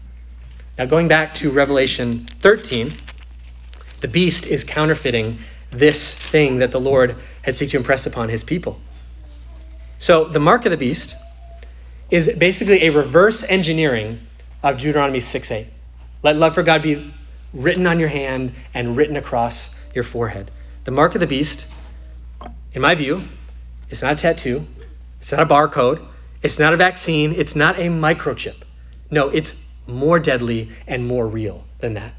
Now, 0.79 0.87
going 0.87 1.09
back 1.09 1.35
to 1.35 1.51
Revelation 1.51 2.27
13, 2.41 2.93
the 4.01 4.09
beast 4.09 4.47
is 4.47 4.65
counterfeiting 4.65 5.39
this 5.71 6.15
thing 6.15 6.59
that 6.59 6.71
the 6.71 6.81
Lord 6.81 7.17
had 7.43 7.57
seek 7.57 7.71
to 7.71 7.77
impress 7.77 8.07
upon 8.07 8.29
his 8.29 8.43
people. 8.43 8.81
So, 9.99 10.25
the 10.25 10.39
mark 10.39 10.65
of 10.65 10.71
the 10.71 10.77
beast 10.77 11.15
is 12.11 12.31
basically 12.39 12.85
a 12.85 12.91
reverse 12.91 13.43
engineering 13.43 14.21
of 14.63 14.79
Deuteronomy 14.79 15.21
6 15.21 15.51
8. 15.51 15.67
Let 16.23 16.37
love 16.37 16.55
for 16.55 16.63
God 16.63 16.83
be 16.83 17.13
written 17.53 17.87
on 17.87 17.99
your 17.99 18.09
hand 18.09 18.53
and 18.75 18.97
written 18.97 19.17
across 19.17 19.75
your 19.95 20.05
forehead. 20.05 20.51
The 20.85 20.91
mark 20.91 21.15
of 21.15 21.21
the 21.21 21.27
beast, 21.27 21.67
in 22.73 22.83
my 22.83 22.95
view, 22.95 23.23
it's 23.91 24.03
not 24.03 24.15
a 24.15 24.17
tattoo, 24.17 24.67
it's 25.21 25.33
not 25.33 25.41
a 25.41 25.47
barcode, 25.47 26.05
it's 26.43 26.59
not 26.59 26.73
a 26.73 26.77
vaccine, 26.77 27.35
it's 27.35 27.57
not 27.57 27.79
a 27.79 27.89
microchip. 27.89 28.57
No, 29.11 29.29
it's 29.29 29.59
more 29.87 30.19
deadly 30.19 30.71
and 30.87 31.07
more 31.07 31.27
real 31.27 31.65
than 31.79 31.95
that. 31.95 32.13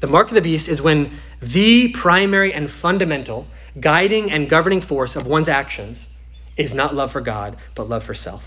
The 0.00 0.06
mark 0.08 0.28
of 0.28 0.34
the 0.34 0.40
beast 0.40 0.68
is 0.68 0.82
when 0.82 1.18
the 1.40 1.88
primary 1.92 2.52
and 2.52 2.70
fundamental 2.70 3.46
guiding 3.80 4.30
and 4.30 4.48
governing 4.48 4.80
force 4.80 5.16
of 5.16 5.26
one's 5.26 5.48
actions 5.48 6.06
is 6.56 6.74
not 6.74 6.94
love 6.94 7.12
for 7.12 7.20
God, 7.20 7.56
but 7.74 7.88
love 7.88 8.04
for 8.04 8.14
self. 8.14 8.44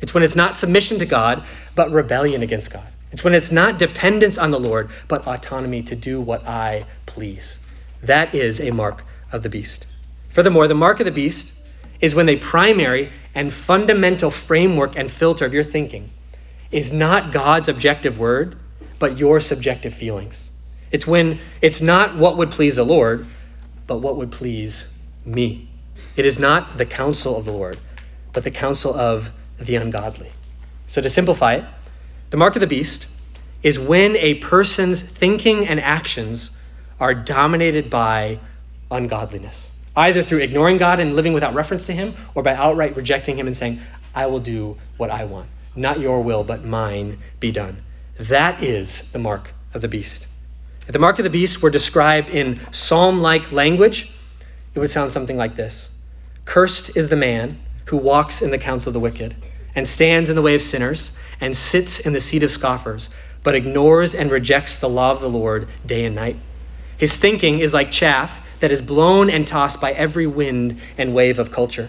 It's 0.00 0.14
when 0.14 0.22
it's 0.22 0.36
not 0.36 0.56
submission 0.56 0.98
to 0.98 1.06
God, 1.06 1.44
but 1.74 1.90
rebellion 1.90 2.42
against 2.42 2.70
God. 2.70 2.86
It's 3.12 3.24
when 3.24 3.34
it's 3.34 3.50
not 3.50 3.78
dependence 3.78 4.38
on 4.38 4.50
the 4.50 4.60
Lord, 4.60 4.90
but 5.08 5.26
autonomy 5.26 5.82
to 5.84 5.96
do 5.96 6.20
what 6.20 6.46
I 6.46 6.86
please. 7.06 7.58
That 8.02 8.34
is 8.34 8.60
a 8.60 8.70
mark 8.70 9.04
of 9.32 9.42
the 9.42 9.48
beast. 9.48 9.86
Furthermore, 10.30 10.68
the 10.68 10.74
mark 10.74 11.00
of 11.00 11.06
the 11.06 11.12
beast 11.12 11.52
is 12.00 12.14
when 12.14 12.26
the 12.26 12.36
primary 12.36 13.12
and 13.34 13.52
fundamental 13.52 14.30
framework 14.30 14.96
and 14.96 15.10
filter 15.10 15.44
of 15.44 15.52
your 15.52 15.64
thinking 15.64 16.10
is 16.70 16.92
not 16.92 17.32
God's 17.32 17.68
objective 17.68 18.18
word, 18.18 18.56
but 18.98 19.18
your 19.18 19.40
subjective 19.40 19.92
feelings. 19.92 20.48
It's 20.92 21.06
when 21.06 21.40
it's 21.60 21.80
not 21.80 22.16
what 22.16 22.36
would 22.36 22.50
please 22.50 22.76
the 22.76 22.84
Lord, 22.84 23.26
but 23.86 23.98
what 23.98 24.16
would 24.16 24.30
please 24.30 24.92
me. 25.24 25.68
It 26.16 26.26
is 26.26 26.38
not 26.38 26.78
the 26.78 26.86
counsel 26.86 27.36
of 27.36 27.44
the 27.44 27.52
Lord, 27.52 27.78
but 28.32 28.44
the 28.44 28.50
counsel 28.50 28.94
of 28.94 29.30
the 29.60 29.76
ungodly. 29.76 30.30
So, 30.86 31.00
to 31.00 31.10
simplify 31.10 31.54
it, 31.54 31.64
the 32.30 32.36
mark 32.36 32.56
of 32.56 32.60
the 32.60 32.66
beast 32.66 33.06
is 33.62 33.78
when 33.78 34.16
a 34.16 34.34
person's 34.34 35.00
thinking 35.00 35.68
and 35.68 35.80
actions 35.80 36.50
are 36.98 37.14
dominated 37.14 37.90
by 37.90 38.38
ungodliness, 38.90 39.70
either 39.96 40.22
through 40.22 40.38
ignoring 40.38 40.78
God 40.78 41.00
and 41.00 41.14
living 41.14 41.32
without 41.32 41.54
reference 41.54 41.86
to 41.86 41.92
Him, 41.92 42.14
or 42.34 42.42
by 42.42 42.54
outright 42.54 42.96
rejecting 42.96 43.38
Him 43.38 43.46
and 43.46 43.56
saying, 43.56 43.80
I 44.14 44.26
will 44.26 44.40
do 44.40 44.76
what 44.96 45.10
I 45.10 45.24
want. 45.24 45.48
Not 45.76 46.00
your 46.00 46.22
will, 46.22 46.42
but 46.42 46.64
mine 46.64 47.18
be 47.38 47.52
done. 47.52 47.82
That 48.18 48.62
is 48.62 49.10
the 49.12 49.18
mark 49.18 49.50
of 49.72 49.80
the 49.80 49.88
beast. 49.88 50.26
If 50.86 50.92
the 50.92 50.98
mark 50.98 51.18
of 51.18 51.24
the 51.24 51.30
beast 51.30 51.62
were 51.62 51.70
described 51.70 52.30
in 52.30 52.60
psalm 52.72 53.20
like 53.20 53.52
language, 53.52 54.10
it 54.74 54.78
would 54.78 54.90
sound 54.90 55.12
something 55.12 55.36
like 55.36 55.56
this 55.56 55.88
Cursed 56.44 56.96
is 56.96 57.08
the 57.08 57.16
man 57.16 57.58
who 57.86 57.96
walks 57.96 58.42
in 58.42 58.50
the 58.50 58.58
counsel 58.58 58.90
of 58.90 58.94
the 58.94 59.00
wicked, 59.00 59.34
and 59.74 59.86
stands 59.86 60.30
in 60.30 60.36
the 60.36 60.42
way 60.42 60.54
of 60.54 60.62
sinners, 60.62 61.12
and 61.40 61.56
sits 61.56 62.00
in 62.00 62.12
the 62.12 62.20
seat 62.20 62.42
of 62.42 62.50
scoffers, 62.50 63.08
but 63.42 63.54
ignores 63.54 64.14
and 64.14 64.30
rejects 64.30 64.78
the 64.78 64.88
law 64.88 65.12
of 65.12 65.20
the 65.20 65.28
Lord 65.28 65.68
day 65.86 66.04
and 66.04 66.14
night. 66.14 66.36
His 66.98 67.16
thinking 67.16 67.60
is 67.60 67.72
like 67.72 67.90
chaff 67.90 68.30
that 68.60 68.70
is 68.70 68.82
blown 68.82 69.30
and 69.30 69.46
tossed 69.46 69.80
by 69.80 69.92
every 69.92 70.26
wind 70.26 70.80
and 70.98 71.14
wave 71.14 71.38
of 71.38 71.50
culture. 71.50 71.88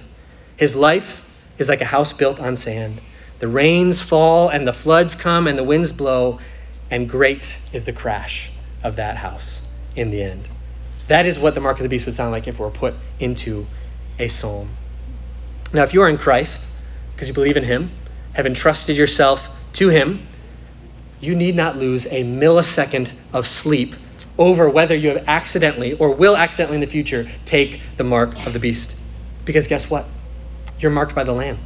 His 0.56 0.76
life 0.76 1.22
is 1.58 1.68
like 1.68 1.82
a 1.82 1.86
house 1.86 2.14
built 2.14 2.40
on 2.40 2.56
sand. 2.56 3.02
The 3.40 3.48
rains 3.48 4.02
fall 4.02 4.50
and 4.50 4.68
the 4.68 4.74
floods 4.74 5.16
come 5.16 5.48
and 5.48 5.58
the 5.58 5.64
winds 5.64 5.92
blow, 5.92 6.40
and 6.90 7.10
great 7.10 7.56
is 7.74 7.86
the 7.86 7.94
crash 7.94 8.52
of 8.84 8.96
that 8.96 9.18
house 9.18 9.62
in 9.96 10.12
the 10.12 10.22
end. 10.22 10.48
That 11.08 11.26
is 11.26 11.38
what 11.38 11.56
the 11.56 11.62
mark 11.62 11.78
of 11.78 11.84
the 11.84 11.90
beast 11.90 12.06
would 12.06 12.16
sound 12.16 12.32
like 12.32 12.48
if 12.48 12.56
it 12.56 12.60
were 12.60 12.70
put 12.70 12.94
into 13.20 13.66
a 14.18 14.30
psalm. 14.30 14.70
Now, 15.74 15.84
if 15.84 15.94
you 15.94 16.02
are 16.04 16.10
in 16.10 16.18
Christ, 16.18 16.64
because 17.22 17.28
you 17.28 17.36
believe 17.36 17.55
in 17.55 17.63
Him, 17.63 17.91
have 18.34 18.47
entrusted 18.47 18.97
yourself 18.97 19.47
to 19.74 19.89
Him, 19.89 20.26
you 21.19 21.36
need 21.36 21.55
not 21.55 21.78
lose 21.78 22.07
a 22.07 22.24
millisecond 22.24 23.11
of 23.32 23.47
sleep 23.47 23.93
over 24.39 24.67
whether 24.67 24.95
you 24.95 25.09
have 25.09 25.26
accidentally 25.28 25.93
or 25.93 26.15
will 26.15 26.36
accidentally 26.36 26.78
in 26.78 26.82
the 26.82 26.88
future 26.88 27.30
take 27.45 27.80
the 27.95 28.03
mark 28.03 28.47
of 28.47 28.53
the 28.53 28.59
beast. 28.59 28.95
Because 29.45 29.67
guess 29.67 29.88
what? 29.88 30.07
You're 30.80 30.89
marked 30.89 31.13
by 31.13 31.24
the 31.24 31.32
Lamb. 31.32 31.59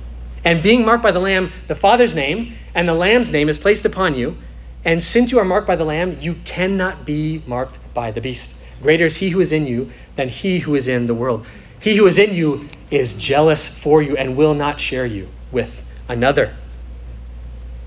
And 0.43 0.61
being 0.61 0.83
marked 0.83 1.03
by 1.03 1.11
the 1.11 1.21
Lamb, 1.21 1.53
the 1.67 1.75
Father's 1.75 2.13
name 2.13 2.57
and 2.73 2.85
the 2.85 2.93
Lamb's 2.93 3.31
name 3.31 3.47
is 3.47 3.57
placed 3.57 3.85
upon 3.85 4.15
you. 4.15 4.35
And 4.83 5.01
since 5.01 5.31
you 5.31 5.39
are 5.39 5.45
marked 5.45 5.67
by 5.67 5.77
the 5.77 5.85
Lamb, 5.85 6.17
you 6.19 6.33
cannot 6.43 7.05
be 7.05 7.41
marked 7.47 7.77
by 7.93 8.11
the 8.11 8.19
beast. 8.19 8.53
Greater 8.81 9.05
is 9.05 9.15
he 9.15 9.29
who 9.29 9.39
is 9.39 9.53
in 9.53 9.67
you 9.67 9.89
than 10.17 10.27
he 10.27 10.59
who 10.59 10.75
is 10.75 10.89
in 10.89 11.07
the 11.07 11.13
world. 11.13 11.45
He 11.79 11.95
who 11.95 12.07
is 12.07 12.17
in 12.17 12.33
you 12.33 12.67
is 12.91 13.13
jealous 13.13 13.69
for 13.69 14.01
you 14.01 14.17
and 14.17 14.35
will 14.35 14.53
not 14.53 14.81
share 14.81 15.05
you 15.05 15.29
with 15.55 15.73
another. 16.09 16.53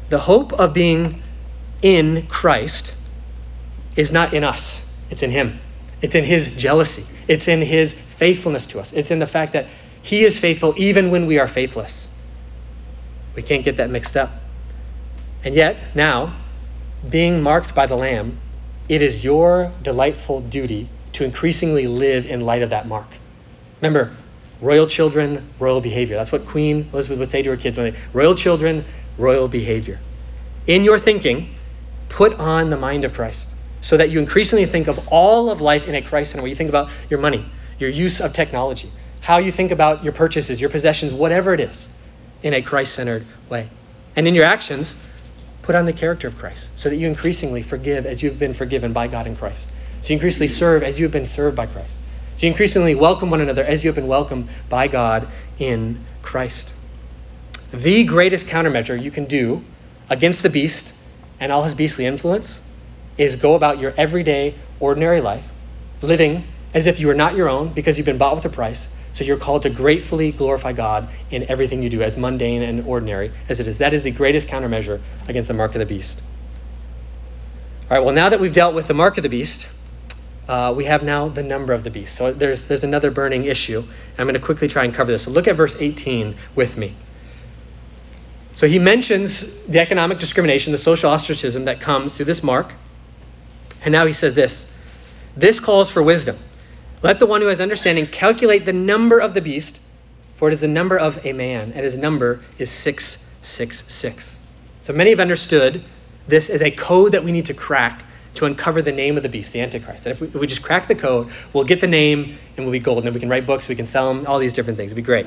The 0.09 0.19
hope 0.19 0.55
of 0.55 0.73
being 0.73 1.23
in 1.83 2.27
Christ 2.27 2.95
is 3.95 4.11
not 4.11 4.33
in 4.33 4.43
us, 4.43 4.85
it's 5.11 5.23
in 5.23 5.31
him. 5.31 5.61
It's 6.01 6.15
in 6.15 6.25
his 6.25 6.55
jealousy, 6.57 7.05
it's 7.29 7.47
in 7.47 7.61
his 7.61 7.93
faithfulness 7.93 8.67
to 8.67 8.81
us, 8.81 8.93
it's 8.93 9.11
in 9.11 9.19
the 9.19 9.27
fact 9.27 9.53
that 9.53 9.67
he 10.03 10.25
is 10.25 10.39
faithful 10.39 10.75
even 10.77 11.11
when 11.11 11.27
we 11.27 11.39
are 11.39 11.47
faithless. 11.49 12.09
We 13.37 13.43
can't 13.43 13.65
get 13.65 13.77
that 13.77 13.91
mixed 13.91 14.17
up. 14.17 14.31
And 15.45 15.55
yet, 15.55 15.77
now, 15.95 16.37
being 17.09 17.43
marked 17.43 17.75
by 17.75 17.87
the 17.87 17.97
Lamb, 17.97 18.41
it 18.89 19.03
is 19.03 19.23
your 19.23 19.73
delightful 19.83 20.41
duty 20.41 20.89
to 21.13 21.25
increasingly 21.25 21.87
live 21.87 22.27
in 22.27 22.41
light 22.41 22.63
of 22.63 22.71
that 22.71 22.89
mark. 22.89 23.09
Remember, 23.81 24.17
royal 24.61 24.87
children, 24.87 25.53
royal 25.59 25.81
behavior. 25.81 26.17
That's 26.17 26.33
what 26.33 26.47
Queen 26.47 26.89
Elizabeth 26.93 27.19
would 27.19 27.31
say 27.31 27.43
to 27.43 27.51
her 27.51 27.57
kids 27.57 27.77
when 27.77 27.93
they, 27.93 27.99
royal 28.13 28.35
children, 28.35 28.85
royal 29.17 29.49
behavior. 29.49 30.01
In 30.67 30.85
your 30.85 30.99
thinking, 30.99 31.55
put 32.09 32.35
on 32.35 32.71
the 32.71 32.77
mind 32.77 33.05
of 33.05 33.15
Christ 33.15 33.49
so 33.81 33.97
that 33.97 34.11
you 34.11 34.19
increasingly 34.19 34.67
think 34.67 34.89
of 34.89 35.09
all 35.09 35.51
of 35.51 35.61
life 35.61 35.87
in 35.87 35.95
a 35.95 36.03
Christ 36.03 36.33
center 36.33 36.43
way. 36.43 36.51
You 36.51 36.57
think 36.57 36.69
about 36.69 36.91
your 37.09 37.21
money, 37.21 37.45
your 37.79 37.91
use 37.91 38.21
of 38.21 38.33
technology, 38.33 38.91
how 39.21 39.39
you 39.39 39.53
think 39.53 39.71
about 39.71 40.05
your 40.05 40.13
purchases, 40.13 40.61
your 40.61 40.71
possessions, 40.71 41.13
whatever 41.13 41.55
it 41.55 41.61
is 41.61 41.87
in 42.43 42.55
a 42.55 42.63
Christ 42.63 42.95
centered 42.95 43.27
way. 43.49 43.69
And 44.17 44.27
in 44.27 44.35
your 44.35 44.45
actions, 44.45 44.95
put 45.63 45.75
on 45.75 45.87
the 45.87 45.93
character 45.93 46.29
of 46.29 46.39
Christ 46.39 46.69
so 46.77 46.89
that 46.89 46.97
you 46.97 47.07
increasingly 47.07 47.63
forgive 47.63 48.07
as 48.07 48.23
you've 48.23 48.39
been 48.39 48.55
forgiven 48.55 48.93
by 48.93 49.07
God 49.07 49.27
in 49.27 49.37
Christ. 49.37 49.69
So 50.01 50.09
you 50.09 50.15
increasingly 50.15 50.49
serve 50.49 50.83
as 50.83 50.99
you 50.99 51.05
have 51.05 51.13
been 51.13 51.27
served 51.27 51.57
by 51.57 51.67
Christ. 51.67 51.93
So 52.39 52.47
you 52.47 52.53
increasingly 52.53 52.95
welcome 52.95 53.31
one 53.31 53.41
another 53.41 53.65
as 53.65 53.83
you 53.83 53.89
have 53.89 53.97
been 53.97 54.07
welcomed 54.07 54.49
by 54.69 54.87
God 54.87 55.27
in 55.59 56.07
Christ. 56.23 56.73
The 57.73 58.05
greatest 58.05 58.47
countermeasure 58.47 59.03
you 59.03 59.11
can 59.11 59.25
do 59.25 59.65
against 60.09 60.45
the 60.45 60.49
beast 60.49 60.93
and 61.41 61.51
all 61.51 61.65
his 61.65 61.75
beastly 61.75 62.07
influence 62.07 62.61
is 63.17 63.35
go 63.35 63.57
about 63.57 63.81
your 63.81 63.93
everyday, 63.97 64.55
ordinary 64.79 65.21
life, 65.21 65.43
living 66.01 66.45
as 66.75 66.87
if 66.87 67.01
you 67.01 67.11
are 67.11 67.15
not 67.15 67.35
your 67.35 67.49
own 67.49 67.73
because 67.73 67.99
you've 67.99 68.07
been 68.07 68.19
bought 68.19 68.37
with 68.37 68.45
a 68.45 68.51
price, 68.51 68.87
so 69.15 69.25
you're 69.25 69.37
called 69.37 69.63
to 69.63 69.71
gratefully 69.71 70.31
glorify 70.31 70.73
God 70.73 71.09
in 71.33 71.51
everything 71.51 71.83
you 71.83 71.91
do, 71.91 72.05
as 72.05 72.17
mundane 72.17 72.63
and 72.63 72.87
ordinary 72.87 73.33
as 73.49 73.59
it 73.59 73.67
is. 73.67 73.79
That 73.79 73.95
is 73.95 74.03
the 74.03 74.13
greatest 74.13 74.47
countermeasure 74.47 75.01
against 75.27 75.49
the 75.49 75.55
mark 75.55 75.75
of 75.75 75.81
the 75.81 75.87
beast. 75.87 76.21
All 77.91 77.97
right, 77.97 78.05
well, 78.05 78.15
now 78.15 78.29
that 78.29 78.39
we've 78.39 78.53
dealt 78.53 78.77
with 78.77 78.87
the 78.87 78.95
mark 78.95 79.17
of 79.17 79.25
the 79.25 79.29
beast, 79.29 79.67
uh, 80.49 80.73
we 80.77 80.85
have 80.87 81.03
now 81.03 81.29
the 81.29 81.43
number 81.43 81.73
of 81.73 81.85
the 81.85 81.91
beast. 81.91 82.17
So 82.17 82.33
there's, 82.33 82.67
there's 82.67 82.85
another 82.85 83.11
burning 83.11 83.45
issue. 83.45 83.85
I'm 84.19 84.25
going 84.25 84.35
to 84.35 84.41
quickly 84.41 84.69
try 84.69 84.85
and 84.85 84.95
cover 84.95 85.11
this. 85.11 85.25
So 85.25 85.31
look 85.31 85.47
at 85.47 85.57
verse 85.57 85.77
18 85.79 86.37
with 86.55 86.77
me. 86.77 86.95
So 88.55 88.67
he 88.67 88.79
mentions 88.79 89.53
the 89.67 89.79
economic 89.79 90.19
discrimination, 90.19 90.73
the 90.73 90.79
social 90.79 91.11
ostracism 91.11 91.67
that 91.67 91.81
comes 91.81 92.15
through 92.15 92.25
this 92.25 92.43
mark. 92.43 92.73
And 93.85 93.93
now 93.93 94.07
he 94.07 94.13
says 94.13 94.35
this 94.35 94.69
This 95.37 95.61
calls 95.61 95.91
for 95.91 96.03
wisdom. 96.03 96.37
Let 97.03 97.21
the 97.21 97.27
one 97.27 97.43
who 97.43 97.47
has 97.47 97.61
understanding 97.61 98.07
calculate 98.07 98.65
the 98.65 98.73
number 98.73 99.21
of 99.21 99.35
the 99.35 99.41
beast, 99.41 99.81
for 100.35 100.49
it 100.49 100.53
is 100.53 100.61
the 100.61 100.67
number 100.67 100.99
of 100.99 101.25
a 101.25 101.33
man, 101.33 101.73
and 101.73 101.85
his 101.85 101.97
number 101.97 102.41
is 102.59 102.71
666. 102.71 103.29
666. 103.43 104.39
So 104.83 104.93
many 104.93 105.11
have 105.11 105.21
understood 105.21 105.85
this 106.27 106.51
as 106.51 106.63
a 106.63 106.71
code 106.71 107.13
that 107.13 107.25
we 107.25 107.33
need 107.33 107.47
to 107.47 107.55
crack 107.55 108.05
to 108.35 108.45
uncover 108.47 108.83
the 108.83 108.93
name 108.93 109.17
of 109.17 109.23
the 109.23 109.29
beast, 109.29 109.53
the 109.53 109.61
Antichrist. 109.61 110.05
That 110.05 110.11
if 110.11 110.21
we, 110.21 110.29
if 110.29 110.35
we 110.35 110.47
just 110.47 110.63
crack 110.63 110.89
the 110.89 110.95
code, 110.95 111.31
we'll 111.53 111.65
get 111.65 111.81
the 111.81 111.87
name 111.87 112.39
and 112.57 112.65
we'll 112.67 112.73
be 112.73 112.79
golden. 112.79 113.05
Then 113.05 113.15
we 113.15 113.21
can 113.21 113.29
write 113.29 113.47
books, 113.47 113.69
we 113.69 113.75
can 113.75 113.87
sell 113.87 114.13
them, 114.13 114.27
all 114.27 114.39
these 114.39 114.53
different 114.53 114.77
things. 114.77 114.89
It'd 114.93 114.97
be 114.97 115.03
great. 115.03 115.27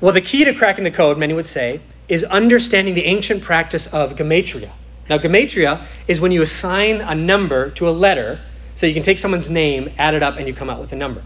Well, 0.00 0.12
the 0.12 0.20
key 0.20 0.44
to 0.44 0.52
cracking 0.54 0.84
the 0.84 0.90
code, 0.90 1.18
many 1.18 1.32
would 1.32 1.46
say, 1.46 1.80
is 2.08 2.24
understanding 2.24 2.94
the 2.94 3.04
ancient 3.06 3.42
practice 3.42 3.86
of 3.86 4.16
gematria. 4.16 4.70
Now, 5.08 5.18
gematria 5.18 5.86
is 6.08 6.20
when 6.20 6.32
you 6.32 6.42
assign 6.42 7.00
a 7.00 7.14
number 7.14 7.70
to 7.70 7.88
a 7.88 7.92
letter, 7.92 8.40
so 8.74 8.86
you 8.86 8.94
can 8.94 9.02
take 9.02 9.18
someone's 9.18 9.48
name, 9.48 9.92
add 9.98 10.14
it 10.14 10.22
up, 10.22 10.36
and 10.36 10.46
you 10.46 10.54
come 10.54 10.68
out 10.70 10.80
with 10.80 10.92
a 10.92 10.96
number. 10.96 11.22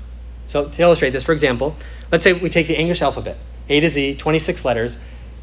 So, 0.48 0.68
to 0.68 0.82
illustrate 0.82 1.10
this, 1.10 1.24
for 1.24 1.32
example, 1.32 1.76
let's 2.10 2.24
say 2.24 2.32
we 2.32 2.50
take 2.50 2.68
the 2.68 2.78
English 2.78 3.02
alphabet, 3.02 3.38
A 3.68 3.80
to 3.80 3.90
Z, 3.90 4.16
26 4.16 4.64
letters. 4.64 4.96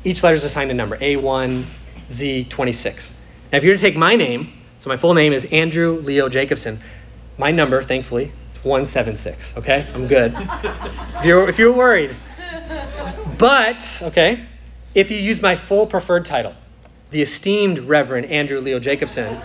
Each 0.04 0.24
letter 0.24 0.36
is 0.36 0.44
assigned 0.44 0.72
a 0.72 0.74
number, 0.74 0.98
A1, 0.98 1.66
Z26. 2.10 3.12
Now, 3.56 3.60
if 3.60 3.64
you 3.64 3.70
were 3.70 3.78
to 3.78 3.82
take 3.82 3.96
my 3.96 4.18
name, 4.18 4.52
so 4.80 4.90
my 4.90 4.98
full 4.98 5.14
name 5.14 5.32
is 5.32 5.46
Andrew 5.46 6.02
Leo 6.02 6.28
Jacobson, 6.28 6.78
my 7.38 7.52
number, 7.52 7.82
thankfully, 7.82 8.34
is 8.54 8.66
176. 8.66 9.38
Okay? 9.56 9.88
I'm 9.94 10.08
good. 10.08 10.36
if, 10.36 11.24
you're, 11.24 11.48
if 11.48 11.58
you're 11.58 11.72
worried. 11.72 12.14
But, 13.38 14.00
okay, 14.02 14.46
if 14.94 15.10
you 15.10 15.18
use 15.18 15.42
my 15.42 15.56
full 15.56 15.88
preferred 15.88 16.26
title, 16.26 16.54
the 17.12 17.22
esteemed 17.22 17.80
Reverend 17.80 18.26
Andrew 18.26 18.60
Leo 18.60 18.78
Jacobson, 18.78 19.40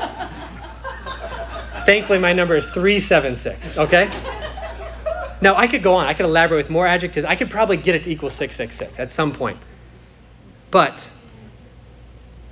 thankfully 1.87 2.19
my 2.19 2.33
number 2.33 2.57
is 2.57 2.67
376. 2.67 3.79
Okay? 3.79 4.11
Now, 5.41 5.55
I 5.55 5.69
could 5.69 5.85
go 5.85 5.95
on. 5.95 6.09
I 6.09 6.15
could 6.15 6.27
elaborate 6.27 6.57
with 6.57 6.71
more 6.71 6.89
adjectives. 6.89 7.27
I 7.27 7.37
could 7.37 7.49
probably 7.49 7.77
get 7.77 7.95
it 7.95 8.03
to 8.03 8.11
equal 8.11 8.31
666 8.31 8.99
at 8.99 9.13
some 9.13 9.31
point. 9.33 9.59
But 10.73 11.09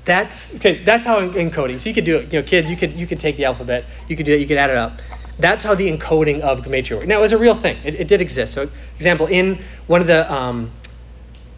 that's 0.09 0.55
okay. 0.55 0.83
That's 0.83 1.05
how 1.05 1.21
encoding. 1.21 1.79
So 1.79 1.91
you 1.91 1.95
could 1.95 2.07
do 2.07 2.17
it. 2.17 2.33
You 2.33 2.41
know, 2.41 2.43
kids, 2.43 2.71
you 2.71 2.79
could 2.79 2.97
you 2.97 3.07
could 3.07 3.21
take 3.21 3.37
the 3.37 3.45
alphabet. 3.45 3.85
You 4.09 4.17
could 4.17 4.25
do 4.25 4.33
it. 4.33 4.41
You 4.41 4.47
could 4.47 4.57
add 4.57 4.71
it 4.71 4.77
up. 4.77 5.03
That's 5.39 5.63
how 5.63 5.75
the 5.75 5.87
encoding 5.87 6.41
of 6.41 6.63
gematria 6.63 6.95
works. 6.95 7.07
Now, 7.07 7.19
it 7.19 7.21
was 7.21 7.33
a 7.33 7.39
real 7.39 7.55
thing. 7.55 7.77
It, 7.85 7.95
it 7.95 8.09
did 8.09 8.23
exist. 8.23 8.55
So, 8.55 8.71
example, 8.97 9.27
in 9.27 9.63
one 9.87 10.01
of 10.01 10.07
the 10.07 10.33
um, 10.33 10.73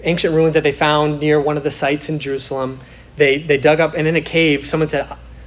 ancient 0.02 0.34
ruins 0.34 0.54
that 0.54 0.64
they 0.64 0.72
found 0.72 1.20
near 1.20 1.40
one 1.40 1.56
of 1.56 1.62
the 1.62 1.70
sites 1.70 2.08
in 2.08 2.18
Jerusalem, 2.18 2.80
they 3.16 3.38
they 3.38 3.56
dug 3.56 3.78
up 3.78 3.94
and 3.94 4.08
in 4.08 4.16
a 4.16 4.20
cave, 4.20 4.66
someone 4.66 4.88
said, 4.88 5.06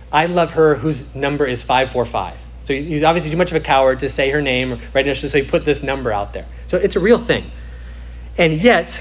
"I 0.10 0.28
love 0.28 0.52
her 0.52 0.76
whose 0.76 1.14
number 1.14 1.46
is 1.46 1.62
545." 1.62 2.38
So 2.64 2.74
he's, 2.74 2.86
he's 2.86 3.04
obviously 3.04 3.32
too 3.32 3.38
much 3.38 3.52
of 3.52 3.58
a 3.58 3.66
coward 3.66 4.00
to 4.00 4.08
say 4.08 4.30
her 4.30 4.42
name 4.42 4.80
right 4.94 5.06
initially, 5.06 5.30
so 5.30 5.40
he 5.40 5.44
put 5.44 5.66
this 5.66 5.84
number 5.84 6.14
out 6.14 6.32
there. 6.32 6.46
So 6.70 6.78
it's 6.78 6.96
a 6.96 7.02
real 7.02 7.20
thing. 7.20 7.52
And 8.38 8.62
yet, 8.62 8.98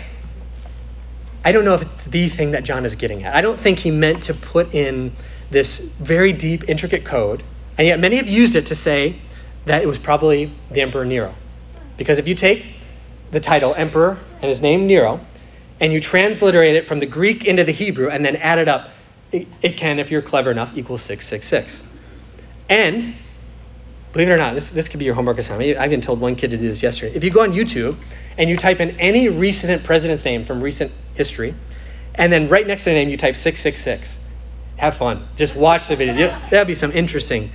I 1.45 1.53
don't 1.53 1.65
know 1.65 1.75
if 1.75 1.83
it's 1.83 2.05
the 2.05 2.29
thing 2.29 2.53
that 2.53 2.65
John 2.65 2.85
is 2.85 2.95
getting 2.95 3.25
at. 3.25 3.35
I 3.35 3.41
don't 3.41 3.59
think 3.59 3.79
he 3.79 3.91
meant 3.91 4.25
to 4.25 4.35
put 4.35 4.75
in 4.75 5.13
this 5.51 5.79
very 5.79 6.33
deep, 6.33 6.69
intricate 6.69 7.05
code, 7.05 7.43
and 7.77 7.87
yet 7.87 7.99
many 7.99 8.17
have 8.17 8.29
used 8.29 8.57
it 8.57 8.67
to 8.69 8.77
say 8.77 9.21
that 9.67 9.83
it 9.83 9.87
was 9.87 9.99
probably 9.99 10.53
the 10.71 10.81
Emperor 10.81 11.05
Nero. 11.05 11.35
Because 11.97 12.19
if 12.19 12.29
you 12.29 12.35
take 12.35 12.65
the 13.31 13.41
title 13.41 13.75
Emperor 13.75 14.19
and 14.41 14.45
his 14.45 14.61
name 14.61 14.87
Nero, 14.87 15.21
and 15.81 15.93
you 15.93 16.01
transliterate 16.01 16.77
it 16.77 16.87
from 16.87 17.01
the 17.01 17.07
Greek 17.07 17.45
into 17.45 17.65
the 17.65 17.73
Hebrew 17.73 18.09
and 18.09 18.25
then 18.25 18.37
add 18.37 18.59
it 18.59 18.69
up, 18.69 18.91
it, 19.33 19.49
it 19.63 19.77
can, 19.77 19.99
if 19.99 20.11
you're 20.11 20.23
clever 20.23 20.51
enough, 20.51 20.77
equal 20.77 20.99
666. 20.99 21.83
And 22.69 23.15
Believe 24.13 24.29
it 24.29 24.33
or 24.33 24.37
not, 24.37 24.55
this, 24.55 24.71
this 24.71 24.89
could 24.89 24.99
be 24.99 25.07
your 25.07 25.15
homework 25.15 25.39
assignment. 25.39 25.79
I've 25.79 25.91
been 25.91 26.03
told 26.03 26.21
one 26.21 26.37
kid 26.37 26.51
to 26.51 26.59
do 26.59 26.69
this 26.69 26.83
yesterday. 26.83 27.15
If 27.17 27.25
you 27.25 27.31
go 27.31 27.43
on 27.43 27.53
YouTube 27.53 27.97
and 28.37 28.49
you 28.51 28.59
type 28.59 28.81
in 28.81 28.91
any 29.01 29.29
recent 29.29 29.83
president's 29.85 30.25
name 30.25 30.45
from 30.45 30.61
recent 30.61 30.93
history, 31.15 31.55
and 32.15 32.33
then 32.33 32.49
right 32.49 32.67
next 32.67 32.85
to 32.85 32.91
the 32.91 32.95
name 32.95 33.09
you 33.09 33.17
type 33.17 33.37
666, 33.37 34.19
have 34.77 34.97
fun. 34.97 35.27
Just 35.37 35.55
watch 35.55 35.89
the 35.89 35.97
video. 35.97 36.29
That'll 36.51 36.65
be 36.65 36.75
some 36.75 36.93
interesting. 36.93 37.51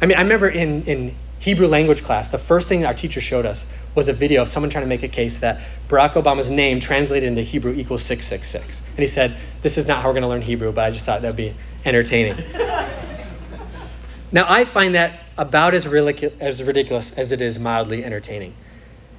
I 0.00 0.06
mean, 0.06 0.16
I 0.16 0.22
remember 0.22 0.48
in, 0.48 0.84
in 0.84 1.14
Hebrew 1.38 1.66
language 1.66 2.02
class, 2.02 2.28
the 2.28 2.38
first 2.38 2.68
thing 2.68 2.84
our 2.84 2.94
teacher 2.94 3.20
showed 3.20 3.46
us 3.46 3.64
was 3.94 4.08
a 4.08 4.12
video 4.12 4.42
of 4.42 4.48
someone 4.48 4.70
trying 4.70 4.84
to 4.84 4.88
make 4.88 5.02
a 5.02 5.08
case 5.08 5.38
that 5.38 5.60
Barack 5.88 6.12
Obama's 6.12 6.50
name 6.50 6.78
translated 6.80 7.28
into 7.28 7.42
Hebrew 7.42 7.72
equals 7.74 8.02
666. 8.02 8.80
And 8.90 8.98
he 8.98 9.06
said, 9.06 9.36
This 9.62 9.78
is 9.78 9.86
not 9.86 10.02
how 10.02 10.08
we're 10.08 10.14
going 10.14 10.22
to 10.22 10.28
learn 10.28 10.42
Hebrew, 10.42 10.72
but 10.72 10.84
I 10.84 10.90
just 10.90 11.04
thought 11.04 11.22
that'd 11.22 11.36
be 11.36 11.54
entertaining. 11.84 12.36
now, 14.32 14.44
I 14.48 14.64
find 14.64 14.94
that 14.94 15.20
about 15.36 15.74
as, 15.74 15.86
as 15.86 16.62
ridiculous 16.62 17.12
as 17.12 17.32
it 17.32 17.40
is 17.40 17.58
mildly 17.58 18.04
entertaining. 18.04 18.54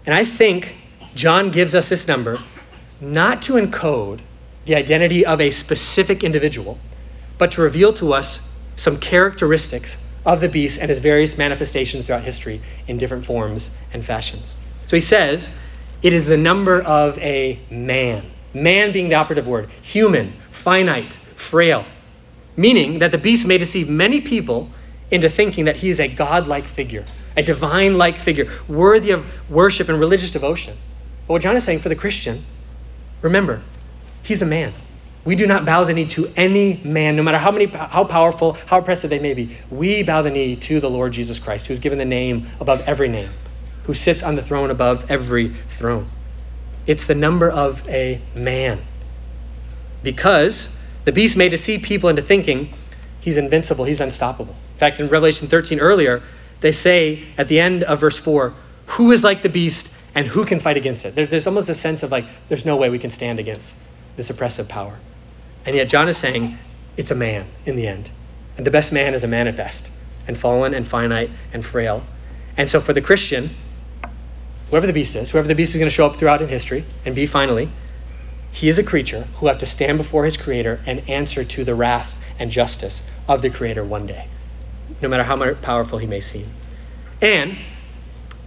And 0.05 0.13
I 0.13 0.25
think 0.25 0.75
John 1.15 1.51
gives 1.51 1.75
us 1.75 1.89
this 1.89 2.07
number 2.07 2.37
not 3.01 3.43
to 3.43 3.53
encode 3.53 4.19
the 4.65 4.75
identity 4.75 5.25
of 5.25 5.41
a 5.41 5.51
specific 5.51 6.23
individual, 6.23 6.79
but 7.37 7.51
to 7.53 7.61
reveal 7.61 7.93
to 7.93 8.13
us 8.13 8.39
some 8.75 8.99
characteristics 8.99 9.97
of 10.25 10.41
the 10.41 10.49
beast 10.49 10.79
and 10.79 10.89
his 10.89 10.99
various 10.99 11.37
manifestations 11.37 12.05
throughout 12.05 12.23
history 12.23 12.61
in 12.87 12.97
different 12.97 13.25
forms 13.25 13.69
and 13.93 14.05
fashions. 14.05 14.53
So 14.87 14.95
he 14.95 15.01
says 15.01 15.49
it 16.01 16.13
is 16.13 16.25
the 16.25 16.37
number 16.37 16.81
of 16.81 17.17
a 17.19 17.59
man, 17.69 18.29
man 18.53 18.91
being 18.91 19.09
the 19.09 19.15
operative 19.15 19.47
word, 19.47 19.69
human, 19.81 20.33
finite, 20.51 21.13
frail, 21.35 21.85
meaning 22.55 22.99
that 22.99 23.11
the 23.11 23.17
beast 23.17 23.45
may 23.45 23.57
deceive 23.57 23.89
many 23.89 24.21
people 24.21 24.69
into 25.11 25.29
thinking 25.29 25.65
that 25.65 25.77
he 25.77 25.89
is 25.89 25.99
a 25.99 26.07
godlike 26.07 26.65
figure, 26.65 27.05
a 27.35 27.43
divine 27.43 27.97
like 27.97 28.19
figure, 28.19 28.51
worthy 28.67 29.11
of 29.11 29.25
worship 29.49 29.89
and 29.89 29.99
religious 29.99 30.31
devotion. 30.31 30.77
But 31.27 31.33
what 31.33 31.41
John 31.41 31.55
is 31.55 31.63
saying 31.63 31.79
for 31.79 31.89
the 31.89 31.95
Christian, 31.95 32.45
remember, 33.21 33.61
he's 34.23 34.41
a 34.41 34.45
man. 34.45 34.73
We 35.25 35.35
do 35.35 35.45
not 35.45 35.65
bow 35.65 35.83
the 35.83 35.93
knee 35.93 36.07
to 36.07 36.31
any 36.35 36.81
man, 36.83 37.15
no 37.15 37.23
matter 37.23 37.37
how 37.37 37.51
many, 37.51 37.65
how 37.65 38.03
powerful, 38.05 38.53
how 38.65 38.79
oppressive 38.79 39.09
they 39.09 39.19
may 39.19 39.33
be. 39.33 39.57
We 39.69 40.03
bow 40.03 40.21
the 40.21 40.31
knee 40.31 40.55
to 40.55 40.79
the 40.79 40.89
Lord 40.89 41.11
Jesus 41.11 41.39
Christ, 41.39 41.67
who 41.67 41.73
is 41.73 41.79
given 41.79 41.99
the 41.99 42.05
name 42.05 42.47
above 42.59 42.81
every 42.87 43.09
name, 43.09 43.29
who 43.83 43.93
sits 43.93 44.23
on 44.23 44.35
the 44.35 44.43
throne 44.43 44.71
above 44.71 45.11
every 45.11 45.49
throne. 45.77 46.09
It's 46.87 47.05
the 47.05 47.15
number 47.15 47.49
of 47.49 47.87
a 47.87 48.21
man. 48.33 48.81
Because 50.01 50.73
the 51.05 51.11
beast 51.11 51.35
may 51.35 51.49
deceive 51.49 51.83
people 51.83 52.09
into 52.09 52.21
thinking 52.21 52.73
he's 53.19 53.37
invincible, 53.37 53.85
he's 53.85 54.01
unstoppable. 54.01 54.55
In 54.73 54.79
fact, 54.79 54.99
in 54.99 55.09
Revelation 55.09 55.47
13 55.47 55.79
earlier, 55.79 56.23
they 56.61 56.71
say 56.71 57.27
at 57.37 57.47
the 57.47 57.59
end 57.59 57.83
of 57.83 57.99
verse 57.99 58.17
4, 58.17 58.53
who 58.87 59.11
is 59.11 59.23
like 59.23 59.41
the 59.41 59.49
beast 59.49 59.89
and 60.15 60.27
who 60.27 60.45
can 60.45 60.59
fight 60.59 60.77
against 60.77 61.05
it? 61.05 61.15
There's, 61.15 61.29
there's 61.29 61.47
almost 61.47 61.69
a 61.69 61.73
sense 61.73 62.03
of 62.03 62.11
like, 62.11 62.25
there's 62.47 62.65
no 62.65 62.75
way 62.75 62.89
we 62.89 62.99
can 62.99 63.09
stand 63.09 63.39
against 63.39 63.73
this 64.15 64.29
oppressive 64.29 64.67
power. 64.67 64.97
And 65.65 65.75
yet, 65.75 65.89
John 65.89 66.09
is 66.09 66.17
saying 66.17 66.57
it's 66.97 67.11
a 67.11 67.15
man 67.15 67.45
in 67.65 67.75
the 67.75 67.87
end. 67.87 68.09
And 68.57 68.65
the 68.65 68.71
best 68.71 68.91
man 68.91 69.13
is 69.13 69.23
a 69.23 69.27
man 69.27 69.47
at 69.47 69.55
best, 69.55 69.87
and 70.27 70.37
fallen 70.37 70.73
and 70.73 70.87
finite 70.87 71.29
and 71.53 71.65
frail. 71.65 72.03
And 72.57 72.69
so, 72.69 72.81
for 72.81 72.93
the 72.93 73.01
Christian, 73.01 73.49
whoever 74.69 74.87
the 74.87 74.93
beast 74.93 75.15
is, 75.15 75.29
whoever 75.29 75.47
the 75.47 75.55
beast 75.55 75.71
is 75.71 75.77
going 75.77 75.89
to 75.89 75.95
show 75.95 76.05
up 76.05 76.17
throughout 76.17 76.41
in 76.41 76.49
history 76.49 76.83
and 77.05 77.15
be 77.15 77.27
finally, 77.27 77.69
he 78.51 78.67
is 78.67 78.77
a 78.77 78.83
creature 78.83 79.27
who 79.35 79.45
will 79.45 79.49
have 79.49 79.59
to 79.59 79.65
stand 79.65 79.97
before 79.97 80.25
his 80.25 80.35
creator 80.35 80.79
and 80.85 81.07
answer 81.09 81.43
to 81.43 81.63
the 81.63 81.75
wrath 81.75 82.13
and 82.39 82.51
justice 82.51 83.01
of 83.27 83.41
the 83.41 83.49
creator 83.49 83.83
one 83.83 84.07
day 84.07 84.27
no 85.01 85.07
matter 85.07 85.23
how 85.23 85.53
powerful 85.55 85.97
he 85.97 86.07
may 86.07 86.21
seem. 86.21 86.47
And 87.21 87.57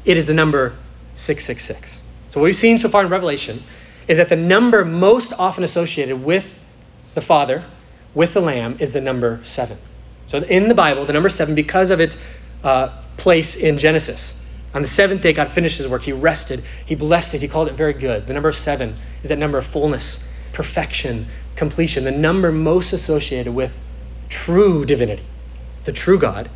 it 0.05 0.17
is 0.17 0.27
the 0.27 0.35
number 0.35 0.77
666. 1.15 2.01
So, 2.31 2.41
what 2.41 2.45
we've 2.45 2.57
seen 2.57 2.79
so 2.79 2.89
far 2.89 3.03
in 3.03 3.11
Revelation 3.11 3.63
is 4.09 4.19
that 4.19 4.29
the 4.29 4.37
number 4.37 4.85
most 4.85 5.33
often 5.35 5.65
associated 5.65 6.23
with 6.23 6.59
the 7.15 7.21
Father, 7.21 7.65
with 8.15 8.35
the 8.35 8.41
Lamb, 8.41 8.77
is 8.81 8.93
the 8.93 9.01
number 9.01 9.41
seven. 9.45 9.79
So, 10.27 10.39
in 10.39 10.69
the 10.69 10.75
Bible, 10.75 11.05
the 11.07 11.13
number 11.13 11.29
seven, 11.29 11.55
because 11.55 11.91
of 11.91 12.01
its 12.01 12.17
uh, 12.65 13.03
place 13.17 13.55
in 13.57 13.79
Genesis, 13.79 14.39
on 14.75 14.83
the 14.83 14.89
seventh 14.89 15.23
day, 15.23 15.33
God 15.33 15.53
finished 15.53 15.79
his 15.79 15.87
work. 15.87 16.03
He 16.03 16.13
rested. 16.13 16.65
He 16.87 16.95
blessed 16.95 17.35
it. 17.35 17.43
He 17.43 17.49
called 17.49 17.69
it 17.69 17.75
very 17.75 17.93
good. 17.93 18.27
The 18.27 18.33
number 18.33 18.53
seven 18.53 18.97
is 19.23 19.29
that 19.29 19.39
number 19.39 19.59
of 19.59 19.67
fullness, 19.67 20.25
perfection, 20.53 21.29
completion, 21.57 22.05
the 22.05 22.11
number 22.11 22.51
most 22.51 22.95
associated 22.95 23.55
with 23.55 23.73
true 24.31 24.87
divinity 24.87 25.23
the 25.85 25.93
true 25.93 26.19
God, 26.19 26.49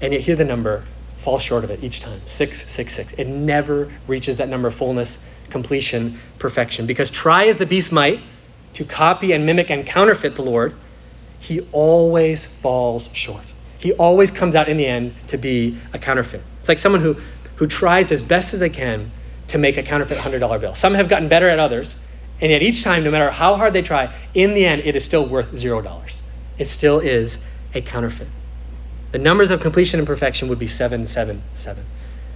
and 0.00 0.12
yet 0.12 0.22
here 0.22 0.36
the 0.36 0.44
number 0.44 0.84
falls 1.22 1.42
short 1.42 1.64
of 1.64 1.70
it 1.70 1.82
each 1.82 2.00
time 2.00 2.20
666. 2.26 3.14
It 3.14 3.26
never 3.26 3.90
reaches 4.06 4.36
that 4.38 4.48
number 4.48 4.68
of 4.68 4.74
fullness, 4.74 5.18
completion, 5.50 6.20
perfection. 6.38 6.86
Because 6.86 7.10
try 7.10 7.46
as 7.46 7.58
the 7.58 7.66
beast 7.66 7.92
might 7.92 8.20
to 8.74 8.84
copy 8.84 9.32
and 9.32 9.46
mimic 9.46 9.70
and 9.70 9.86
counterfeit 9.86 10.34
the 10.34 10.42
Lord, 10.42 10.74
he 11.38 11.60
always 11.72 12.44
falls 12.44 13.08
short. 13.12 13.44
He 13.78 13.92
always 13.94 14.30
comes 14.30 14.54
out 14.54 14.68
in 14.68 14.76
the 14.76 14.86
end 14.86 15.14
to 15.28 15.36
be 15.36 15.78
a 15.92 15.98
counterfeit. 15.98 16.42
It's 16.60 16.68
like 16.68 16.78
someone 16.78 17.00
who, 17.00 17.16
who 17.56 17.66
tries 17.66 18.12
as 18.12 18.22
best 18.22 18.54
as 18.54 18.60
they 18.60 18.70
can 18.70 19.10
to 19.48 19.58
make 19.58 19.76
a 19.76 19.82
counterfeit 19.82 20.18
$100 20.18 20.60
bill. 20.60 20.74
Some 20.74 20.94
have 20.94 21.08
gotten 21.08 21.28
better 21.28 21.48
at 21.48 21.58
others, 21.58 21.94
and 22.40 22.50
yet 22.50 22.62
each 22.62 22.84
time, 22.84 23.04
no 23.04 23.10
matter 23.10 23.30
how 23.30 23.56
hard 23.56 23.72
they 23.72 23.82
try, 23.82 24.14
in 24.34 24.54
the 24.54 24.64
end, 24.64 24.82
it 24.84 24.96
is 24.96 25.04
still 25.04 25.26
worth 25.26 25.52
$0. 25.52 26.12
It 26.58 26.68
still 26.68 27.00
is 27.00 27.38
a 27.74 27.80
counterfeit. 27.80 28.28
The 29.12 29.18
numbers 29.18 29.50
of 29.50 29.60
completion 29.60 30.00
and 30.00 30.06
perfection 30.06 30.48
would 30.48 30.58
be 30.58 30.68
777. 30.68 31.84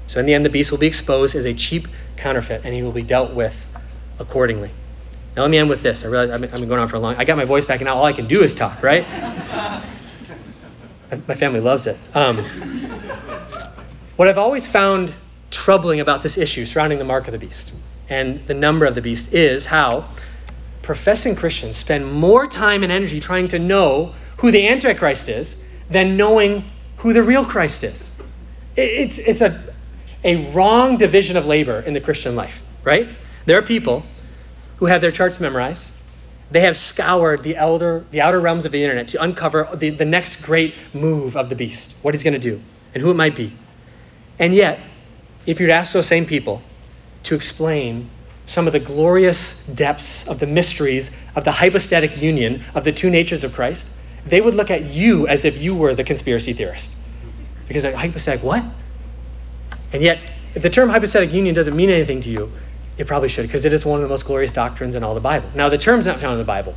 So 0.06 0.20
in 0.20 0.26
the 0.26 0.34
end, 0.34 0.44
the 0.44 0.50
beast 0.50 0.70
will 0.70 0.78
be 0.78 0.86
exposed 0.86 1.34
as 1.34 1.44
a 1.46 1.54
cheap 1.54 1.88
counterfeit, 2.16 2.62
and 2.64 2.74
he 2.74 2.82
will 2.82 2.92
be 2.92 3.02
dealt 3.02 3.32
with 3.32 3.54
accordingly. 4.18 4.70
Now 5.34 5.42
let 5.42 5.50
me 5.50 5.58
end 5.58 5.68
with 5.68 5.82
this. 5.82 6.04
I 6.04 6.08
realize 6.08 6.30
I've 6.30 6.40
been, 6.40 6.50
I've 6.52 6.60
been 6.60 6.68
going 6.68 6.80
on 6.80 6.88
for 6.88 6.96
a 6.96 7.00
long. 7.00 7.16
I 7.16 7.24
got 7.24 7.36
my 7.36 7.44
voice 7.44 7.64
back, 7.64 7.80
and 7.80 7.86
now 7.86 7.96
all 7.96 8.04
I 8.04 8.12
can 8.12 8.26
do 8.26 8.42
is 8.42 8.54
talk, 8.54 8.82
right? 8.82 9.06
my 11.26 11.34
family 11.34 11.60
loves 11.60 11.86
it. 11.86 11.96
Um, 12.14 12.44
what 14.16 14.28
I've 14.28 14.38
always 14.38 14.66
found 14.66 15.12
troubling 15.50 16.00
about 16.00 16.22
this 16.22 16.38
issue 16.38 16.66
surrounding 16.66 16.98
the 16.98 17.04
mark 17.04 17.28
of 17.28 17.32
the 17.32 17.38
beast 17.38 17.72
and 18.08 18.46
the 18.46 18.54
number 18.54 18.86
of 18.86 18.94
the 18.94 19.02
beast 19.02 19.32
is 19.32 19.66
how 19.66 20.08
professing 20.82 21.34
Christians 21.34 21.76
spend 21.76 22.10
more 22.12 22.46
time 22.46 22.82
and 22.82 22.92
energy 22.92 23.20
trying 23.20 23.48
to 23.48 23.58
know 23.58 24.14
who 24.38 24.50
the 24.50 24.68
Antichrist 24.68 25.28
is 25.28 25.56
than 25.90 26.16
knowing 26.16 26.64
who 26.98 27.12
the 27.12 27.22
real 27.22 27.44
Christ 27.44 27.84
is. 27.84 28.10
It's, 28.76 29.18
it's 29.18 29.40
a, 29.40 29.74
a 30.24 30.50
wrong 30.52 30.96
division 30.96 31.36
of 31.36 31.46
labor 31.46 31.80
in 31.80 31.94
the 31.94 32.00
Christian 32.00 32.36
life, 32.36 32.54
right? 32.84 33.08
There 33.46 33.58
are 33.58 33.62
people 33.62 34.04
who 34.78 34.86
have 34.86 35.00
their 35.00 35.10
charts 35.10 35.40
memorized. 35.40 35.84
They 36.50 36.60
have 36.60 36.76
scoured 36.76 37.42
the, 37.42 37.56
elder, 37.56 38.04
the 38.10 38.20
outer 38.20 38.40
realms 38.40 38.66
of 38.66 38.72
the 38.72 38.82
internet 38.82 39.08
to 39.08 39.22
uncover 39.22 39.68
the, 39.74 39.90
the 39.90 40.04
next 40.04 40.42
great 40.42 40.74
move 40.92 41.36
of 41.36 41.48
the 41.48 41.54
beast, 41.54 41.94
what 42.02 42.14
he's 42.14 42.22
going 42.22 42.34
to 42.34 42.40
do, 42.40 42.60
and 42.94 43.02
who 43.02 43.10
it 43.10 43.14
might 43.14 43.34
be. 43.34 43.52
And 44.38 44.54
yet, 44.54 44.80
if 45.46 45.60
you'd 45.60 45.70
ask 45.70 45.92
those 45.92 46.06
same 46.06 46.26
people 46.26 46.62
to 47.24 47.34
explain 47.34 48.10
some 48.46 48.66
of 48.66 48.72
the 48.72 48.80
glorious 48.80 49.64
depths 49.66 50.26
of 50.28 50.38
the 50.38 50.46
mysteries 50.46 51.10
of 51.34 51.44
the 51.44 51.50
hypostatic 51.50 52.20
union 52.20 52.64
of 52.74 52.84
the 52.84 52.92
two 52.92 53.10
natures 53.10 53.42
of 53.42 53.52
Christ, 53.52 53.86
they 54.26 54.40
would 54.40 54.54
look 54.54 54.70
at 54.70 54.84
you 54.84 55.26
as 55.28 55.44
if 55.44 55.58
you 55.58 55.74
were 55.74 55.94
the 55.94 56.04
conspiracy 56.04 56.52
theorist. 56.52 56.90
Because 57.68 57.84
like, 57.84 57.94
hypostatic 57.94 58.42
what? 58.42 58.64
And 59.92 60.02
yet, 60.02 60.18
if 60.54 60.62
the 60.62 60.70
term 60.70 60.88
hypostatic 60.88 61.32
union 61.32 61.54
doesn't 61.54 61.76
mean 61.76 61.90
anything 61.90 62.20
to 62.22 62.30
you, 62.30 62.52
it 62.98 63.06
probably 63.06 63.28
should, 63.28 63.42
because 63.42 63.64
it 63.64 63.72
is 63.72 63.84
one 63.84 64.00
of 64.00 64.02
the 64.02 64.08
most 64.08 64.24
glorious 64.24 64.52
doctrines 64.52 64.94
in 64.94 65.04
all 65.04 65.14
the 65.14 65.20
Bible. 65.20 65.50
Now, 65.54 65.68
the 65.68 65.78
term's 65.78 66.06
not 66.06 66.20
found 66.20 66.34
in 66.34 66.38
the 66.38 66.44
Bible, 66.44 66.74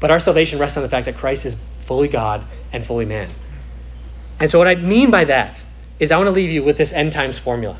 but 0.00 0.10
our 0.10 0.20
salvation 0.20 0.58
rests 0.58 0.76
on 0.76 0.82
the 0.82 0.88
fact 0.88 1.06
that 1.06 1.16
Christ 1.16 1.46
is 1.46 1.56
fully 1.82 2.08
God 2.08 2.44
and 2.72 2.84
fully 2.84 3.04
man. 3.04 3.30
And 4.40 4.50
so, 4.50 4.58
what 4.58 4.66
I 4.66 4.74
mean 4.74 5.10
by 5.10 5.24
that 5.24 5.62
is 5.98 6.10
I 6.10 6.16
want 6.16 6.26
to 6.26 6.32
leave 6.32 6.50
you 6.50 6.62
with 6.62 6.76
this 6.76 6.92
end 6.92 7.12
times 7.12 7.38
formula. 7.38 7.78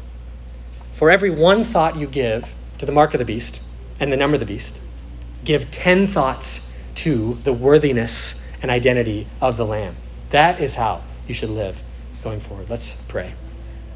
For 0.95 1.11
every 1.11 1.31
one 1.31 1.65
thought 1.65 1.97
you 1.97 2.07
give 2.07 2.47
to 2.79 2.87
the 2.87 2.93
mark 2.93 3.15
of 3.15 3.19
the 3.19 3.25
beast 3.25 3.61
and 3.99 4.13
the 4.13 4.17
number 4.17 4.37
of 4.37 4.41
the 4.41 4.47
beast, 4.47 4.77
give 5.45 5.71
10 5.73 6.07
thoughts 6.07 6.71
to 6.97 7.35
the 7.43 7.53
worthiness 7.53 8.41
and 8.63 8.71
identity 8.71 9.27
of 9.41 9.57
the 9.57 9.67
Lamb. 9.67 9.97
That 10.31 10.61
is 10.61 10.75
how 10.75 11.03
you 11.27 11.35
should 11.35 11.51
live 11.51 11.77
going 12.23 12.41
forward. 12.41 12.71
Let's 12.71 12.95
pray. 13.09 13.35